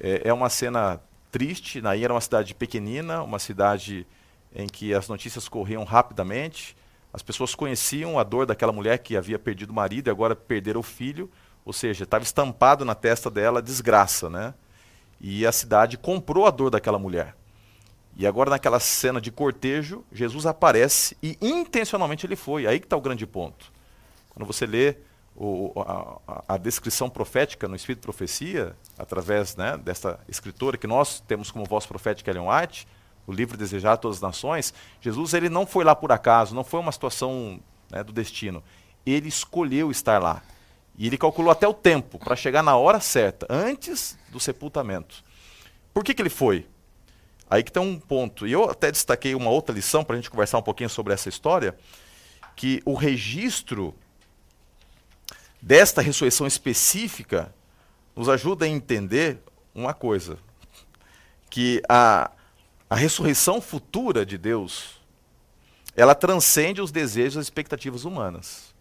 É, 0.00 0.22
é 0.24 0.32
uma 0.32 0.50
cena 0.50 1.00
triste. 1.30 1.80
Naí 1.80 2.02
era 2.02 2.12
uma 2.12 2.20
cidade 2.20 2.52
pequenina, 2.52 3.22
uma 3.22 3.38
cidade 3.38 4.04
em 4.52 4.66
que 4.66 4.92
as 4.92 5.06
notícias 5.06 5.48
corriam 5.48 5.84
rapidamente. 5.84 6.76
As 7.12 7.22
pessoas 7.22 7.54
conheciam 7.54 8.18
a 8.18 8.24
dor 8.24 8.46
daquela 8.46 8.72
mulher 8.72 8.98
que 8.98 9.16
havia 9.16 9.38
perdido 9.38 9.70
o 9.70 9.74
marido 9.74 10.08
e 10.08 10.10
agora 10.10 10.34
perderam 10.34 10.80
o 10.80 10.82
filho, 10.82 11.30
ou 11.64 11.72
seja, 11.72 12.02
estava 12.02 12.24
estampado 12.24 12.84
na 12.84 12.96
testa 12.96 13.30
dela 13.30 13.62
desgraça, 13.62 14.28
né? 14.28 14.52
E 15.22 15.46
a 15.46 15.52
cidade 15.52 15.96
comprou 15.96 16.46
a 16.46 16.50
dor 16.50 16.68
daquela 16.68 16.98
mulher. 16.98 17.36
E 18.16 18.26
agora, 18.26 18.50
naquela 18.50 18.80
cena 18.80 19.20
de 19.20 19.30
cortejo, 19.30 20.04
Jesus 20.12 20.44
aparece 20.44 21.16
e 21.22 21.38
intencionalmente 21.40 22.26
ele 22.26 22.36
foi. 22.36 22.66
Aí 22.66 22.78
que 22.78 22.86
está 22.86 22.96
o 22.96 23.00
grande 23.00 23.26
ponto. 23.26 23.72
Quando 24.30 24.46
você 24.46 24.66
lê 24.66 24.96
o, 25.34 25.72
a, 25.80 26.54
a, 26.54 26.56
descrição 26.56 27.08
profética 27.08 27.66
no 27.66 27.76
Espírito 27.76 28.00
de 28.00 28.06
Profecia, 28.06 28.76
através 28.98 29.56
né, 29.56 29.78
dessa 29.78 30.20
escritora 30.28 30.76
que 30.76 30.86
nós 30.86 31.20
temos 31.20 31.50
como 31.50 31.64
voz 31.64 31.86
profética 31.86 32.30
Ellen 32.30 32.48
White, 32.48 32.86
o 33.26 33.32
livro 33.32 33.56
Desejar 33.56 33.92
a 33.92 33.96
Todas 33.96 34.18
as 34.18 34.22
Nações, 34.22 34.74
Jesus 35.00 35.32
ele 35.32 35.48
não 35.48 35.66
foi 35.66 35.84
lá 35.84 35.94
por 35.94 36.12
acaso, 36.12 36.54
não 36.54 36.64
foi 36.64 36.80
uma 36.80 36.92
situação 36.92 37.60
né, 37.90 38.02
do 38.02 38.12
destino. 38.12 38.62
Ele 39.06 39.28
escolheu 39.28 39.90
estar 39.90 40.20
lá. 40.20 40.42
E 40.96 41.06
ele 41.06 41.18
calculou 41.18 41.50
até 41.50 41.66
o 41.66 41.74
tempo 41.74 42.18
para 42.18 42.36
chegar 42.36 42.62
na 42.62 42.76
hora 42.76 43.00
certa, 43.00 43.46
antes 43.48 44.18
do 44.30 44.38
sepultamento. 44.38 45.24
Por 45.92 46.04
que, 46.04 46.14
que 46.14 46.22
ele 46.22 46.30
foi? 46.30 46.66
Aí 47.48 47.62
que 47.62 47.72
tem 47.72 47.82
um 47.82 47.98
ponto. 47.98 48.46
E 48.46 48.52
eu 48.52 48.70
até 48.70 48.90
destaquei 48.90 49.34
uma 49.34 49.50
outra 49.50 49.74
lição 49.74 50.04
para 50.04 50.14
a 50.14 50.18
gente 50.18 50.30
conversar 50.30 50.58
um 50.58 50.62
pouquinho 50.62 50.88
sobre 50.88 51.12
essa 51.12 51.28
história, 51.28 51.76
que 52.56 52.82
o 52.84 52.94
registro 52.94 53.94
desta 55.60 56.02
ressurreição 56.02 56.46
específica 56.46 57.54
nos 58.16 58.28
ajuda 58.28 58.64
a 58.64 58.68
entender 58.68 59.38
uma 59.74 59.94
coisa, 59.94 60.38
que 61.48 61.82
a, 61.88 62.30
a 62.88 62.94
ressurreição 62.94 63.60
futura 63.60 64.24
de 64.26 64.36
Deus, 64.36 65.00
ela 65.96 66.14
transcende 66.14 66.80
os 66.80 66.90
desejos 66.90 67.36
e 67.36 67.38
as 67.38 67.46
expectativas 67.46 68.04
humanas. 68.04 68.71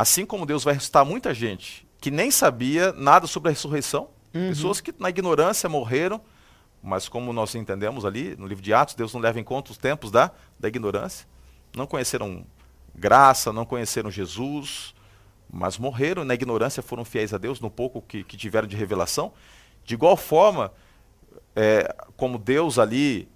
Assim 0.00 0.24
como 0.24 0.46
Deus 0.46 0.64
vai 0.64 0.72
ressuscitar 0.72 1.04
muita 1.04 1.34
gente 1.34 1.86
que 2.00 2.10
nem 2.10 2.30
sabia 2.30 2.90
nada 2.94 3.26
sobre 3.26 3.50
a 3.50 3.52
ressurreição, 3.52 4.08
uhum. 4.32 4.48
pessoas 4.48 4.80
que 4.80 4.94
na 4.98 5.10
ignorância 5.10 5.68
morreram, 5.68 6.22
mas 6.82 7.06
como 7.06 7.34
nós 7.34 7.54
entendemos 7.54 8.06
ali 8.06 8.34
no 8.34 8.46
livro 8.46 8.64
de 8.64 8.72
Atos, 8.72 8.94
Deus 8.94 9.12
não 9.12 9.20
leva 9.20 9.38
em 9.38 9.44
conta 9.44 9.72
os 9.72 9.76
tempos 9.76 10.10
da, 10.10 10.30
da 10.58 10.68
ignorância. 10.68 11.26
Não 11.76 11.86
conheceram 11.86 12.46
graça, 12.94 13.52
não 13.52 13.66
conheceram 13.66 14.10
Jesus, 14.10 14.94
mas 15.52 15.76
morreram 15.76 16.24
na 16.24 16.32
ignorância, 16.32 16.82
foram 16.82 17.04
fiéis 17.04 17.34
a 17.34 17.36
Deus 17.36 17.60
no 17.60 17.70
pouco 17.70 18.00
que, 18.00 18.24
que 18.24 18.38
tiveram 18.38 18.66
de 18.66 18.76
revelação. 18.76 19.34
De 19.84 19.92
igual 19.92 20.16
forma, 20.16 20.72
é, 21.54 21.94
como 22.16 22.38
Deus 22.38 22.78
ali 22.78 23.28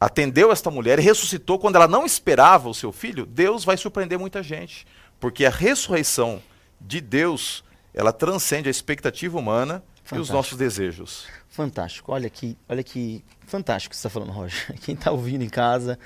atendeu 0.00 0.50
esta 0.50 0.68
mulher 0.68 0.98
e 0.98 1.02
ressuscitou 1.02 1.60
quando 1.60 1.76
ela 1.76 1.86
não 1.86 2.04
esperava 2.04 2.68
o 2.68 2.74
seu 2.74 2.90
filho, 2.90 3.24
Deus 3.24 3.64
vai 3.64 3.76
surpreender 3.76 4.18
muita 4.18 4.42
gente. 4.42 4.84
Porque 5.20 5.44
a 5.44 5.50
ressurreição 5.50 6.42
de 6.80 7.00
Deus, 7.00 7.62
ela 7.92 8.12
transcende 8.12 8.68
a 8.68 8.70
expectativa 8.70 9.38
humana 9.38 9.84
Fantástico. 10.02 10.16
e 10.16 10.20
os 10.20 10.30
nossos 10.30 10.58
desejos. 10.58 11.26
Fantástico. 11.48 12.10
Olha 12.10 12.30
que, 12.30 12.56
olha 12.68 12.82
que 12.82 13.22
fantástico 13.46 13.90
que 13.90 13.96
você 13.96 14.06
está 14.06 14.10
falando, 14.10 14.32
Roger. 14.32 14.74
Quem 14.80 14.94
está 14.94 15.10
ouvindo 15.12 15.44
em 15.44 15.48
casa, 15.48 15.98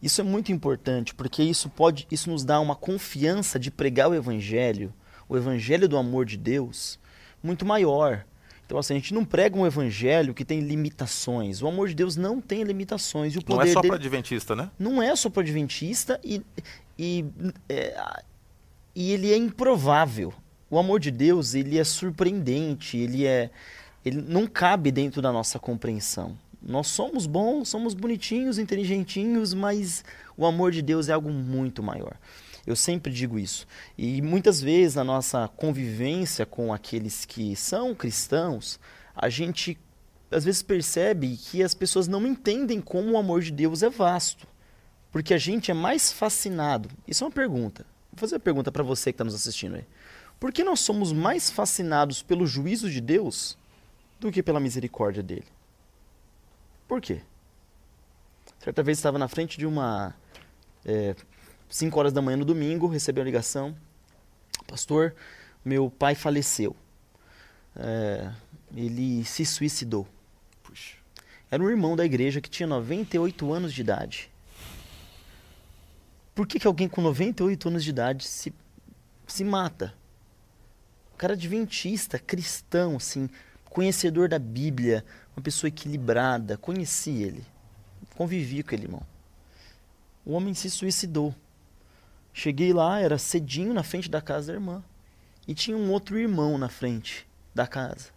isso 0.00 0.20
é 0.20 0.24
muito 0.24 0.52
importante, 0.52 1.14
porque 1.14 1.42
isso 1.42 1.68
pode, 1.68 2.06
isso 2.10 2.30
nos 2.30 2.44
dá 2.44 2.60
uma 2.60 2.76
confiança 2.76 3.58
de 3.58 3.70
pregar 3.70 4.08
o 4.08 4.14
evangelho, 4.14 4.94
o 5.28 5.36
evangelho 5.36 5.88
do 5.88 5.96
amor 5.96 6.24
de 6.24 6.36
Deus, 6.36 6.98
muito 7.42 7.66
maior. 7.66 8.24
Então, 8.66 8.78
assim, 8.78 8.94
a 8.94 8.96
gente 8.96 9.12
não 9.12 9.24
prega 9.24 9.58
um 9.58 9.66
evangelho 9.66 10.32
que 10.32 10.44
tem 10.44 10.60
limitações. 10.60 11.60
O 11.60 11.66
amor 11.66 11.88
de 11.88 11.94
Deus 11.94 12.16
não 12.16 12.40
tem 12.40 12.62
limitações. 12.62 13.34
E 13.34 13.38
o 13.38 13.42
poder 13.44 13.64
não 13.64 13.70
é 13.70 13.72
só 13.72 13.82
para 13.82 13.94
adventista, 13.96 14.56
né? 14.56 14.70
Não 14.78 15.02
é 15.02 15.14
só 15.14 15.28
para 15.28 15.42
adventista 15.42 16.18
e, 16.24 16.42
e, 16.98 17.26
é, 17.68 18.22
e 18.94 19.12
ele 19.12 19.32
é 19.32 19.36
improvável. 19.36 20.32
O 20.70 20.78
amor 20.78 21.00
de 21.00 21.10
Deus, 21.10 21.54
ele 21.54 21.78
é 21.78 21.84
surpreendente, 21.84 22.96
ele 22.96 23.26
é 23.26 23.50
ele 24.04 24.20
não 24.20 24.46
cabe 24.46 24.90
dentro 24.90 25.22
da 25.22 25.32
nossa 25.32 25.58
compreensão. 25.58 26.36
Nós 26.62 26.88
somos 26.88 27.26
bons, 27.26 27.68
somos 27.68 27.94
bonitinhos, 27.94 28.58
inteligentinhos, 28.58 29.54
mas 29.54 30.04
o 30.36 30.44
amor 30.46 30.72
de 30.72 30.82
Deus 30.82 31.08
é 31.08 31.12
algo 31.12 31.30
muito 31.30 31.82
maior. 31.82 32.16
Eu 32.66 32.76
sempre 32.76 33.12
digo 33.12 33.38
isso. 33.38 33.66
E 33.96 34.20
muitas 34.22 34.60
vezes 34.60 34.94
na 34.94 35.04
nossa 35.04 35.48
convivência 35.48 36.46
com 36.46 36.72
aqueles 36.72 37.24
que 37.24 37.54
são 37.56 37.94
cristãos, 37.94 38.78
a 39.14 39.28
gente 39.28 39.78
às 40.30 40.44
vezes 40.44 40.62
percebe 40.62 41.36
que 41.36 41.62
as 41.62 41.74
pessoas 41.74 42.08
não 42.08 42.26
entendem 42.26 42.80
como 42.80 43.12
o 43.12 43.18
amor 43.18 43.42
de 43.42 43.52
Deus 43.52 43.82
é 43.82 43.90
vasto. 43.90 44.46
Porque 45.10 45.32
a 45.32 45.38
gente 45.38 45.70
é 45.70 45.74
mais 45.74 46.12
fascinado. 46.12 46.88
Isso 47.06 47.24
é 47.24 47.26
uma 47.26 47.32
pergunta. 47.32 47.86
Vou 48.14 48.20
fazer 48.20 48.36
uma 48.36 48.40
pergunta 48.40 48.70
para 48.70 48.82
você 48.82 49.12
que 49.12 49.14
está 49.14 49.24
nos 49.24 49.34
assistindo 49.34 49.76
aí. 49.76 49.84
Por 50.38 50.52
que 50.52 50.62
nós 50.64 50.80
somos 50.80 51.12
mais 51.12 51.50
fascinados 51.50 52.22
pelo 52.22 52.46
juízo 52.46 52.90
de 52.90 53.00
Deus 53.00 53.56
do 54.24 54.32
que 54.32 54.42
pela 54.42 54.58
misericórdia 54.58 55.22
dele. 55.22 55.44
Por 56.88 57.00
quê? 57.00 57.20
Certa 58.58 58.82
vez 58.82 58.96
estava 58.96 59.18
na 59.18 59.28
frente 59.28 59.58
de 59.58 59.66
uma. 59.66 60.14
5 61.68 61.96
é, 61.96 62.00
horas 62.00 62.12
da 62.12 62.22
manhã 62.22 62.38
no 62.38 62.44
domingo, 62.44 62.86
recebi 62.86 63.20
uma 63.20 63.24
ligação. 63.24 63.76
Pastor, 64.66 65.14
meu 65.64 65.90
pai 65.90 66.14
faleceu. 66.14 66.74
É, 67.76 68.32
ele 68.74 69.24
se 69.24 69.44
suicidou. 69.44 70.06
Puxa. 70.62 70.96
Era 71.50 71.62
um 71.62 71.68
irmão 71.68 71.94
da 71.94 72.04
igreja 72.04 72.40
que 72.40 72.48
tinha 72.48 72.66
98 72.66 73.52
anos 73.52 73.74
de 73.74 73.80
idade. 73.82 74.30
Por 76.34 76.46
que, 76.46 76.58
que 76.58 76.66
alguém 76.66 76.88
com 76.88 77.00
98 77.00 77.68
anos 77.68 77.84
de 77.84 77.90
idade 77.90 78.26
se, 78.26 78.52
se 79.26 79.44
mata? 79.44 79.94
O 81.14 81.16
cara 81.16 81.34
adventista, 81.34 82.18
cristão, 82.18 82.96
assim, 82.96 83.30
conhecedor 83.66 84.28
da 84.28 84.38
Bíblia, 84.38 85.04
uma 85.36 85.42
pessoa 85.42 85.68
equilibrada. 85.68 86.56
Conheci 86.56 87.22
ele, 87.22 87.44
convivi 88.16 88.62
com 88.64 88.74
ele, 88.74 88.84
irmão. 88.84 89.02
O 90.24 90.32
homem 90.32 90.54
se 90.54 90.68
suicidou. 90.68 91.34
Cheguei 92.32 92.72
lá, 92.72 92.98
era 92.98 93.16
cedinho 93.16 93.72
na 93.72 93.84
frente 93.84 94.10
da 94.10 94.20
casa 94.20 94.48
da 94.48 94.54
irmã. 94.54 94.82
E 95.46 95.54
tinha 95.54 95.76
um 95.76 95.92
outro 95.92 96.18
irmão 96.18 96.58
na 96.58 96.68
frente 96.68 97.28
da 97.54 97.66
casa. 97.66 98.08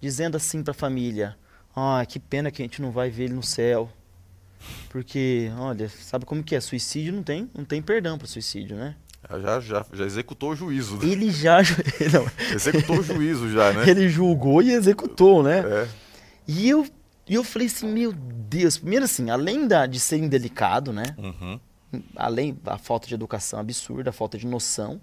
Dizendo 0.00 0.36
assim 0.36 0.62
para 0.62 0.72
a 0.72 0.74
família: 0.74 1.38
Ah, 1.74 2.04
que 2.06 2.18
pena 2.18 2.50
que 2.50 2.60
a 2.60 2.64
gente 2.64 2.82
não 2.82 2.90
vai 2.90 3.08
ver 3.08 3.24
ele 3.24 3.34
no 3.34 3.42
céu. 3.42 3.90
Porque, 4.88 5.50
olha, 5.58 5.88
sabe 5.88 6.24
como 6.24 6.42
que 6.42 6.54
é? 6.54 6.60
Suicídio 6.60 7.12
não 7.12 7.22
tem, 7.22 7.50
não 7.54 7.64
tem 7.64 7.80
perdão 7.82 8.18
para 8.18 8.26
suicídio, 8.26 8.76
né? 8.76 8.96
Já, 9.42 9.60
já, 9.60 9.86
já 9.92 10.04
executou 10.04 10.52
o 10.52 10.56
juízo. 10.56 10.96
Né? 10.96 11.08
Ele 11.08 11.30
já. 11.30 11.58
Não. 12.12 12.54
Executou 12.54 13.00
o 13.00 13.02
juízo 13.02 13.50
já, 13.50 13.72
né? 13.72 13.88
Ele 13.88 14.08
julgou 14.08 14.62
e 14.62 14.70
executou, 14.70 15.42
né? 15.42 15.58
É. 15.58 15.88
E 16.46 16.68
eu, 16.68 16.86
eu 17.28 17.44
falei 17.44 17.66
assim, 17.66 17.92
meu 17.92 18.12
Deus. 18.12 18.78
Primeiro 18.78 19.04
assim, 19.04 19.28
além 19.28 19.66
da, 19.66 19.86
de 19.86 20.00
ser 20.00 20.16
indelicado, 20.16 20.92
né? 20.92 21.02
Uhum. 21.18 21.60
Além 22.16 22.56
da 22.62 22.78
falta 22.78 23.06
de 23.06 23.14
educação 23.14 23.58
absurda, 23.58 24.10
a 24.10 24.12
falta 24.12 24.38
de 24.38 24.46
noção, 24.46 25.00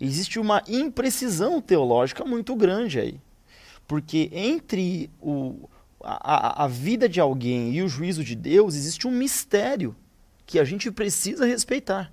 existe 0.00 0.38
uma 0.38 0.62
imprecisão 0.68 1.60
teológica 1.60 2.24
muito 2.24 2.54
grande 2.54 3.00
aí. 3.00 3.20
Porque 3.88 4.30
entre 4.32 5.10
o, 5.20 5.68
a, 6.04 6.64
a 6.64 6.68
vida 6.68 7.08
de 7.08 7.20
alguém 7.20 7.74
e 7.74 7.82
o 7.82 7.88
juízo 7.88 8.22
de 8.22 8.34
Deus 8.34 8.74
existe 8.74 9.06
um 9.06 9.10
mistério 9.10 9.96
que 10.46 10.58
a 10.58 10.64
gente 10.64 10.90
precisa 10.90 11.46
respeitar. 11.46 12.12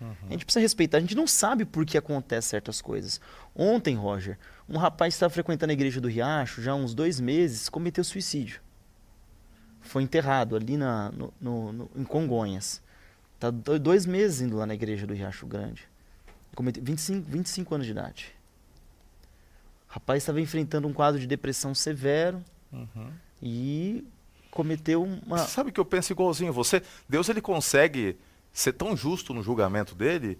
Uhum. 0.00 0.14
A 0.28 0.32
gente 0.32 0.44
precisa 0.44 0.60
respeitar. 0.60 0.98
A 0.98 1.00
gente 1.00 1.14
não 1.14 1.26
sabe 1.26 1.64
por 1.64 1.84
que 1.84 1.98
acontecem 1.98 2.50
certas 2.50 2.80
coisas. 2.80 3.20
Ontem, 3.54 3.94
Roger, 3.94 4.38
um 4.68 4.76
rapaz 4.76 5.14
estava 5.14 5.32
frequentando 5.32 5.70
a 5.70 5.74
igreja 5.74 6.00
do 6.00 6.08
Riacho 6.08 6.62
já 6.62 6.72
há 6.72 6.74
uns 6.74 6.94
dois 6.94 7.20
meses, 7.20 7.68
cometeu 7.68 8.04
suicídio. 8.04 8.60
Foi 9.80 10.02
enterrado 10.02 10.54
ali 10.54 10.76
na, 10.76 11.10
no, 11.10 11.34
no, 11.40 11.72
no, 11.72 11.90
em 11.96 12.04
Congonhas. 12.04 12.80
Está 13.34 13.50
dois 13.50 14.06
meses 14.06 14.40
indo 14.40 14.56
lá 14.56 14.66
na 14.66 14.74
igreja 14.74 15.06
do 15.06 15.14
Riacho 15.14 15.46
Grande. 15.46 15.88
Cometeu 16.54 16.82
25, 16.82 17.28
25 17.28 17.74
anos 17.74 17.86
de 17.86 17.92
idade. 17.92 18.34
O 19.88 19.94
rapaz 19.94 20.22
estava 20.22 20.40
enfrentando 20.40 20.86
um 20.86 20.92
quadro 20.92 21.20
de 21.20 21.26
depressão 21.26 21.74
severo 21.74 22.42
uhum. 22.72 23.10
E 23.42 24.04
cometeu 24.50 25.02
uma. 25.02 25.38
Você 25.38 25.48
sabe 25.48 25.72
que 25.72 25.80
eu 25.80 25.84
penso 25.84 26.12
igualzinho 26.12 26.52
você? 26.52 26.82
Deus 27.08 27.28
ele 27.28 27.40
consegue 27.40 28.16
ser 28.52 28.72
tão 28.72 28.96
justo 28.96 29.34
no 29.34 29.42
julgamento 29.42 29.94
dele 29.94 30.38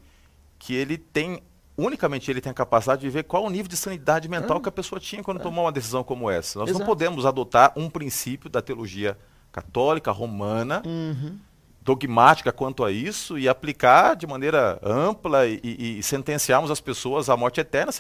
que 0.59 0.75
ele 0.75 0.97
tem 0.97 1.43
unicamente 1.77 2.31
ele 2.31 2.41
tem 2.41 2.51
a 2.51 2.55
capacidade 2.55 3.01
de 3.01 3.09
ver 3.09 3.25
qual 3.25 3.45
o 3.45 3.51
nível 3.51 3.69
de 3.69 3.77
sanidade 3.77 4.29
mental 4.29 4.59
é. 4.59 4.61
que 4.61 4.69
a 4.69 4.73
pessoa 4.73 5.01
tinha 5.01 5.23
quando 5.23 5.41
é. 5.41 5.43
tomou 5.43 5.65
uma 5.65 5.73
decisão 5.73 6.05
como 6.05 6.31
essa. 6.31 6.59
Nós 6.59 6.69
Exato. 6.69 6.81
não 6.81 6.87
podemos 6.87 7.27
adotar 7.27 7.73
um 7.75 7.89
princípio 7.89 8.49
da 8.49 8.61
teologia 8.63 9.19
católica 9.51 10.11
romana 10.11 10.83
uhum 10.87 11.39
dogmática 11.85 12.53
quanto 12.53 12.85
a 12.85 12.93
isso 12.93 13.37
e 13.37 13.49
aplicar 13.49 14.15
de 14.15 14.25
maneira 14.27 14.79
ampla 14.83 15.47
e, 15.47 15.61
e, 15.65 15.99
e 15.99 16.03
sentenciarmos 16.03 16.71
as 16.71 16.81
pessoas 16.81 17.29
à 17.29 17.37
morte 17.37 17.61
eterna 17.61 17.91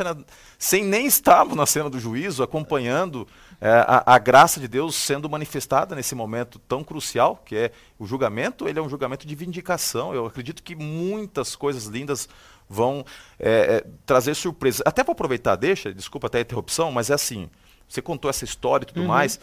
sem 0.56 0.84
nem 0.84 1.04
estarmos 1.04 1.56
na 1.56 1.66
cena 1.66 1.90
do 1.90 1.98
juízo, 1.98 2.44
acompanhando 2.44 3.26
é, 3.60 3.68
a, 3.68 4.14
a, 4.14 4.18
graça 4.18 4.60
de 4.60 4.68
Deus 4.68 4.94
sendo 4.94 5.28
manifestada 5.28 5.96
nesse 5.96 6.14
momento 6.14 6.60
tão 6.60 6.84
crucial, 6.84 7.42
que 7.44 7.56
é 7.56 7.72
o 7.98 8.06
julgamento, 8.06 8.68
ele 8.68 8.78
é 8.78 8.82
um 8.82 8.88
julgamento 8.88 9.26
de 9.26 9.34
vindicação. 9.34 10.14
Eu 10.14 10.26
acredito 10.26 10.62
que 10.62 10.76
muitas 10.76 11.56
coisas 11.56 11.86
lindas 11.86 12.28
vão 12.68 13.04
é, 13.38 13.50
é, 13.50 13.84
trazer 14.06 14.34
surpresas. 14.34 14.82
Até 14.86 15.02
vou 15.02 15.12
aproveitar, 15.12 15.56
deixa, 15.56 15.92
desculpa 15.92 16.28
até 16.28 16.38
a 16.38 16.42
interrupção, 16.42 16.92
mas 16.92 17.10
é 17.10 17.14
assim, 17.14 17.50
você 17.88 18.00
contou 18.00 18.30
essa 18.30 18.44
história 18.44 18.84
e 18.84 18.86
tudo 18.86 19.00
uhum. 19.00 19.08
mais, 19.08 19.40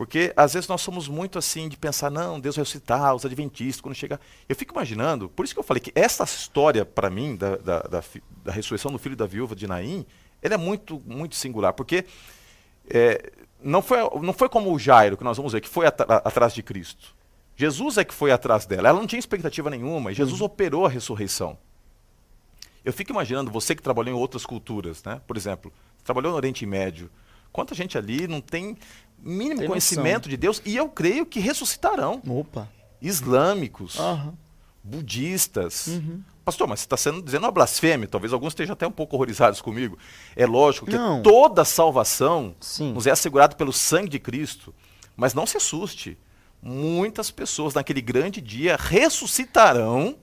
porque 0.00 0.32
às 0.34 0.54
vezes 0.54 0.66
nós 0.66 0.80
somos 0.80 1.08
muito 1.08 1.38
assim 1.38 1.68
de 1.68 1.76
pensar, 1.76 2.10
não, 2.10 2.40
Deus 2.40 2.56
vai 2.56 2.62
ressuscitar, 2.62 3.14
os 3.14 3.26
adventistas, 3.26 3.82
quando 3.82 3.94
chegar. 3.94 4.18
Eu 4.48 4.56
fico 4.56 4.72
imaginando, 4.72 5.28
por 5.28 5.44
isso 5.44 5.52
que 5.52 5.60
eu 5.60 5.62
falei 5.62 5.78
que 5.78 5.92
essa 5.94 6.24
história, 6.24 6.86
para 6.86 7.10
mim, 7.10 7.36
da, 7.36 7.56
da, 7.56 7.80
da, 7.80 8.02
da, 8.42 8.50
ressurreição 8.50 8.90
do 8.90 8.98
filho 8.98 9.14
da 9.14 9.26
viúva 9.26 9.54
de 9.54 9.66
Naim, 9.66 10.06
ela 10.40 10.54
é 10.54 10.56
muito, 10.56 11.02
muito 11.04 11.36
singular, 11.36 11.74
porque 11.74 12.06
é, 12.88 13.30
não, 13.62 13.82
foi, 13.82 13.98
não 14.22 14.32
foi 14.32 14.48
como 14.48 14.72
o 14.72 14.78
Jairo, 14.78 15.18
que 15.18 15.22
nós 15.22 15.36
vamos 15.36 15.52
ver, 15.52 15.60
que 15.60 15.68
foi 15.68 15.84
at 15.84 16.00
atrás 16.00 16.54
de 16.54 16.62
Cristo. 16.62 17.14
Jesus 17.54 17.98
é 17.98 18.02
que 18.02 18.14
foi 18.14 18.32
atrás 18.32 18.64
dela. 18.64 18.88
Ela 18.88 18.98
não 18.98 19.06
tinha 19.06 19.20
expectativa 19.20 19.68
nenhuma, 19.68 20.12
e 20.12 20.14
Jesus 20.14 20.40
uhum. 20.40 20.46
operou 20.46 20.86
a 20.86 20.88
ressurreição. 20.88 21.58
Eu 22.82 22.94
fico 22.94 23.12
imaginando, 23.12 23.50
você 23.50 23.74
que 23.74 23.82
trabalhou 23.82 24.16
em 24.16 24.18
outras 24.18 24.46
culturas, 24.46 25.04
né? 25.04 25.20
por 25.26 25.36
exemplo, 25.36 25.70
trabalhou 26.02 26.30
no 26.30 26.38
Oriente 26.38 26.64
Médio, 26.64 27.10
quanta 27.52 27.74
gente 27.74 27.96
ali 27.96 28.26
não 28.26 28.40
tem 28.40 28.76
mínimo 29.18 29.60
tem 29.60 29.68
conhecimento 29.68 30.26
noção. 30.26 30.30
de 30.30 30.36
Deus 30.36 30.62
e 30.64 30.76
eu 30.76 30.88
creio 30.88 31.26
que 31.26 31.40
ressuscitarão. 31.40 32.22
Opa. 32.26 32.68
Islâmicos, 33.00 33.98
uhum. 33.98 34.34
budistas. 34.82 35.86
Uhum. 35.86 36.22
Pastor, 36.44 36.66
mas 36.66 36.80
você 36.80 36.86
está 36.86 36.96
sendo 36.96 37.22
dizendo 37.22 37.44
uma 37.44 37.52
blasfêmia, 37.52 38.08
talvez 38.08 38.32
alguns 38.32 38.52
estejam 38.52 38.72
até 38.72 38.86
um 38.86 38.92
pouco 38.92 39.14
horrorizados 39.14 39.60
comigo. 39.60 39.98
É 40.34 40.46
lógico 40.46 40.86
que 40.86 40.96
não. 40.96 41.22
toda 41.22 41.64
salvação 41.64 42.54
Sim. 42.60 42.92
nos 42.92 43.06
é 43.06 43.10
assegurada 43.10 43.54
pelo 43.54 43.72
sangue 43.72 44.08
de 44.08 44.18
Cristo. 44.18 44.74
Mas 45.16 45.34
não 45.34 45.46
se 45.46 45.56
assuste. 45.56 46.18
Muitas 46.62 47.30
pessoas 47.30 47.74
naquele 47.74 48.00
grande 48.00 48.40
dia 48.40 48.76
ressuscitarão 48.76 50.16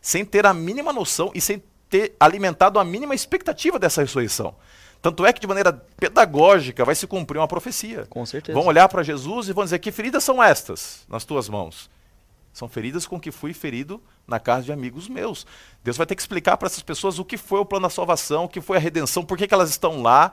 sem 0.00 0.24
ter 0.24 0.46
a 0.46 0.54
mínima 0.54 0.92
noção 0.92 1.30
e 1.34 1.40
sem 1.40 1.62
ter 1.88 2.14
alimentado 2.18 2.78
a 2.78 2.84
mínima 2.84 3.14
expectativa 3.14 3.78
dessa 3.78 4.00
ressurreição. 4.00 4.54
Tanto 5.02 5.24
é 5.24 5.32
que, 5.32 5.40
de 5.40 5.46
maneira 5.46 5.72
pedagógica, 5.72 6.84
vai 6.84 6.94
se 6.94 7.06
cumprir 7.06 7.38
uma 7.38 7.48
profecia. 7.48 8.06
Com 8.10 8.24
certeza. 8.26 8.58
Vão 8.58 8.66
olhar 8.66 8.88
para 8.88 9.02
Jesus 9.02 9.48
e 9.48 9.52
vão 9.52 9.64
dizer: 9.64 9.78
Que 9.78 9.90
feridas 9.90 10.22
são 10.22 10.42
estas 10.42 11.06
nas 11.08 11.24
tuas 11.24 11.48
mãos? 11.48 11.90
São 12.52 12.68
feridas 12.68 13.06
com 13.06 13.18
que 13.18 13.30
fui 13.30 13.54
ferido 13.54 14.02
na 14.26 14.38
casa 14.38 14.64
de 14.64 14.72
amigos 14.72 15.08
meus. 15.08 15.46
Deus 15.82 15.96
vai 15.96 16.06
ter 16.06 16.14
que 16.14 16.20
explicar 16.20 16.56
para 16.56 16.66
essas 16.66 16.82
pessoas 16.82 17.18
o 17.18 17.24
que 17.24 17.36
foi 17.36 17.60
o 17.60 17.64
plano 17.64 17.84
da 17.84 17.90
salvação, 17.90 18.44
o 18.44 18.48
que 18.48 18.60
foi 18.60 18.76
a 18.76 18.80
redenção, 18.80 19.24
por 19.24 19.38
que, 19.38 19.46
que 19.46 19.54
elas 19.54 19.70
estão 19.70 20.02
lá. 20.02 20.32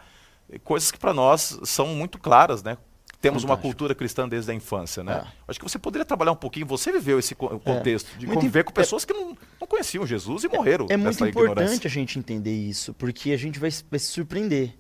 Coisas 0.63 0.91
que 0.91 0.97
para 0.97 1.13
nós 1.13 1.59
são 1.63 1.87
muito 1.87 2.17
claras, 2.17 2.63
né? 2.63 2.77
Temos 3.19 3.41
Fantástico. 3.41 3.51
uma 3.51 3.57
cultura 3.57 3.95
cristã 3.95 4.29
desde 4.29 4.51
a 4.51 4.53
infância, 4.53 5.03
né? 5.03 5.23
É. 5.25 5.27
Acho 5.47 5.59
que 5.59 5.67
você 5.67 5.79
poderia 5.79 6.05
trabalhar 6.05 6.31
um 6.31 6.35
pouquinho, 6.37 6.67
você 6.67 6.91
viveu 6.91 7.17
esse 7.17 7.33
é. 7.33 7.35
contexto 7.35 8.11
é. 8.15 8.17
de 8.19 8.27
muito 8.27 8.39
conviver 8.39 8.63
com 8.63 8.71
pessoas 8.71 9.03
que 9.05 9.13
não, 9.13 9.35
não, 9.59 9.67
conheciam 9.67 10.05
Jesus 10.05 10.43
e 10.43 10.47
morreram. 10.47 10.85
É, 10.89 10.93
é 10.93 10.97
muito 10.97 11.25
importante 11.25 11.51
ignorância. 11.51 11.87
a 11.87 11.89
gente 11.89 12.19
entender 12.19 12.55
isso, 12.55 12.93
porque 12.93 13.31
a 13.31 13.37
gente 13.37 13.57
vai, 13.57 13.71
vai, 13.89 13.99
se 13.99 14.07
surpreender. 14.07 14.73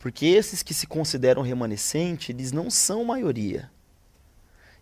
Porque 0.00 0.26
esses 0.26 0.64
que 0.64 0.74
se 0.74 0.84
consideram 0.84 1.42
remanescentes, 1.42 2.30
eles 2.30 2.50
não 2.50 2.68
são 2.68 3.04
maioria. 3.04 3.70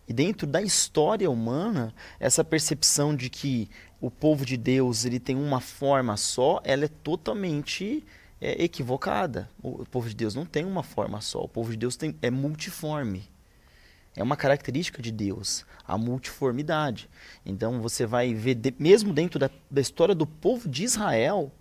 E 0.07 0.13
dentro 0.13 0.47
da 0.47 0.63
história 0.63 1.29
humana, 1.29 1.93
essa 2.19 2.43
percepção 2.43 3.15
de 3.15 3.29
que 3.29 3.69
o 4.01 4.09
povo 4.09 4.43
de 4.43 4.57
Deus 4.57 5.05
ele 5.05 5.19
tem 5.19 5.35
uma 5.35 5.61
forma 5.61 6.17
só, 6.17 6.59
ela 6.63 6.85
é 6.85 6.87
totalmente 6.87 8.03
é 8.41 8.63
equivocada. 8.63 9.47
O 9.61 9.85
povo 9.85 10.09
de 10.09 10.15
Deus 10.15 10.33
não 10.33 10.45
tem 10.45 10.65
uma 10.65 10.81
forma 10.81 11.21
só. 11.21 11.43
O 11.43 11.47
povo 11.47 11.71
de 11.71 11.77
Deus 11.77 11.95
tem, 11.95 12.17
é 12.21 12.31
multiforme. 12.31 13.29
É 14.15 14.23
uma 14.23 14.35
característica 14.35 15.01
de 15.01 15.11
Deus, 15.11 15.65
a 15.87 15.97
multiformidade. 15.97 17.09
Então 17.45 17.79
você 17.79 18.05
vai 18.05 18.33
ver, 18.33 18.55
de, 18.55 18.73
mesmo 18.77 19.13
dentro 19.13 19.39
da, 19.39 19.49
da 19.69 19.79
história 19.79 20.13
do 20.13 20.27
povo 20.27 20.67
de 20.67 20.83
Israel, 20.83 21.51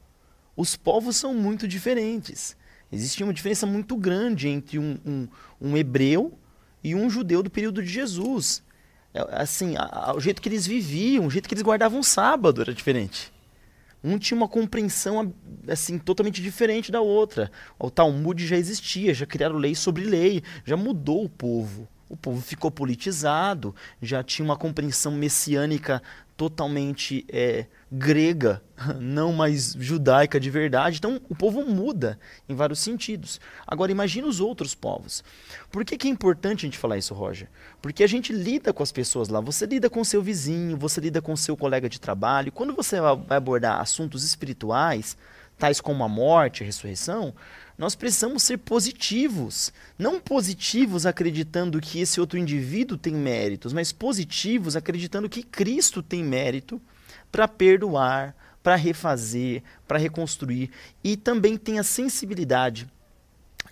os 0.57 0.75
povos 0.75 1.17
são 1.17 1.33
muito 1.33 1.69
diferentes. 1.69 2.57
Existia 2.91 3.25
uma 3.25 3.33
diferença 3.33 3.67
muito 3.67 3.97
grande 3.97 4.49
entre 4.49 4.79
um, 4.79 4.99
um, 5.07 5.29
um 5.61 5.77
hebreu 5.77 6.37
e 6.83 6.95
um 6.95 7.09
judeu 7.09 7.41
do 7.41 7.51
período 7.51 7.83
de 7.83 7.89
Jesus. 7.89 8.65
É, 9.15 9.21
assim, 9.31 9.77
a, 9.77 9.83
a, 9.83 10.17
o 10.17 10.21
jeito 10.21 10.43
que 10.43 10.49
eles 10.49 10.67
viviam, 10.67 11.27
o 11.27 11.31
jeito 11.31 11.49
que 11.49 11.55
eles 11.55 11.63
guardavam 11.63 12.01
o 12.01 12.05
sábado 12.05 12.63
era 12.63 12.75
diferente. 12.75 13.33
Um 14.03 14.19
tinha 14.19 14.37
uma 14.37 14.49
compreensão 14.49 15.33
assim 15.69 15.99
totalmente 15.99 16.43
diferente 16.43 16.91
da 16.91 17.01
outra. 17.01 17.51
O 17.79 17.91
Talmud 17.91 18.47
já 18.47 18.57
existia, 18.57 19.13
já 19.13 19.27
criaram 19.27 19.57
lei 19.57 19.75
sobre 19.75 20.05
lei, 20.05 20.43
já 20.65 20.77
mudou 20.77 21.25
o 21.25 21.29
povo. 21.29 21.89
O 22.09 22.17
povo 22.17 22.41
ficou 22.41 22.71
politizado, 22.71 23.75
já 24.03 24.23
tinha 24.23 24.45
uma 24.45 24.57
compreensão 24.57 25.13
messiânica 25.13 26.03
totalmente 26.37 27.25
é, 27.29 27.67
grega, 27.91 28.63
não 29.01 29.33
mais 29.33 29.75
judaica 29.79 30.39
de 30.39 30.51
verdade. 30.51 30.99
Então 30.99 31.21
o 31.29 31.35
povo 31.35 31.65
muda 31.65 32.19
em 32.49 32.55
vários 32.55 32.79
sentidos. 32.79 33.41
Agora 33.67 33.91
imagine 33.91 34.27
os 34.27 34.41
outros 34.41 34.75
povos. 34.75 35.25
Por 35.71 35.85
que, 35.85 35.97
que 35.97 36.07
é 36.07 36.11
importante 36.11 36.61
a 36.61 36.67
gente 36.69 36.79
falar 36.79 36.99
isso, 36.99 37.15
Roger? 37.15 37.49
Porque 37.83 38.05
a 38.05 38.07
gente 38.07 38.33
lida 38.33 38.73
com 38.73 38.83
as 38.83 38.93
pessoas 38.93 39.29
lá. 39.29 39.41
Você 39.41 39.67
lida 39.67 39.91
com 39.91 40.05
seu 40.05 40.23
vizinho, 40.23 40.77
você 40.77 41.01
lida 41.01 41.21
com 41.21 41.35
seu 41.35 41.57
colega 41.57 41.89
de 41.89 42.01
trabalho. 42.01 42.53
Quando 42.53 42.75
você 42.75 43.01
vai 43.01 43.37
abordar 43.37 43.81
assuntos 43.81 44.25
espirituais, 44.25 45.17
tais 45.59 45.81
como 45.81 46.05
a 46.05 46.09
morte, 46.09 46.63
a 46.63 46.67
ressurreição, 46.67 47.35
nós 47.77 47.95
precisamos 47.95 48.43
ser 48.43 48.59
positivos. 48.59 49.73
Não 49.99 50.21
positivos 50.21 51.07
acreditando 51.07 51.81
que 51.81 51.99
esse 51.99 52.21
outro 52.21 52.39
indivíduo 52.39 52.97
tem 52.97 53.15
méritos, 53.15 53.73
mas 53.73 53.91
positivos 53.91 54.77
acreditando 54.77 55.29
que 55.29 55.43
Cristo 55.43 56.03
tem 56.03 56.23
mérito 56.23 56.81
para 57.31 57.47
perdoar, 57.49 58.35
para 58.63 58.77
refazer, 58.77 59.63
para 59.87 59.99
reconstruir. 59.99 60.71
E 61.03 61.17
também 61.17 61.57
tem 61.57 61.79
a 61.79 61.85
sensibilidade 61.85 62.89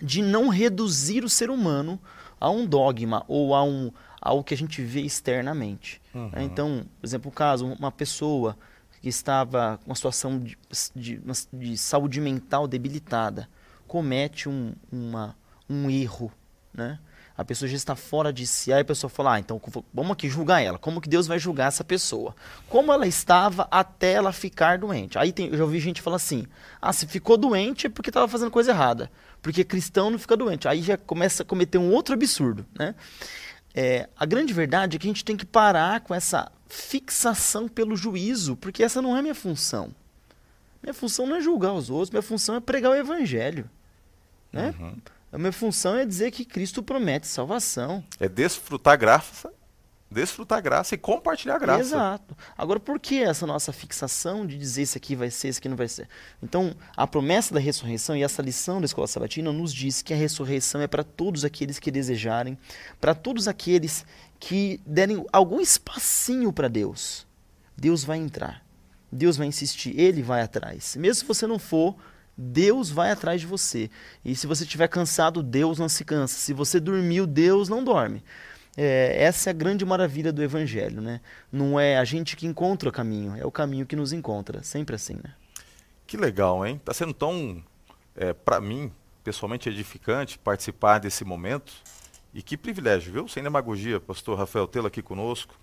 de 0.01 0.21
não 0.21 0.49
reduzir 0.49 1.23
o 1.23 1.29
ser 1.29 1.49
humano 1.49 1.99
a 2.39 2.49
um 2.49 2.65
dogma 2.65 3.23
ou 3.27 3.53
a 3.53 3.63
um 3.63 3.91
ao 4.21 4.43
que 4.43 4.53
a 4.53 4.57
gente 4.57 4.81
vê 4.81 5.01
externamente. 5.01 6.01
Uhum. 6.13 6.31
Então, 6.37 6.85
por 6.99 7.07
exemplo, 7.07 7.31
o 7.31 7.33
caso, 7.33 7.65
uma 7.65 7.91
pessoa 7.91 8.57
que 9.01 9.07
estava 9.07 9.77
com 9.77 9.89
uma 9.89 9.95
situação 9.95 10.39
de, 10.39 10.57
de, 10.93 11.21
de 11.53 11.77
saúde 11.77 12.19
mental 12.19 12.67
debilitada 12.67 13.47
comete 13.87 14.49
um, 14.49 14.73
uma, 14.91 15.35
um 15.69 15.89
erro, 15.89 16.31
né? 16.73 16.99
A 17.39 17.45
pessoa 17.45 17.69
já 17.69 17.77
está 17.77 17.95
fora 17.95 18.33
de 18.33 18.45
si, 18.45 18.73
aí 18.73 18.81
a 18.81 18.85
pessoa 18.85 19.09
fala, 19.09 19.35
ah, 19.35 19.39
então 19.39 19.61
vamos 19.93 20.11
aqui 20.11 20.27
julgar 20.27 20.61
ela. 20.61 20.77
Como 20.77 20.99
que 20.99 21.07
Deus 21.07 21.25
vai 21.25 21.39
julgar 21.39 21.69
essa 21.69 21.85
pessoa? 21.85 22.35
Como 22.67 22.91
ela 22.91 23.07
estava 23.07 23.65
até 23.71 24.11
ela 24.11 24.33
ficar 24.33 24.77
doente? 24.77 25.17
Aí 25.17 25.31
tem, 25.31 25.47
eu 25.47 25.57
já 25.57 25.63
ouvi 25.63 25.79
gente 25.79 26.01
falar 26.01 26.17
assim, 26.17 26.45
ah, 26.81 26.91
se 26.91 27.07
ficou 27.07 27.37
doente 27.37 27.87
é 27.87 27.89
porque 27.89 28.09
estava 28.09 28.27
fazendo 28.27 28.51
coisa 28.51 28.71
errada. 28.71 29.09
Porque 29.41 29.63
cristão 29.63 30.09
não 30.09 30.19
fica 30.19 30.35
doente. 30.35 30.67
Aí 30.67 30.81
já 30.81 30.97
começa 30.97 31.43
a 31.43 31.45
cometer 31.45 31.77
um 31.77 31.93
outro 31.93 32.13
absurdo, 32.13 32.65
né? 32.77 32.93
É, 33.73 34.09
a 34.17 34.25
grande 34.25 34.53
verdade 34.53 34.97
é 34.97 34.99
que 34.99 35.07
a 35.07 35.09
gente 35.09 35.23
tem 35.23 35.37
que 35.37 35.45
parar 35.45 36.01
com 36.01 36.13
essa 36.13 36.51
fixação 36.67 37.69
pelo 37.69 37.95
juízo, 37.95 38.57
porque 38.57 38.83
essa 38.83 39.01
não 39.01 39.15
é 39.15 39.21
minha 39.21 39.33
função. 39.33 39.95
Minha 40.83 40.93
função 40.93 41.25
não 41.25 41.37
é 41.37 41.41
julgar 41.41 41.71
os 41.71 41.89
outros, 41.89 42.09
minha 42.09 42.21
função 42.21 42.55
é 42.55 42.59
pregar 42.59 42.91
o 42.91 42.95
evangelho. 42.95 43.69
Né? 44.51 44.75
Uhum. 44.77 44.97
A 45.31 45.37
minha 45.37 45.51
função 45.51 45.95
é 45.95 46.05
dizer 46.05 46.31
que 46.31 46.43
Cristo 46.43 46.81
promete 46.81 47.27
salvação. 47.27 48.03
É 48.19 48.27
desfrutar 48.27 48.97
graça, 48.97 49.53
desfrutar 50.09 50.61
graça 50.61 50.95
e 50.95 50.97
compartilhar 50.97 51.59
graça. 51.59 51.81
Exato. 51.81 52.35
Agora, 52.57 52.79
por 52.79 52.99
que 52.99 53.21
essa 53.21 53.45
nossa 53.45 53.71
fixação 53.71 54.45
de 54.45 54.57
dizer 54.57 54.81
isso 54.81 54.97
aqui 54.97 55.15
vai 55.15 55.29
ser, 55.29 55.49
isso 55.49 55.59
aqui 55.59 55.69
não 55.69 55.77
vai 55.77 55.87
ser? 55.87 56.07
Então, 56.41 56.73
a 56.97 57.05
promessa 57.05 57.53
da 57.53 57.59
ressurreição 57.59 58.17
e 58.17 58.23
essa 58.23 58.41
lição 58.41 58.79
da 58.79 58.85
escola 58.85 59.07
sabatina 59.07 59.53
nos 59.53 59.73
diz 59.73 60.01
que 60.01 60.13
a 60.13 60.17
ressurreição 60.17 60.81
é 60.81 60.87
para 60.87 61.03
todos 61.03 61.45
aqueles 61.45 61.77
que 61.77 61.91
desejarem, 61.91 62.57
para 62.99 63.13
todos 63.13 63.47
aqueles 63.47 64.05
que 64.39 64.81
derem 64.85 65.23
algum 65.31 65.59
espacinho 65.61 66.51
para 66.51 66.67
Deus. 66.67 67.27
Deus 67.77 68.03
vai 68.03 68.17
entrar. 68.17 68.63
Deus 69.11 69.37
vai 69.37 69.47
insistir, 69.47 69.99
ele 69.99 70.21
vai 70.21 70.41
atrás. 70.41 70.95
Mesmo 70.95 71.15
se 71.15 71.25
você 71.25 71.47
não 71.47 71.57
for, 71.57 71.95
Deus 72.41 72.89
vai 72.89 73.11
atrás 73.11 73.41
de 73.41 73.47
você. 73.47 73.89
E 74.23 74.33
se 74.33 74.47
você 74.47 74.63
estiver 74.63 74.87
cansado, 74.87 75.43
Deus 75.43 75.77
não 75.77 75.89
se 75.89 76.05
cansa. 76.05 76.35
Se 76.35 76.53
você 76.53 76.79
dormiu, 76.79 77.27
Deus 77.27 77.67
não 77.67 77.83
dorme. 77.83 78.23
É, 78.77 79.23
essa 79.23 79.49
é 79.49 79.51
a 79.51 79.53
grande 79.53 79.83
maravilha 79.83 80.31
do 80.31 80.41
Evangelho, 80.41 81.01
né? 81.01 81.19
Não 81.51 81.77
é 81.77 81.97
a 81.97 82.05
gente 82.05 82.37
que 82.37 82.47
encontra 82.47 82.87
o 82.87 82.91
caminho, 82.91 83.35
é 83.35 83.45
o 83.45 83.51
caminho 83.51 83.85
que 83.85 83.95
nos 83.95 84.13
encontra. 84.13 84.63
Sempre 84.63 84.95
assim, 84.95 85.15
né? 85.15 85.33
Que 86.07 86.15
legal, 86.15 86.65
hein? 86.65 86.77
Está 86.77 86.93
sendo 86.93 87.13
tão, 87.13 87.61
é, 88.15 88.31
para 88.31 88.61
mim, 88.61 88.89
pessoalmente 89.21 89.67
edificante 89.67 90.39
participar 90.39 90.99
desse 90.99 91.25
momento. 91.25 91.73
E 92.33 92.41
que 92.41 92.55
privilégio, 92.55 93.11
viu? 93.11 93.27
Sem 93.27 93.43
demagogia, 93.43 93.99
pastor 93.99 94.37
Rafael 94.37 94.65
tê-lo 94.65 94.87
aqui 94.87 95.01
conosco. 95.01 95.55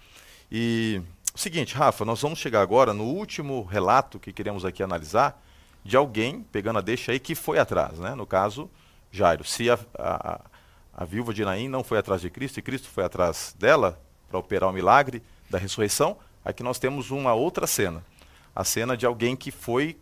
E 0.53 1.01
seguinte, 1.35 1.75
Rafa, 1.75 2.05
nós 2.05 2.21
vamos 2.21 2.39
chegar 2.39 2.61
agora 2.61 2.93
no 2.93 3.05
último 3.05 3.63
relato 3.63 4.19
que 4.19 4.33
queremos 4.33 4.65
aqui 4.65 4.83
analisar, 4.83 5.43
de 5.87 5.97
alguém, 5.97 6.43
pegando 6.53 6.79
a 6.79 6.83
deixa 6.83 7.13
aí, 7.13 7.21
que 7.21 7.35
foi 7.35 7.59
atrás, 7.59 7.99
né? 7.99 8.15
No 8.15 8.27
caso, 8.27 8.71
Jairo. 9.11 9.45
Se 9.45 9.71
a, 9.71 9.79
a, 9.99 10.41
a 10.93 11.05
viúva 11.05 11.33
de 11.33 11.45
Naim 11.45 11.69
não 11.69 11.85
foi 11.85 11.99
atrás 11.99 12.21
de 12.21 12.29
Cristo 12.29 12.59
e 12.59 12.63
Cristo 12.63 12.89
foi 12.89 13.05
atrás 13.05 13.55
dela 13.59 14.01
para 14.29 14.39
operar 14.39 14.69
o 14.69 14.73
milagre 14.73 15.23
da 15.49 15.59
ressurreição, 15.59 16.17
aqui 16.45 16.63
nós 16.63 16.79
temos 16.79 17.11
uma 17.11 17.33
outra 17.33 17.67
cena. 17.67 18.05
A 18.55 18.65
cena 18.65 18.97
de 18.97 19.07
alguém 19.07 19.37
que 19.37 19.51
foi 19.51 19.97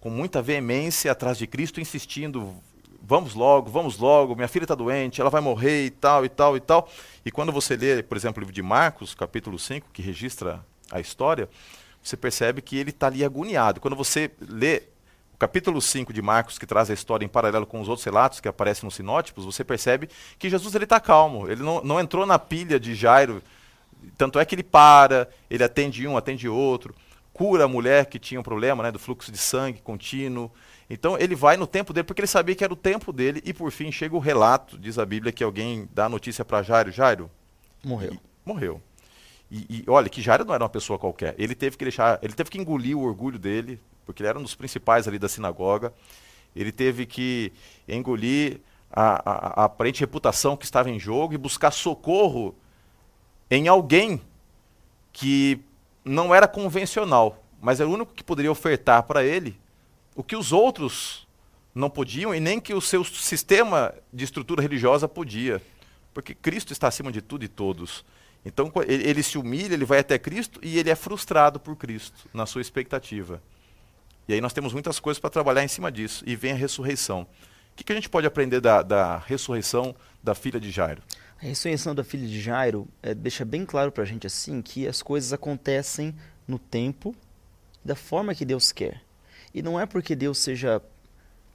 com 0.00 0.10
muita 0.10 0.42
veemência 0.42 1.10
atrás 1.12 1.38
de 1.38 1.46
Cristo, 1.46 1.80
insistindo, 1.80 2.54
vamos 3.02 3.34
logo, 3.34 3.70
vamos 3.70 3.98
logo, 3.98 4.34
minha 4.34 4.48
filha 4.48 4.64
está 4.64 4.74
doente, 4.74 5.20
ela 5.20 5.30
vai 5.30 5.40
morrer 5.40 5.86
e 5.86 5.90
tal, 5.90 6.24
e 6.24 6.28
tal, 6.28 6.56
e 6.56 6.60
tal. 6.60 6.88
E 7.24 7.30
quando 7.30 7.52
você 7.52 7.76
lê, 7.76 8.02
por 8.02 8.16
exemplo, 8.16 8.38
o 8.38 8.42
livro 8.42 8.54
de 8.54 8.62
Marcos, 8.62 9.14
capítulo 9.14 9.58
5, 9.58 9.88
que 9.92 10.02
registra 10.02 10.64
a 10.90 11.00
história, 11.00 11.48
você 12.02 12.16
percebe 12.16 12.60
que 12.60 12.76
ele 12.76 12.90
está 12.90 13.06
ali 13.06 13.24
agoniado. 13.24 13.80
Quando 13.80 13.96
você 13.96 14.30
lê 14.40 14.82
capítulo 15.44 15.78
5 15.78 16.10
de 16.10 16.22
Marcos, 16.22 16.58
que 16.58 16.66
traz 16.66 16.90
a 16.90 16.94
história 16.94 17.22
em 17.22 17.28
paralelo 17.28 17.66
com 17.66 17.78
os 17.78 17.86
outros 17.86 18.02
relatos 18.02 18.40
que 18.40 18.48
aparecem 18.48 18.86
nos 18.86 18.94
sinótipos, 18.94 19.44
você 19.44 19.62
percebe 19.62 20.08
que 20.38 20.48
Jesus 20.48 20.74
está 20.74 20.98
calmo. 20.98 21.50
Ele 21.50 21.62
não, 21.62 21.82
não 21.84 22.00
entrou 22.00 22.24
na 22.24 22.38
pilha 22.38 22.80
de 22.80 22.94
Jairo. 22.94 23.42
Tanto 24.16 24.38
é 24.38 24.44
que 24.46 24.54
ele 24.54 24.62
para, 24.62 25.28
ele 25.50 25.62
atende 25.62 26.08
um, 26.08 26.16
atende 26.16 26.48
outro, 26.48 26.94
cura 27.34 27.64
a 27.64 27.68
mulher 27.68 28.06
que 28.06 28.18
tinha 28.18 28.40
um 28.40 28.42
problema 28.42 28.82
né, 28.82 28.90
do 28.90 28.98
fluxo 28.98 29.30
de 29.30 29.36
sangue 29.36 29.82
contínuo. 29.82 30.50
Então 30.88 31.18
ele 31.18 31.34
vai 31.34 31.58
no 31.58 31.66
tempo 31.66 31.92
dele, 31.92 32.04
porque 32.04 32.22
ele 32.22 32.26
sabia 32.26 32.54
que 32.54 32.64
era 32.64 32.72
o 32.72 32.76
tempo 32.76 33.12
dele, 33.12 33.42
e 33.44 33.52
por 33.52 33.70
fim 33.70 33.92
chega 33.92 34.16
o 34.16 34.20
relato, 34.20 34.78
diz 34.78 34.98
a 34.98 35.04
Bíblia, 35.04 35.30
que 35.30 35.44
alguém 35.44 35.86
dá 35.92 36.06
a 36.06 36.08
notícia 36.08 36.42
para 36.42 36.62
Jairo: 36.62 36.90
Jairo. 36.90 37.30
Morreu. 37.84 38.14
E, 38.14 38.20
morreu. 38.46 38.80
E, 39.50 39.66
e, 39.68 39.84
olha, 39.88 40.08
que 40.08 40.22
Jairo 40.22 40.46
não 40.46 40.54
era 40.54 40.64
uma 40.64 40.70
pessoa 40.70 40.98
qualquer. 40.98 41.34
Ele 41.36 41.54
teve 41.54 41.76
que 41.76 41.84
deixar, 41.84 42.18
ele 42.22 42.32
teve 42.32 42.48
que 42.48 42.58
engolir 42.58 42.96
o 42.96 43.02
orgulho 43.02 43.38
dele, 43.38 43.78
porque 44.04 44.22
ele 44.22 44.28
era 44.28 44.38
um 44.38 44.42
dos 44.42 44.54
principais 44.54 45.08
ali 45.08 45.18
da 45.18 45.28
sinagoga. 45.28 45.92
Ele 46.54 46.70
teve 46.70 47.06
que 47.06 47.52
engolir 47.88 48.60
a, 48.92 49.30
a, 49.30 49.62
a 49.62 49.64
aparente 49.64 50.00
reputação 50.00 50.56
que 50.56 50.64
estava 50.64 50.90
em 50.90 50.98
jogo 50.98 51.34
e 51.34 51.38
buscar 51.38 51.70
socorro 51.70 52.54
em 53.50 53.68
alguém 53.68 54.20
que 55.12 55.60
não 56.04 56.34
era 56.34 56.46
convencional, 56.46 57.42
mas 57.60 57.80
era 57.80 57.88
o 57.88 57.92
único 57.92 58.12
que 58.12 58.22
poderia 58.22 58.50
ofertar 58.50 59.02
para 59.04 59.24
ele 59.24 59.58
o 60.14 60.22
que 60.22 60.36
os 60.36 60.52
outros 60.52 61.26
não 61.74 61.90
podiam 61.90 62.34
e 62.34 62.38
nem 62.38 62.60
que 62.60 62.72
o 62.72 62.80
seu 62.80 63.02
sistema 63.02 63.92
de 64.12 64.24
estrutura 64.24 64.62
religiosa 64.62 65.08
podia. 65.08 65.60
Porque 66.12 66.34
Cristo 66.34 66.72
está 66.72 66.86
acima 66.86 67.10
de 67.10 67.20
tudo 67.20 67.44
e 67.44 67.48
todos. 67.48 68.04
Então 68.44 68.70
ele, 68.86 69.22
se 69.22 69.38
humilha, 69.38 69.74
ele 69.74 69.84
vai 69.84 69.98
até 69.98 70.18
Cristo 70.18 70.60
e 70.62 70.78
ele 70.78 70.90
é 70.90 70.94
frustrado 70.94 71.58
por 71.58 71.74
Cristo 71.76 72.28
na 72.32 72.46
sua 72.46 72.60
expectativa. 72.60 73.42
E 74.26 74.34
aí 74.34 74.40
nós 74.40 74.52
temos 74.52 74.72
muitas 74.72 74.98
coisas 74.98 75.20
para 75.20 75.30
trabalhar 75.30 75.62
em 75.62 75.68
cima 75.68 75.92
disso. 75.92 76.24
E 76.26 76.34
vem 76.34 76.52
a 76.52 76.56
ressurreição. 76.56 77.22
O 77.22 77.76
que, 77.76 77.84
que 77.84 77.92
a 77.92 77.94
gente 77.94 78.08
pode 78.08 78.26
aprender 78.26 78.60
da, 78.60 78.82
da, 78.82 79.18
ressurreição 79.18 79.94
da 80.22 80.34
filha 80.34 80.60
de 80.60 80.70
Jairo? 80.70 81.02
A 81.42 81.46
ressurreição 81.46 81.94
da 81.94 82.04
filha 82.04 82.26
de 82.26 82.40
Jairo 82.40 82.88
é, 83.02 83.14
deixa 83.14 83.44
bem 83.44 83.66
claro 83.66 83.90
para 83.90 84.04
a 84.04 84.06
gente 84.06 84.26
assim 84.26 84.62
que 84.62 84.86
as 84.86 85.02
coisas 85.02 85.32
acontecem 85.32 86.14
no 86.46 86.58
tempo, 86.58 87.14
da 87.84 87.94
forma 87.94 88.34
que 88.34 88.44
Deus 88.44 88.72
quer. 88.72 89.02
E 89.52 89.60
não 89.60 89.78
é 89.78 89.86
porque 89.86 90.14
Deus 90.14 90.38
seja 90.38 90.80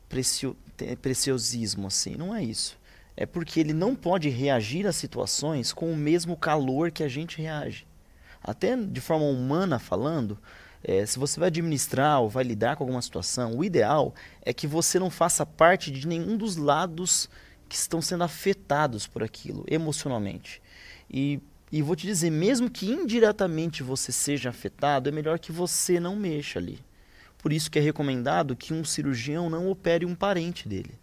precio, 0.07 0.55
preciosismo 1.01 1.87
assim, 1.87 2.15
não 2.15 2.35
é 2.35 2.43
isso. 2.43 2.77
É 3.15 3.25
porque 3.25 3.59
ele 3.59 3.73
não 3.73 3.95
pode 3.95 4.29
reagir 4.29 4.85
a 4.87 4.93
situações 4.93 5.73
com 5.73 5.91
o 5.91 5.97
mesmo 5.97 6.37
calor 6.37 6.91
que 6.91 7.03
a 7.03 7.07
gente 7.07 7.41
reage. 7.41 7.87
Até 8.43 8.75
de 8.75 9.01
forma 9.01 9.25
humana 9.25 9.79
falando, 9.79 10.37
é, 10.83 11.05
se 11.05 11.19
você 11.19 11.39
vai 11.39 11.47
administrar 11.47 12.21
ou 12.21 12.29
vai 12.29 12.43
lidar 12.43 12.75
com 12.75 12.83
alguma 12.83 13.01
situação, 13.01 13.57
o 13.57 13.63
ideal 13.63 14.13
é 14.41 14.53
que 14.53 14.65
você 14.65 14.97
não 14.97 15.09
faça 15.09 15.45
parte 15.45 15.91
de 15.91 16.07
nenhum 16.07 16.37
dos 16.37 16.55
lados 16.55 17.29
que 17.67 17.75
estão 17.75 18.01
sendo 18.01 18.23
afetados 18.23 19.05
por 19.05 19.21
aquilo 19.21 19.63
emocionalmente. 19.67 20.61
E, 21.09 21.39
e 21.71 21.81
vou 21.81 21.95
te 21.95 22.07
dizer, 22.07 22.29
mesmo 22.29 22.69
que 22.69 22.89
indiretamente 22.89 23.83
você 23.83 24.11
seja 24.11 24.49
afetado, 24.49 25.09
é 25.09 25.11
melhor 25.11 25.37
que 25.37 25.51
você 25.51 25.99
não 25.99 26.15
mexa 26.15 26.59
ali. 26.59 26.79
Por 27.37 27.53
isso 27.53 27.69
que 27.69 27.79
é 27.79 27.81
recomendado 27.81 28.55
que 28.55 28.73
um 28.73 28.83
cirurgião 28.83 29.49
não 29.49 29.69
opere 29.69 30.05
um 30.05 30.15
parente 30.15 30.67
dele. 30.67 30.93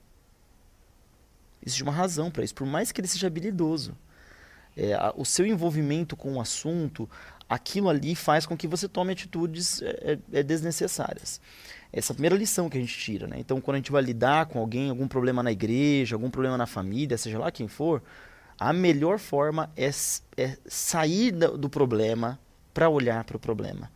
Existe 1.64 1.82
uma 1.82 1.92
razão 1.92 2.30
para 2.30 2.44
isso, 2.44 2.54
por 2.54 2.66
mais 2.66 2.92
que 2.92 3.00
ele 3.00 3.08
seja 3.08 3.26
habilidoso. 3.26 3.96
É, 4.76 4.94
o 5.16 5.24
seu 5.24 5.46
envolvimento 5.46 6.14
com 6.14 6.34
o 6.34 6.40
assunto, 6.40 7.08
aquilo 7.48 7.88
ali 7.88 8.14
faz 8.14 8.44
com 8.44 8.56
que 8.56 8.66
você 8.66 8.88
tome 8.88 9.12
atitudes 9.12 9.80
é, 9.82 10.18
é, 10.32 10.38
é, 10.38 10.42
desnecessárias. 10.42 11.40
Essa 11.92 12.12
é 12.12 12.14
a 12.14 12.16
primeira 12.16 12.36
lição 12.36 12.68
que 12.68 12.76
a 12.76 12.80
gente 12.80 12.96
tira. 12.98 13.26
Né? 13.26 13.36
Então, 13.38 13.60
quando 13.60 13.76
a 13.76 13.78
gente 13.78 13.92
vai 13.92 14.02
lidar 14.02 14.46
com 14.46 14.58
alguém, 14.58 14.90
algum 14.90 15.06
problema 15.06 15.42
na 15.42 15.52
igreja, 15.52 16.16
algum 16.16 16.30
problema 16.30 16.58
na 16.58 16.66
família, 16.66 17.16
seja 17.16 17.38
lá 17.38 17.50
quem 17.50 17.68
for, 17.68 18.02
a 18.58 18.72
melhor 18.72 19.18
forma 19.18 19.70
é, 19.76 19.90
é 20.36 20.56
sair 20.66 21.32
do 21.32 21.68
problema 21.68 22.38
para 22.74 22.88
olhar 22.88 23.24
para 23.24 23.36
o 23.36 23.40
problema. 23.40 23.90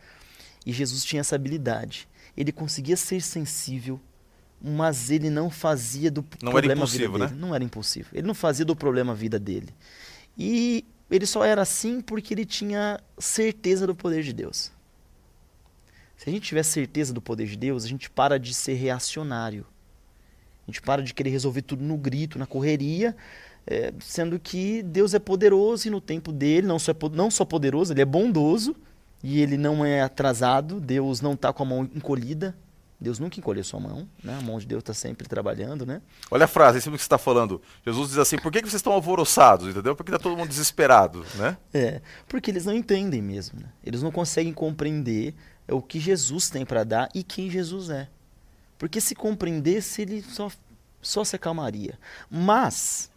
E 0.65 0.73
Jesus 0.73 1.05
tinha 1.05 1.21
essa 1.21 1.35
habilidade. 1.35 2.09
Ele 2.37 2.53
conseguia 2.53 2.97
ser 2.97 3.21
sensível, 3.21 4.01
mas 4.63 5.11
ele 5.11 5.29
não 5.29 5.51
fazia 5.51 6.11
do 6.11 6.25
não 6.43 6.53
problema 6.53 6.73
era 6.73 6.75
impulsivo, 6.75 7.13
vida 7.13 7.27
dele. 7.27 7.35
Né? 7.35 7.47
Não 7.47 7.55
era 7.55 7.65
impulsivo. 7.65 8.09
Ele 8.13 8.27
não 8.27 8.35
fazia 8.35 8.65
do 8.65 8.77
problema 8.77 9.13
a 9.13 9.15
vida 9.15 9.39
dele. 9.39 9.75
E 10.39 10.85
ele 11.11 11.27
só 11.27 11.45
era 11.45 11.63
assim 11.63 12.01
porque 12.01 12.35
ele 12.35 12.45
tinha 12.45 13.01
certeza 13.19 13.87
do 13.87 13.95
poder 13.95 14.23
de 14.23 14.33
Deus. 14.33 14.73
Se 16.17 16.29
a 16.29 16.33
gente 16.33 16.43
tiver 16.43 16.63
certeza 16.63 17.15
do 17.15 17.21
poder 17.21 17.47
de 17.47 17.57
Deus, 17.57 17.85
a 17.85 17.89
gente 17.89 18.11
para 18.11 18.39
de 18.39 18.53
ser 18.53 18.75
reacionário. 18.75 19.67
A 20.63 20.71
gente 20.71 20.83
para 20.83 21.03
de 21.03 21.15
querer 21.15 21.31
resolver 21.31 21.63
tudo 21.63 21.83
no 21.83 21.97
grito, 21.97 22.39
na 22.39 22.47
correria, 22.47 23.17
é, 23.67 23.93
sendo 24.01 24.39
que 24.39 24.83
Deus 24.83 25.15
é 25.15 25.19
poderoso 25.19 25.89
e 25.89 25.91
no 25.91 26.01
tempo 26.01 26.31
dele, 26.31 26.67
não 26.67 26.79
só, 26.79 26.93
é, 26.93 26.95
não 27.13 27.31
só 27.31 27.45
poderoso, 27.45 27.93
ele 27.93 28.03
é 28.03 28.05
bondoso 28.05 28.77
e 29.23 29.41
ele 29.41 29.57
não 29.57 29.85
é 29.85 30.03
atrasado, 30.03 30.81
Deus 30.81 31.21
não 31.21 31.33
está 31.33 31.53
com 31.53 31.63
a 31.63 31.67
mão 31.67 31.91
encolhida, 31.95 32.55
Deus 33.01 33.19
nunca 33.19 33.41
encolheu 33.41 33.65
sua 33.65 33.81
mão, 33.81 34.07
né? 34.23 34.37
A 34.39 34.43
mão 34.43 34.59
de 34.59 34.67
Deus 34.67 34.81
está 34.81 34.93
sempre 34.93 35.27
trabalhando, 35.27 35.87
né? 35.87 36.03
Olha 36.31 36.45
a 36.45 36.49
frase, 36.49 36.79
em 36.79 36.81
cima 36.83 36.93
do 36.93 36.99
que 36.99 37.03
você 37.03 37.07
está 37.07 37.17
falando. 37.17 37.63
Jesus 37.85 38.11
diz 38.11 38.19
assim, 38.19 38.37
por 38.37 38.53
que, 38.53 38.61
que 38.61 38.69
vocês 38.69 38.81
estão 38.81 38.93
alvoroçados, 38.93 39.69
entendeu? 39.69 39.97
Porque 39.97 40.11
está 40.11 40.19
todo 40.23 40.37
mundo 40.37 40.49
desesperado, 40.51 41.25
né? 41.37 41.57
É, 41.73 42.03
porque 42.29 42.51
eles 42.51 42.67
não 42.67 42.75
entendem 42.75 43.23
mesmo, 43.23 43.59
né? 43.59 43.69
Eles 43.83 44.03
não 44.03 44.11
conseguem 44.11 44.53
compreender 44.53 45.35
o 45.67 45.81
que 45.81 45.99
Jesus 45.99 46.51
tem 46.51 46.67
para 46.67 46.85
dar 46.85 47.09
e 47.15 47.23
quem 47.23 47.51
Jesus 47.51 47.89
é. 47.89 48.07
Porque 48.77 49.01
se 49.01 49.15
compreendesse, 49.15 50.03
ele 50.03 50.23
só, 50.23 50.51
só 51.01 51.25
se 51.25 51.37
acalmaria. 51.37 51.99
Mas, 52.31 53.11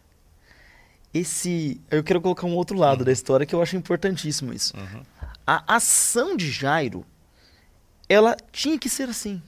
esse... 1.12 1.78
Eu 1.90 2.02
quero 2.02 2.22
colocar 2.22 2.46
um 2.46 2.54
outro 2.54 2.78
lado 2.78 3.00
uhum. 3.00 3.04
da 3.04 3.12
história 3.12 3.44
que 3.44 3.54
eu 3.54 3.60
acho 3.60 3.76
importantíssimo 3.76 4.50
isso. 4.50 4.74
Uhum. 4.76 5.02
A 5.46 5.76
ação 5.76 6.36
de 6.38 6.50
Jairo, 6.50 7.04
ela 8.08 8.34
tinha 8.50 8.78
que 8.78 8.88
ser 8.88 9.10
assim. 9.10 9.42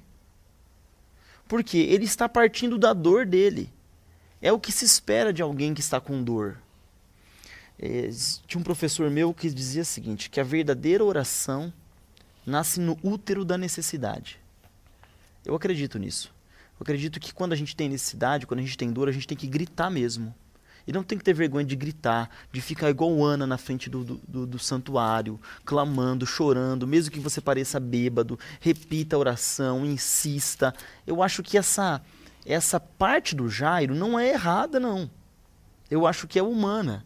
Porque 1.48 1.78
ele 1.78 2.04
está 2.04 2.28
partindo 2.28 2.78
da 2.78 2.92
dor 2.92 3.26
dele. 3.26 3.72
É 4.40 4.52
o 4.52 4.60
que 4.60 4.72
se 4.72 4.84
espera 4.84 5.32
de 5.32 5.42
alguém 5.42 5.74
que 5.74 5.80
está 5.80 6.00
com 6.00 6.22
dor. 6.22 6.58
É, 7.78 8.08
tinha 8.46 8.60
um 8.60 8.64
professor 8.64 9.10
meu 9.10 9.34
que 9.34 9.50
dizia 9.50 9.82
o 9.82 9.84
seguinte: 9.84 10.30
que 10.30 10.40
a 10.40 10.44
verdadeira 10.44 11.04
oração 11.04 11.72
nasce 12.44 12.80
no 12.80 12.98
útero 13.02 13.44
da 13.44 13.58
necessidade. 13.58 14.38
Eu 15.44 15.54
acredito 15.54 15.98
nisso. 15.98 16.34
Eu 16.78 16.82
acredito 16.82 17.18
que 17.20 17.32
quando 17.32 17.52
a 17.52 17.56
gente 17.56 17.74
tem 17.74 17.88
necessidade, 17.88 18.46
quando 18.46 18.60
a 18.60 18.62
gente 18.62 18.76
tem 18.76 18.92
dor, 18.92 19.08
a 19.08 19.12
gente 19.12 19.26
tem 19.26 19.36
que 19.36 19.46
gritar 19.46 19.90
mesmo. 19.90 20.34
E 20.86 20.92
não 20.92 21.02
tem 21.02 21.18
que 21.18 21.24
ter 21.24 21.34
vergonha 21.34 21.64
de 21.64 21.74
gritar, 21.74 22.30
de 22.52 22.60
ficar 22.60 22.88
igual 22.90 23.24
Ana 23.24 23.46
na 23.46 23.58
frente 23.58 23.90
do, 23.90 24.04
do, 24.04 24.46
do, 24.46 24.58
santuário, 24.58 25.40
clamando, 25.64 26.24
chorando, 26.24 26.86
mesmo 26.86 27.10
que 27.10 27.18
você 27.18 27.40
pareça 27.40 27.80
bêbado, 27.80 28.38
repita 28.60 29.16
a 29.16 29.18
oração, 29.18 29.84
insista. 29.84 30.72
Eu 31.04 31.22
acho 31.22 31.42
que 31.42 31.58
essa, 31.58 32.00
essa 32.44 32.78
parte 32.78 33.34
do 33.34 33.48
Jairo 33.48 33.94
não 33.94 34.18
é 34.18 34.28
errada, 34.28 34.78
não. 34.78 35.10
Eu 35.90 36.06
acho 36.06 36.28
que 36.28 36.38
é 36.38 36.42
humana. 36.42 37.04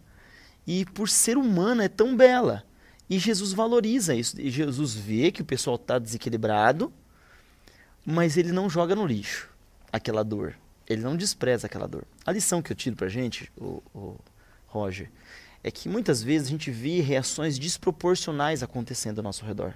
E 0.66 0.84
por 0.84 1.08
ser 1.08 1.38
humana 1.38 1.84
é 1.84 1.88
tão 1.88 2.14
bela. 2.14 2.64
E 3.08 3.18
Jesus 3.18 3.52
valoriza 3.52 4.14
isso. 4.14 4.40
E 4.40 4.50
Jesus 4.50 4.94
vê 4.94 5.32
que 5.32 5.42
o 5.42 5.44
pessoal 5.44 5.76
está 5.76 5.98
desequilibrado, 5.98 6.92
mas 8.04 8.36
ele 8.36 8.52
não 8.52 8.68
joga 8.68 8.94
no 8.94 9.06
lixo 9.06 9.48
aquela 9.92 10.22
dor. 10.22 10.54
Ele 10.90 11.02
não 11.02 11.16
despreza 11.16 11.68
aquela 11.68 11.86
dor. 11.86 12.04
A 12.26 12.32
lição 12.32 12.60
que 12.60 12.72
eu 12.72 12.76
tiro 12.76 12.96
pra 12.96 13.08
gente, 13.08 13.48
o, 13.56 13.80
o 13.94 14.16
Roger, 14.66 15.08
é 15.62 15.70
que 15.70 15.88
muitas 15.88 16.20
vezes 16.20 16.48
a 16.48 16.50
gente 16.50 16.68
vê 16.68 17.00
reações 17.00 17.56
desproporcionais 17.60 18.60
acontecendo 18.60 19.20
ao 19.20 19.22
nosso 19.22 19.44
redor. 19.44 19.72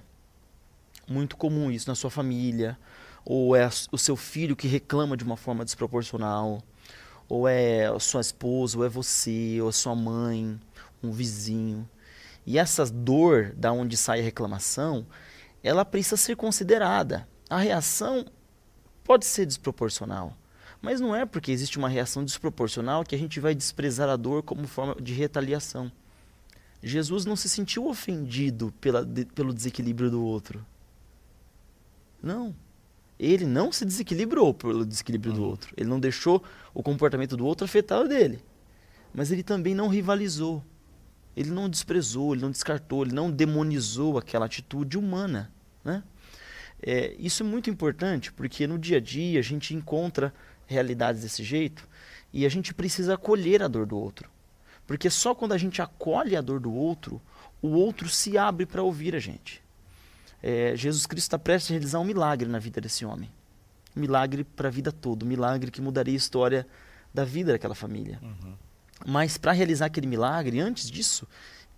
Muito 1.06 1.36
comum 1.36 1.70
isso 1.70 1.88
na 1.88 1.94
sua 1.94 2.10
família, 2.10 2.76
ou 3.24 3.54
é 3.54 3.70
o 3.92 3.96
seu 3.96 4.16
filho 4.16 4.56
que 4.56 4.66
reclama 4.66 5.16
de 5.16 5.22
uma 5.22 5.36
forma 5.36 5.64
desproporcional, 5.64 6.60
ou 7.28 7.46
é 7.46 7.86
a 7.86 8.00
sua 8.00 8.20
esposa, 8.20 8.76
ou 8.76 8.84
é 8.84 8.88
você, 8.88 9.60
ou 9.60 9.68
a 9.68 9.72
sua 9.72 9.94
mãe, 9.94 10.58
um 11.00 11.12
vizinho. 11.12 11.88
E 12.44 12.58
essa 12.58 12.84
dor 12.86 13.52
da 13.54 13.70
onde 13.70 13.96
sai 13.96 14.18
a 14.18 14.24
reclamação, 14.24 15.06
ela 15.62 15.84
precisa 15.84 16.16
ser 16.16 16.34
considerada. 16.34 17.28
A 17.48 17.58
reação 17.58 18.26
pode 19.04 19.26
ser 19.26 19.46
desproporcional. 19.46 20.36
Mas 20.84 21.00
não 21.00 21.16
é 21.16 21.24
porque 21.24 21.50
existe 21.50 21.78
uma 21.78 21.88
reação 21.88 22.22
desproporcional 22.22 23.04
que 23.04 23.14
a 23.14 23.18
gente 23.18 23.40
vai 23.40 23.54
desprezar 23.54 24.06
a 24.10 24.16
dor 24.16 24.42
como 24.42 24.66
forma 24.66 24.94
de 25.00 25.14
retaliação. 25.14 25.90
Jesus 26.82 27.24
não 27.24 27.34
se 27.34 27.48
sentiu 27.48 27.88
ofendido 27.88 28.70
pela, 28.82 29.02
de, 29.02 29.24
pelo 29.24 29.54
desequilíbrio 29.54 30.10
do 30.10 30.22
outro. 30.22 30.64
Não. 32.22 32.54
Ele 33.18 33.46
não 33.46 33.72
se 33.72 33.86
desequilibrou 33.86 34.52
pelo 34.52 34.84
desequilíbrio 34.84 35.32
uhum. 35.32 35.38
do 35.38 35.44
outro. 35.46 35.72
Ele 35.74 35.88
não 35.88 35.98
deixou 35.98 36.44
o 36.74 36.82
comportamento 36.82 37.34
do 37.34 37.46
outro 37.46 37.64
afetar 37.64 38.02
o 38.02 38.06
dele. 38.06 38.44
Mas 39.14 39.32
ele 39.32 39.42
também 39.42 39.74
não 39.74 39.88
rivalizou. 39.88 40.62
Ele 41.34 41.50
não 41.50 41.66
desprezou, 41.66 42.34
ele 42.34 42.42
não 42.42 42.50
descartou, 42.50 43.04
ele 43.04 43.14
não 43.14 43.30
demonizou 43.30 44.18
aquela 44.18 44.44
atitude 44.44 44.98
humana. 44.98 45.50
Né? 45.82 46.02
É, 46.82 47.16
isso 47.18 47.42
é 47.42 47.46
muito 47.46 47.70
importante 47.70 48.30
porque 48.30 48.66
no 48.66 48.78
dia 48.78 48.98
a 48.98 49.00
dia 49.00 49.38
a 49.38 49.42
gente 49.42 49.74
encontra 49.74 50.34
realidades 50.66 51.22
desse 51.22 51.42
jeito 51.42 51.88
e 52.32 52.44
a 52.44 52.48
gente 52.48 52.74
precisa 52.74 53.14
acolher 53.14 53.62
a 53.62 53.68
dor 53.68 53.86
do 53.86 53.96
outro. 53.96 54.28
Porque 54.86 55.08
só 55.08 55.34
quando 55.34 55.52
a 55.52 55.58
gente 55.58 55.80
acolhe 55.80 56.36
a 56.36 56.40
dor 56.40 56.60
do 56.60 56.72
outro, 56.72 57.20
o 57.62 57.68
outro 57.68 58.08
se 58.08 58.36
abre 58.36 58.66
para 58.66 58.82
ouvir 58.82 59.14
a 59.14 59.18
gente. 59.18 59.62
É, 60.42 60.76
Jesus 60.76 61.06
Cristo 61.06 61.26
está 61.26 61.38
prestes 61.38 61.70
a 61.70 61.74
realizar 61.74 62.00
um 62.00 62.04
milagre 62.04 62.48
na 62.48 62.58
vida 62.58 62.80
desse 62.80 63.04
homem. 63.04 63.30
Um 63.96 64.00
milagre 64.00 64.44
para 64.44 64.68
a 64.68 64.70
vida 64.70 64.92
toda, 64.92 65.24
um 65.24 65.28
milagre 65.28 65.70
que 65.70 65.80
mudaria 65.80 66.12
a 66.12 66.16
história 66.16 66.66
da 67.14 67.24
vida 67.24 67.52
daquela 67.52 67.74
família. 67.74 68.18
Uhum. 68.22 68.54
Mas 69.06 69.38
para 69.38 69.52
realizar 69.52 69.86
aquele 69.86 70.06
milagre, 70.06 70.60
antes 70.60 70.90
disso, 70.90 71.26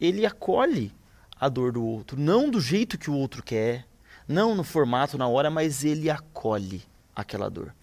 ele 0.00 0.26
acolhe 0.26 0.92
a 1.38 1.48
dor 1.48 1.72
do 1.72 1.84
outro, 1.84 2.18
não 2.18 2.50
do 2.50 2.60
jeito 2.60 2.98
que 2.98 3.10
o 3.10 3.14
outro 3.14 3.42
quer, 3.42 3.86
não 4.26 4.54
no 4.54 4.64
formato, 4.64 5.18
na 5.18 5.28
hora, 5.28 5.50
mas 5.50 5.84
ele 5.84 6.10
acolhe 6.10 6.82
aquela 7.14 7.48
dor. 7.48 7.74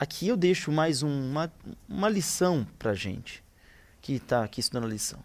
Aqui 0.00 0.28
eu 0.28 0.36
deixo 0.36 0.72
mais 0.72 1.02
um, 1.02 1.30
uma, 1.30 1.52
uma 1.86 2.08
lição 2.08 2.66
para 2.78 2.94
gente 2.94 3.44
que 4.00 4.14
está 4.14 4.42
aqui 4.42 4.58
estudando 4.58 4.86
a 4.86 4.88
lição. 4.88 5.22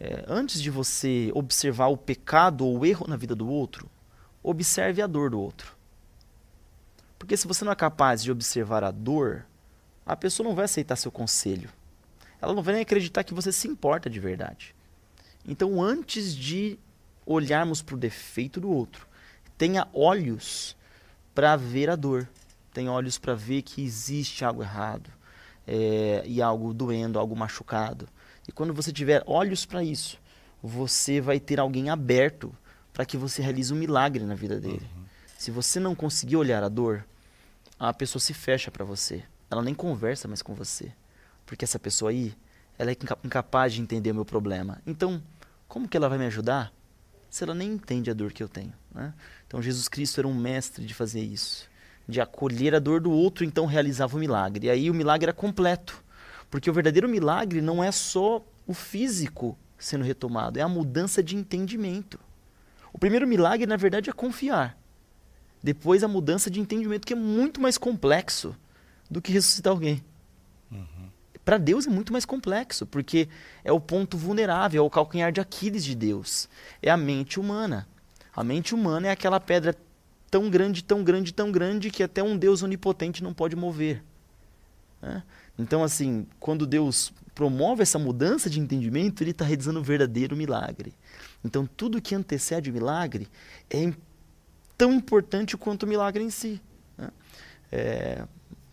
É, 0.00 0.24
antes 0.26 0.60
de 0.60 0.70
você 0.72 1.30
observar 1.36 1.86
o 1.86 1.96
pecado 1.96 2.66
ou 2.66 2.80
o 2.80 2.84
erro 2.84 3.06
na 3.06 3.16
vida 3.16 3.36
do 3.36 3.48
outro, 3.48 3.88
observe 4.42 5.00
a 5.00 5.06
dor 5.06 5.30
do 5.30 5.40
outro. 5.40 5.76
Porque 7.16 7.36
se 7.36 7.46
você 7.46 7.64
não 7.64 7.70
é 7.70 7.76
capaz 7.76 8.24
de 8.24 8.32
observar 8.32 8.82
a 8.82 8.90
dor, 8.90 9.46
a 10.04 10.16
pessoa 10.16 10.48
não 10.48 10.56
vai 10.56 10.64
aceitar 10.64 10.96
seu 10.96 11.12
conselho. 11.12 11.70
Ela 12.40 12.54
não 12.54 12.62
vai 12.64 12.74
nem 12.74 12.82
acreditar 12.82 13.22
que 13.22 13.32
você 13.32 13.52
se 13.52 13.68
importa 13.68 14.10
de 14.10 14.18
verdade. 14.18 14.74
Então, 15.46 15.80
antes 15.80 16.34
de 16.34 16.76
olharmos 17.24 17.80
para 17.82 17.94
o 17.94 17.98
defeito 17.98 18.60
do 18.60 18.68
outro, 18.68 19.06
tenha 19.56 19.86
olhos 19.94 20.76
para 21.32 21.54
ver 21.54 21.88
a 21.88 21.94
dor 21.94 22.28
tem 22.72 22.88
olhos 22.88 23.18
para 23.18 23.34
ver 23.34 23.62
que 23.62 23.82
existe 23.82 24.44
algo 24.44 24.62
errado 24.62 25.10
é, 25.66 26.22
e 26.26 26.40
algo 26.40 26.72
doendo, 26.72 27.18
algo 27.18 27.36
machucado. 27.36 28.08
E 28.48 28.52
quando 28.52 28.72
você 28.72 28.92
tiver 28.92 29.22
olhos 29.26 29.64
para 29.64 29.84
isso, 29.84 30.18
você 30.62 31.20
vai 31.20 31.38
ter 31.38 31.60
alguém 31.60 31.90
aberto 31.90 32.54
para 32.92 33.04
que 33.04 33.16
você 33.16 33.42
realize 33.42 33.72
um 33.72 33.76
milagre 33.76 34.24
na 34.24 34.34
vida 34.34 34.58
dele. 34.58 34.88
Uhum. 34.96 35.04
Se 35.38 35.50
você 35.50 35.78
não 35.78 35.94
conseguir 35.94 36.36
olhar 36.36 36.62
a 36.62 36.68
dor, 36.68 37.04
a 37.78 37.92
pessoa 37.92 38.20
se 38.20 38.32
fecha 38.32 38.70
para 38.70 38.84
você. 38.84 39.22
Ela 39.50 39.62
nem 39.62 39.74
conversa 39.74 40.28
mais 40.28 40.42
com 40.42 40.54
você. 40.54 40.92
Porque 41.44 41.64
essa 41.64 41.78
pessoa 41.78 42.10
aí, 42.10 42.34
ela 42.78 42.90
é 42.90 42.96
incapaz 43.24 43.72
de 43.72 43.80
entender 43.80 44.12
o 44.12 44.14
meu 44.14 44.24
problema. 44.24 44.80
Então, 44.86 45.22
como 45.68 45.88
que 45.88 45.96
ela 45.96 46.08
vai 46.08 46.18
me 46.18 46.26
ajudar 46.26 46.72
se 47.28 47.44
ela 47.44 47.54
nem 47.54 47.72
entende 47.72 48.10
a 48.10 48.14
dor 48.14 48.32
que 48.32 48.42
eu 48.42 48.48
tenho? 48.48 48.72
Né? 48.94 49.12
Então, 49.46 49.60
Jesus 49.60 49.88
Cristo 49.88 50.20
era 50.20 50.28
um 50.28 50.34
mestre 50.34 50.84
de 50.86 50.94
fazer 50.94 51.20
isso 51.20 51.71
de 52.12 52.20
acolher 52.20 52.74
a 52.74 52.78
dor 52.78 53.00
do 53.00 53.10
outro, 53.10 53.44
então 53.44 53.66
realizava 53.66 54.16
o 54.16 54.20
milagre. 54.20 54.66
E 54.66 54.70
aí 54.70 54.90
o 54.90 54.94
milagre 54.94 55.24
era 55.24 55.32
completo. 55.32 56.02
Porque 56.50 56.70
o 56.70 56.72
verdadeiro 56.72 57.08
milagre 57.08 57.60
não 57.60 57.82
é 57.82 57.90
só 57.90 58.44
o 58.66 58.74
físico 58.74 59.58
sendo 59.78 60.04
retomado, 60.04 60.58
é 60.58 60.62
a 60.62 60.68
mudança 60.68 61.22
de 61.22 61.34
entendimento. 61.34 62.18
O 62.92 62.98
primeiro 62.98 63.26
milagre, 63.26 63.66
na 63.66 63.76
verdade, 63.76 64.10
é 64.10 64.12
confiar. 64.12 64.78
Depois 65.62 66.04
a 66.04 66.08
mudança 66.08 66.50
de 66.50 66.60
entendimento, 66.60 67.06
que 67.06 67.12
é 67.12 67.16
muito 67.16 67.60
mais 67.60 67.78
complexo 67.78 68.54
do 69.10 69.20
que 69.20 69.32
ressuscitar 69.32 69.72
alguém. 69.72 70.02
Uhum. 70.70 71.08
Para 71.44 71.58
Deus 71.58 71.86
é 71.86 71.90
muito 71.90 72.12
mais 72.12 72.24
complexo, 72.24 72.86
porque 72.86 73.28
é 73.64 73.72
o 73.72 73.80
ponto 73.80 74.16
vulnerável, 74.16 74.82
é 74.82 74.86
o 74.86 74.90
calcanhar 74.90 75.32
de 75.32 75.40
Aquiles 75.40 75.84
de 75.84 75.94
Deus. 75.94 76.48
É 76.80 76.90
a 76.90 76.96
mente 76.96 77.40
humana. 77.40 77.88
A 78.34 78.44
mente 78.44 78.74
humana 78.74 79.08
é 79.08 79.10
aquela 79.10 79.40
pedra 79.40 79.76
tão 80.32 80.48
grande, 80.48 80.82
tão 80.82 81.04
grande, 81.04 81.34
tão 81.34 81.52
grande 81.52 81.90
que 81.90 82.02
até 82.02 82.22
um 82.22 82.38
Deus 82.38 82.62
onipotente 82.62 83.22
não 83.22 83.34
pode 83.34 83.54
mover. 83.54 84.02
Né? 85.02 85.22
Então, 85.58 85.84
assim, 85.84 86.26
quando 86.40 86.66
Deus 86.66 87.12
promove 87.34 87.82
essa 87.82 87.98
mudança 87.98 88.48
de 88.48 88.58
entendimento, 88.58 89.22
Ele 89.22 89.32
está 89.32 89.44
realizando 89.44 89.80
um 89.80 89.82
verdadeiro 89.82 90.34
milagre. 90.34 90.94
Então, 91.44 91.66
tudo 91.66 92.00
que 92.00 92.14
antecede 92.14 92.70
o 92.70 92.72
milagre 92.72 93.28
é 93.68 93.92
tão 94.78 94.94
importante 94.94 95.54
quanto 95.54 95.82
o 95.82 95.86
milagre 95.86 96.24
em 96.24 96.30
si. 96.30 96.58
Né? 96.96 97.10
É 97.70 98.24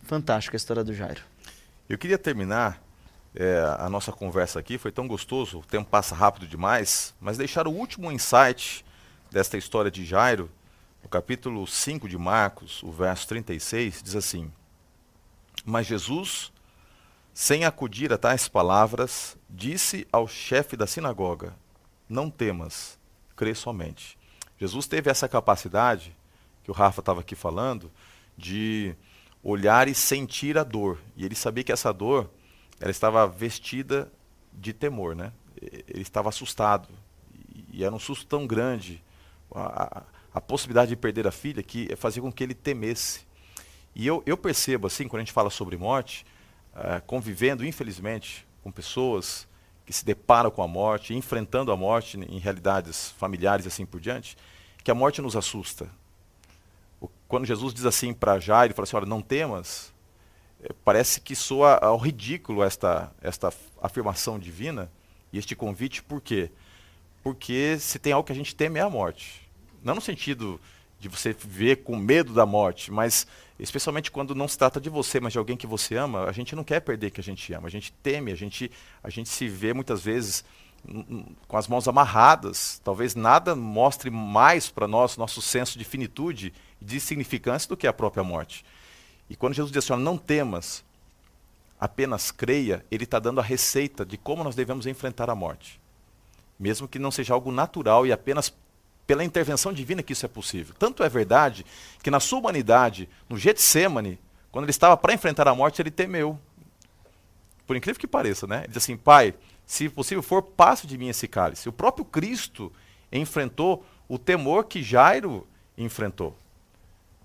fantástica 0.02 0.56
a 0.56 0.58
história 0.58 0.82
do 0.82 0.94
Jairo. 0.94 1.20
Eu 1.90 1.98
queria 1.98 2.16
terminar 2.16 2.82
é, 3.34 3.62
a 3.78 3.90
nossa 3.90 4.10
conversa 4.12 4.58
aqui, 4.58 4.78
foi 4.78 4.90
tão 4.90 5.06
gostoso, 5.06 5.58
o 5.58 5.62
tempo 5.62 5.90
passa 5.90 6.14
rápido 6.14 6.46
demais, 6.46 7.14
mas 7.20 7.36
deixar 7.36 7.68
o 7.68 7.70
último 7.70 8.10
insight 8.10 8.82
desta 9.30 9.58
história 9.58 9.90
de 9.90 10.06
Jairo 10.06 10.50
no 11.02 11.08
capítulo 11.08 11.66
5 11.66 12.08
de 12.08 12.18
Marcos, 12.18 12.82
o 12.82 12.90
verso 12.90 13.26
36, 13.28 14.02
diz 14.02 14.16
assim: 14.16 14.50
Mas 15.64 15.86
Jesus, 15.86 16.52
sem 17.32 17.64
acudir 17.64 18.12
a 18.12 18.18
tais 18.18 18.48
palavras, 18.48 19.36
disse 19.48 20.06
ao 20.12 20.28
chefe 20.28 20.76
da 20.76 20.86
sinagoga: 20.86 21.54
Não 22.08 22.30
temas, 22.30 22.98
crê 23.34 23.54
somente. 23.54 24.18
Jesus 24.58 24.86
teve 24.86 25.10
essa 25.10 25.28
capacidade, 25.28 26.14
que 26.62 26.70
o 26.70 26.74
Rafa 26.74 27.00
estava 27.00 27.20
aqui 27.20 27.34
falando, 27.34 27.90
de 28.36 28.94
olhar 29.42 29.88
e 29.88 29.94
sentir 29.94 30.58
a 30.58 30.64
dor. 30.64 30.98
E 31.16 31.24
ele 31.24 31.34
sabia 31.34 31.64
que 31.64 31.72
essa 31.72 31.92
dor 31.92 32.30
ela 32.78 32.90
estava 32.90 33.26
vestida 33.26 34.10
de 34.52 34.72
temor, 34.72 35.14
né? 35.16 35.32
Ele 35.60 36.02
estava 36.02 36.28
assustado. 36.28 36.88
E 37.72 37.84
era 37.84 37.94
um 37.94 37.98
susto 37.98 38.26
tão 38.26 38.46
grande. 38.46 39.02
A, 39.54 40.02
a 40.32 40.40
possibilidade 40.40 40.90
de 40.90 40.96
perder 40.96 41.26
a 41.26 41.30
filha 41.30 41.62
que 41.62 41.94
fazia 41.96 42.22
com 42.22 42.32
que 42.32 42.42
ele 42.42 42.54
temesse. 42.54 43.22
E 43.94 44.06
eu, 44.06 44.22
eu 44.24 44.36
percebo, 44.36 44.86
assim, 44.86 45.08
quando 45.08 45.20
a 45.20 45.24
gente 45.24 45.32
fala 45.32 45.50
sobre 45.50 45.76
morte, 45.76 46.24
uh, 46.74 47.02
convivendo, 47.06 47.64
infelizmente, 47.64 48.46
com 48.62 48.70
pessoas 48.70 49.48
que 49.84 49.92
se 49.92 50.04
deparam 50.04 50.50
com 50.50 50.62
a 50.62 50.68
morte, 50.68 51.14
enfrentando 51.14 51.72
a 51.72 51.76
morte 51.76 52.16
em 52.16 52.38
realidades 52.38 53.10
familiares 53.18 53.64
e 53.64 53.68
assim 53.68 53.84
por 53.84 54.00
diante, 54.00 54.36
que 54.84 54.90
a 54.90 54.94
morte 54.94 55.20
nos 55.20 55.34
assusta. 55.34 55.90
O, 57.00 57.08
quando 57.26 57.44
Jesus 57.44 57.74
diz 57.74 57.84
assim 57.84 58.12
para 58.12 58.38
Jair, 58.38 58.66
ele 58.66 58.74
fala 58.74 58.84
assim, 58.84 58.96
olha, 58.96 59.06
não 59.06 59.20
temas, 59.20 59.92
é, 60.62 60.72
parece 60.84 61.20
que 61.20 61.34
soa 61.34 61.74
ao 61.78 61.96
ridículo 61.96 62.62
esta, 62.62 63.12
esta 63.20 63.52
afirmação 63.82 64.38
divina 64.38 64.90
e 65.32 65.38
este 65.38 65.56
convite, 65.56 66.02
por 66.02 66.20
quê? 66.20 66.50
Porque 67.22 67.76
se 67.80 67.98
tem 67.98 68.12
algo 68.12 68.26
que 68.26 68.32
a 68.32 68.36
gente 68.36 68.54
teme 68.54 68.78
é 68.78 68.82
a 68.82 68.90
morte. 68.90 69.39
Não 69.82 69.94
no 69.94 70.00
sentido 70.00 70.60
de 70.98 71.08
você 71.08 71.32
viver 71.32 71.76
com 71.76 71.96
medo 71.96 72.32
da 72.34 72.44
morte, 72.44 72.92
mas 72.92 73.26
especialmente 73.58 74.10
quando 74.10 74.34
não 74.34 74.46
se 74.46 74.58
trata 74.58 74.80
de 74.80 74.90
você, 74.90 75.18
mas 75.18 75.32
de 75.32 75.38
alguém 75.38 75.56
que 75.56 75.66
você 75.66 75.96
ama, 75.96 76.24
a 76.24 76.32
gente 76.32 76.54
não 76.54 76.62
quer 76.62 76.80
perder 76.80 77.10
que 77.10 77.20
a 77.20 77.24
gente 77.24 77.52
ama, 77.52 77.68
a 77.68 77.70
gente 77.70 77.92
teme, 78.02 78.32
a 78.32 78.36
gente, 78.36 78.70
a 79.02 79.08
gente 79.08 79.28
se 79.28 79.48
vê 79.48 79.72
muitas 79.72 80.02
vezes 80.02 80.44
com 81.46 81.56
as 81.56 81.68
mãos 81.68 81.86
amarradas. 81.88 82.80
Talvez 82.84 83.14
nada 83.14 83.54
mostre 83.54 84.10
mais 84.10 84.70
para 84.70 84.88
nós 84.88 85.16
nosso 85.16 85.40
senso 85.40 85.78
de 85.78 85.84
finitude 85.84 86.52
e 86.80 86.84
de 86.84 87.00
significância 87.00 87.68
do 87.68 87.76
que 87.76 87.86
a 87.86 87.92
própria 87.92 88.24
morte. 88.24 88.64
E 89.28 89.36
quando 89.36 89.54
Jesus 89.54 89.72
diz 89.72 89.90
assim, 89.90 90.02
não 90.02 90.18
temas, 90.18 90.84
apenas 91.78 92.30
creia, 92.30 92.84
ele 92.90 93.04
está 93.04 93.18
dando 93.18 93.40
a 93.40 93.44
receita 93.44 94.04
de 94.04 94.18
como 94.18 94.44
nós 94.44 94.54
devemos 94.54 94.86
enfrentar 94.86 95.30
a 95.30 95.34
morte. 95.34 95.80
Mesmo 96.58 96.88
que 96.88 96.98
não 96.98 97.10
seja 97.10 97.32
algo 97.32 97.50
natural 97.50 98.06
e 98.06 98.12
apenas 98.12 98.52
pela 99.10 99.24
intervenção 99.24 99.72
divina 99.72 100.04
que 100.04 100.12
isso 100.12 100.24
é 100.24 100.28
possível. 100.28 100.72
Tanto 100.78 101.02
é 101.02 101.08
verdade 101.08 101.66
que 102.00 102.12
na 102.12 102.20
sua 102.20 102.38
humanidade, 102.38 103.08
no 103.28 103.36
Getsemane, 103.36 104.20
quando 104.52 104.66
ele 104.66 104.70
estava 104.70 104.96
para 104.96 105.12
enfrentar 105.12 105.48
a 105.48 105.54
morte, 105.54 105.82
ele 105.82 105.90
temeu. 105.90 106.38
Por 107.66 107.74
incrível 107.74 107.98
que 107.98 108.06
pareça, 108.06 108.46
né? 108.46 108.58
Ele 108.58 108.68
diz 108.68 108.76
assim: 108.76 108.96
Pai, 108.96 109.34
se 109.66 109.88
possível 109.88 110.22
for, 110.22 110.40
passe 110.40 110.86
de 110.86 110.96
mim 110.96 111.08
esse 111.08 111.26
cálice. 111.26 111.68
O 111.68 111.72
próprio 111.72 112.04
Cristo 112.04 112.72
enfrentou 113.10 113.84
o 114.08 114.16
temor 114.16 114.66
que 114.66 114.80
Jairo 114.80 115.44
enfrentou 115.76 116.38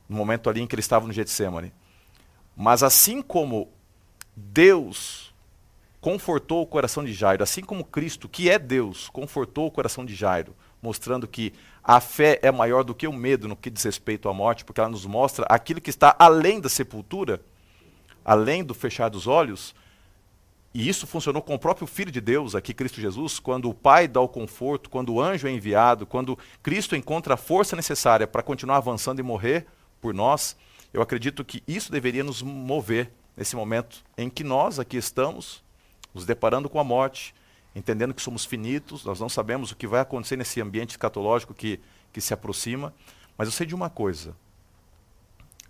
no 0.10 0.18
momento 0.18 0.50
ali 0.50 0.62
em 0.62 0.66
que 0.66 0.74
ele 0.74 0.80
estava 0.80 1.06
no 1.06 1.14
Getsemane. 1.14 1.72
Mas 2.58 2.82
assim 2.82 3.22
como 3.22 3.70
Deus 4.36 5.36
confortou 6.02 6.62
o 6.62 6.68
coração 6.68 7.04
de 7.04 7.14
Jairo, 7.14 7.42
assim 7.42 7.62
como 7.62 7.84
Cristo, 7.84 8.30
que 8.30 8.48
é 8.48 8.60
Deus, 8.60 9.10
confortou 9.10 9.66
o 9.66 9.72
coração 9.72 10.06
de 10.06 10.14
Jairo, 10.14 10.56
mostrando 10.80 11.28
que 11.28 11.52
a 11.88 12.02
fé 12.02 12.40
é 12.42 12.52
maior 12.52 12.84
do 12.84 12.96
que 12.96 13.08
o 13.08 13.14
medo 13.14 13.48
no 13.48 13.56
que 13.56 13.70
diz 13.70 13.84
respeito 13.84 14.28
à 14.28 14.34
morte, 14.34 14.66
porque 14.66 14.82
ela 14.82 14.90
nos 14.90 15.06
mostra 15.06 15.46
aquilo 15.48 15.80
que 15.80 15.92
está 15.92 16.16
além 16.18 16.60
da 16.60 16.68
sepultura, 16.68 17.40
além 18.24 18.64
do 18.64 18.74
fechar 18.74 19.08
dos 19.08 19.28
olhos. 19.28 19.76
E 20.74 20.90
isso 20.90 21.06
funcionou 21.06 21.44
com 21.44 21.54
o 21.54 21.60
próprio 21.60 21.86
Filho 21.86 22.12
de 22.12 22.20
Deus, 22.20 22.56
aqui 22.56 22.74
Cristo 22.74 23.00
Jesus, 23.00 23.38
quando 23.38 23.70
o 23.70 23.74
Pai 23.74 24.08
dá 24.08 24.20
o 24.20 24.28
conforto, 24.28 24.90
quando 24.90 25.14
o 25.14 25.22
anjo 25.22 25.48
é 25.48 25.52
enviado, 25.52 26.08
quando 26.08 26.40
Cristo 26.64 26.96
encontra 26.96 27.36
a 27.36 27.38
força 27.38 27.76
necessária 27.76 28.26
para 28.26 28.42
continuar 28.42 28.78
avançando 28.78 29.20
e 29.20 29.24
morrer 29.24 29.68
por 30.02 30.12
nós. 30.12 30.58
Eu 30.92 31.04
acredito 31.04 31.46
que 31.46 31.62
isso 31.68 31.92
deveria 31.92 32.24
nos 32.24 32.42
mover 32.42 33.12
nesse 33.38 33.56
momento 33.56 34.04
em 34.18 34.28
que 34.28 34.44
nós 34.44 34.80
aqui 34.80 34.98
estamos, 34.98 35.64
nos 36.16 36.26
deparando 36.26 36.68
com 36.68 36.80
a 36.80 36.84
morte, 36.84 37.36
entendendo 37.76 38.14
que 38.14 38.22
somos 38.22 38.46
finitos, 38.46 39.04
nós 39.04 39.20
não 39.20 39.28
sabemos 39.28 39.72
o 39.72 39.76
que 39.76 39.86
vai 39.86 40.00
acontecer 40.00 40.38
nesse 40.38 40.62
ambiente 40.62 40.92
escatológico 40.92 41.54
que, 41.54 41.80
que 42.14 42.22
se 42.22 42.34
aproxima, 42.34 42.94
mas 43.38 43.48
eu 43.48 43.52
sei 43.52 43.68
de 43.68 43.76
uma 43.76 43.90
coisa: 43.90 44.36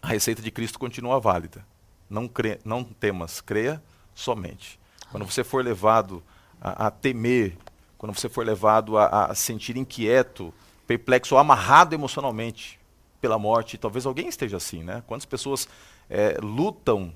a 0.01 0.07
receita 0.07 0.41
de 0.41 0.51
Cristo 0.51 0.77
continua 0.77 1.19
válida. 1.19 1.65
Não, 2.09 2.27
crê, 2.27 2.59
não 2.63 2.83
temas, 2.83 3.41
creia 3.41 3.81
somente. 4.13 4.79
Quando 5.09 5.25
você 5.25 5.43
for 5.43 5.65
levado 5.65 6.23
a, 6.61 6.87
a 6.87 6.91
temer, 6.91 7.57
quando 7.97 8.13
você 8.13 8.29
for 8.29 8.45
levado 8.45 8.97
a, 8.97 9.25
a 9.25 9.35
sentir 9.35 9.75
inquieto, 9.75 10.53
perplexo 10.85 11.33
ou 11.33 11.41
amarrado 11.41 11.95
emocionalmente 11.95 12.79
pela 13.19 13.39
morte, 13.39 13.77
talvez 13.77 14.05
alguém 14.05 14.27
esteja 14.27 14.57
assim, 14.57 14.83
né? 14.83 15.03
Quantas 15.07 15.25
pessoas 15.25 15.67
é, 16.07 16.37
lutam 16.41 17.11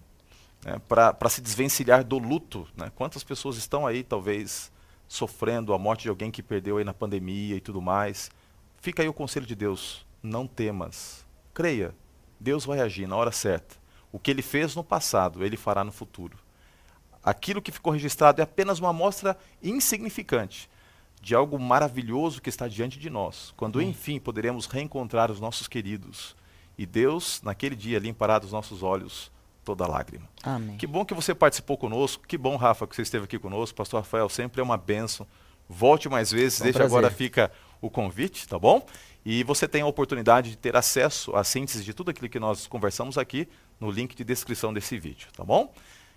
né, 0.66 0.82
para 0.88 1.30
se 1.30 1.42
desvencilhar 1.42 2.04
do 2.04 2.18
luto? 2.18 2.68
Né? 2.76 2.92
Quantas 2.96 3.24
pessoas 3.24 3.58
estão 3.58 3.86
aí, 3.86 4.04
talvez, 4.04 4.72
sofrendo 5.10 5.74
a 5.74 5.80
morte 5.80 6.04
de 6.04 6.10
alguém 6.10 6.30
que 6.30 6.44
perdeu 6.44 6.78
aí 6.78 6.86
na 6.86 6.94
pandemia 6.94 7.56
e 7.56 7.60
tudo 7.60 7.82
mais. 7.82 8.30
Fica 8.78 9.02
aí 9.02 9.10
o 9.10 9.14
conselho 9.14 9.46
de 9.46 9.56
Deus: 9.56 10.06
não 10.24 10.48
temas. 10.48 11.26
Creia, 11.54 11.94
Deus 12.40 12.64
vai 12.64 12.80
agir 12.80 13.08
na 13.08 13.18
hora 13.18 13.32
certa. 13.32 13.76
O 14.12 14.20
que 14.20 14.32
ele 14.32 14.42
fez 14.42 14.76
no 14.76 14.84
passado, 14.84 15.44
ele 15.44 15.58
fará 15.58 15.84
no 15.84 15.92
futuro. 15.92 16.38
Aquilo 17.22 17.62
que 17.62 17.72
ficou 17.72 17.92
registrado 17.92 18.40
é 18.40 18.44
apenas 18.44 18.80
uma 18.80 18.90
amostra 18.90 19.38
insignificante 19.62 20.70
de 21.22 21.36
algo 21.36 21.60
maravilhoso 21.60 22.42
que 22.42 22.48
está 22.48 22.66
diante 22.68 22.98
de 22.98 23.10
nós, 23.10 23.54
quando 23.58 23.80
hum. 23.80 23.82
enfim 23.82 24.20
poderemos 24.20 24.68
reencontrar 24.68 25.30
os 25.30 25.40
nossos 25.40 25.68
queridos. 25.68 26.36
E 26.78 26.86
Deus, 26.86 27.42
naquele 27.44 27.76
dia, 27.76 28.00
limpará 28.00 28.40
dos 28.40 28.54
nossos 28.54 28.84
olhos 28.84 29.30
toda 29.70 29.86
lágrima. 29.86 30.28
Amém. 30.42 30.78
Que 30.78 30.88
bom 30.88 31.06
que 31.06 31.14
você 31.14 31.36
participou 31.36 31.78
conosco. 31.78 32.26
Que 32.28 32.38
bom, 32.38 32.56
Rafa, 32.56 32.88
que 32.88 32.96
você 32.96 33.04
esteve 33.04 33.26
aqui 33.26 33.38
conosco. 33.38 33.76
Pastor 33.76 34.00
Rafael, 34.00 34.28
sempre 34.28 34.62
é 34.62 34.64
uma 34.64 34.78
benção. 34.78 35.28
Volte 35.68 36.10
mais 36.10 36.32
vezes. 36.32 36.60
É 36.60 36.64
um 36.64 36.66
Desde 36.66 36.80
prazer. 36.80 36.98
agora 36.98 37.14
fica 37.14 37.52
o 37.80 37.88
convite, 37.88 38.48
tá 38.48 38.58
bom? 38.58 38.84
E 39.24 39.44
você 39.44 39.68
tem 39.68 39.84
a 39.84 39.86
oportunidade 39.86 40.50
de 40.50 40.58
ter 40.58 40.76
acesso 40.76 41.36
à 41.36 41.44
síntese 41.44 41.84
de 41.84 41.94
tudo 41.94 42.10
aquilo 42.10 42.28
que 42.28 42.40
nós 42.40 42.66
conversamos 42.66 43.16
aqui 43.16 43.48
no 43.80 43.92
link 43.92 44.16
de 44.16 44.24
descrição 44.24 44.74
desse 44.74 44.98
vídeo, 44.98 45.28
tá 45.38 45.44
bom? 45.44 45.72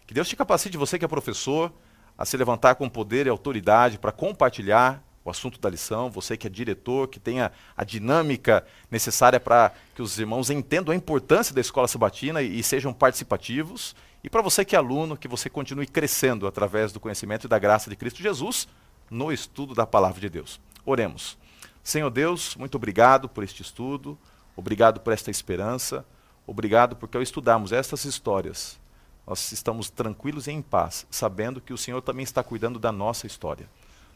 Que 0.06 0.14
Deus 0.14 0.26
te 0.28 0.34
capacite, 0.34 0.78
você 0.78 0.98
que 0.98 1.04
é 1.04 1.08
professor, 1.08 1.70
a 2.16 2.24
se 2.24 2.34
levantar 2.38 2.76
com 2.76 2.88
poder 2.88 3.26
e 3.26 3.28
autoridade 3.28 3.98
para 3.98 4.12
compartilhar 4.12 5.04
o 5.24 5.30
assunto 5.30 5.60
da 5.60 5.70
lição, 5.70 6.10
você 6.10 6.36
que 6.36 6.46
é 6.46 6.50
diretor, 6.50 7.08
que 7.08 7.20
tenha 7.20 7.52
a 7.76 7.84
dinâmica 7.84 8.64
necessária 8.90 9.38
para 9.38 9.72
que 9.94 10.02
os 10.02 10.18
irmãos 10.18 10.50
entendam 10.50 10.92
a 10.92 10.96
importância 10.96 11.54
da 11.54 11.60
escola 11.60 11.86
sabatina 11.86 12.42
e, 12.42 12.58
e 12.58 12.62
sejam 12.62 12.92
participativos. 12.92 13.94
E 14.24 14.28
para 14.28 14.42
você 14.42 14.64
que 14.64 14.74
é 14.74 14.78
aluno, 14.78 15.16
que 15.16 15.28
você 15.28 15.48
continue 15.48 15.86
crescendo 15.86 16.46
através 16.46 16.92
do 16.92 17.00
conhecimento 17.00 17.46
e 17.46 17.48
da 17.48 17.58
graça 17.58 17.88
de 17.88 17.96
Cristo 17.96 18.20
Jesus 18.22 18.66
no 19.10 19.32
estudo 19.32 19.74
da 19.74 19.86
palavra 19.86 20.20
de 20.20 20.28
Deus. 20.28 20.60
Oremos. 20.84 21.38
Senhor 21.84 22.10
Deus, 22.10 22.56
muito 22.56 22.76
obrigado 22.76 23.28
por 23.28 23.44
este 23.44 23.62
estudo, 23.62 24.18
obrigado 24.56 25.00
por 25.00 25.12
esta 25.12 25.30
esperança, 25.30 26.04
obrigado 26.46 26.96
porque 26.96 27.16
ao 27.16 27.22
estudarmos 27.22 27.72
estas 27.72 28.04
histórias, 28.04 28.80
nós 29.26 29.50
estamos 29.52 29.90
tranquilos 29.90 30.46
e 30.46 30.52
em 30.52 30.62
paz, 30.62 31.06
sabendo 31.10 31.60
que 31.60 31.72
o 31.72 31.78
Senhor 31.78 32.00
também 32.00 32.22
está 32.22 32.42
cuidando 32.42 32.78
da 32.78 32.90
nossa 32.90 33.26
história 33.26 33.68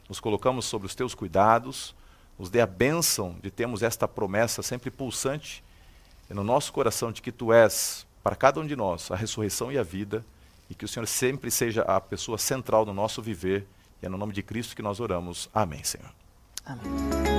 nos 0.07 0.19
colocamos 0.19 0.65
sobre 0.65 0.87
os 0.87 0.95
teus 0.95 1.13
cuidados, 1.13 1.95
nos 2.37 2.49
dê 2.49 2.61
a 2.61 2.67
bênção 2.67 3.35
de 3.41 3.49
termos 3.49 3.81
esta 3.83 4.07
promessa 4.07 4.61
sempre 4.61 4.91
pulsante 4.91 5.63
no 6.29 6.43
nosso 6.43 6.73
coração 6.73 7.11
de 7.11 7.21
que 7.21 7.31
tu 7.31 7.53
és, 7.53 8.05
para 8.23 8.35
cada 8.35 8.59
um 8.59 8.67
de 8.67 8.75
nós, 8.75 9.09
a 9.11 9.15
ressurreição 9.15 9.71
e 9.71 9.77
a 9.77 9.83
vida, 9.83 10.25
e 10.69 10.75
que 10.75 10.83
o 10.83 10.87
Senhor 10.87 11.05
sempre 11.05 11.49
seja 11.49 11.81
a 11.83 11.99
pessoa 12.01 12.37
central 12.37 12.85
no 12.85 12.93
nosso 12.93 13.21
viver. 13.21 13.65
E 14.01 14.05
é 14.05 14.09
no 14.09 14.17
nome 14.17 14.33
de 14.33 14.43
Cristo 14.43 14.75
que 14.75 14.81
nós 14.81 14.99
oramos. 14.99 15.49
Amém, 15.53 15.83
Senhor. 15.83 16.11
Amém. 16.65 17.36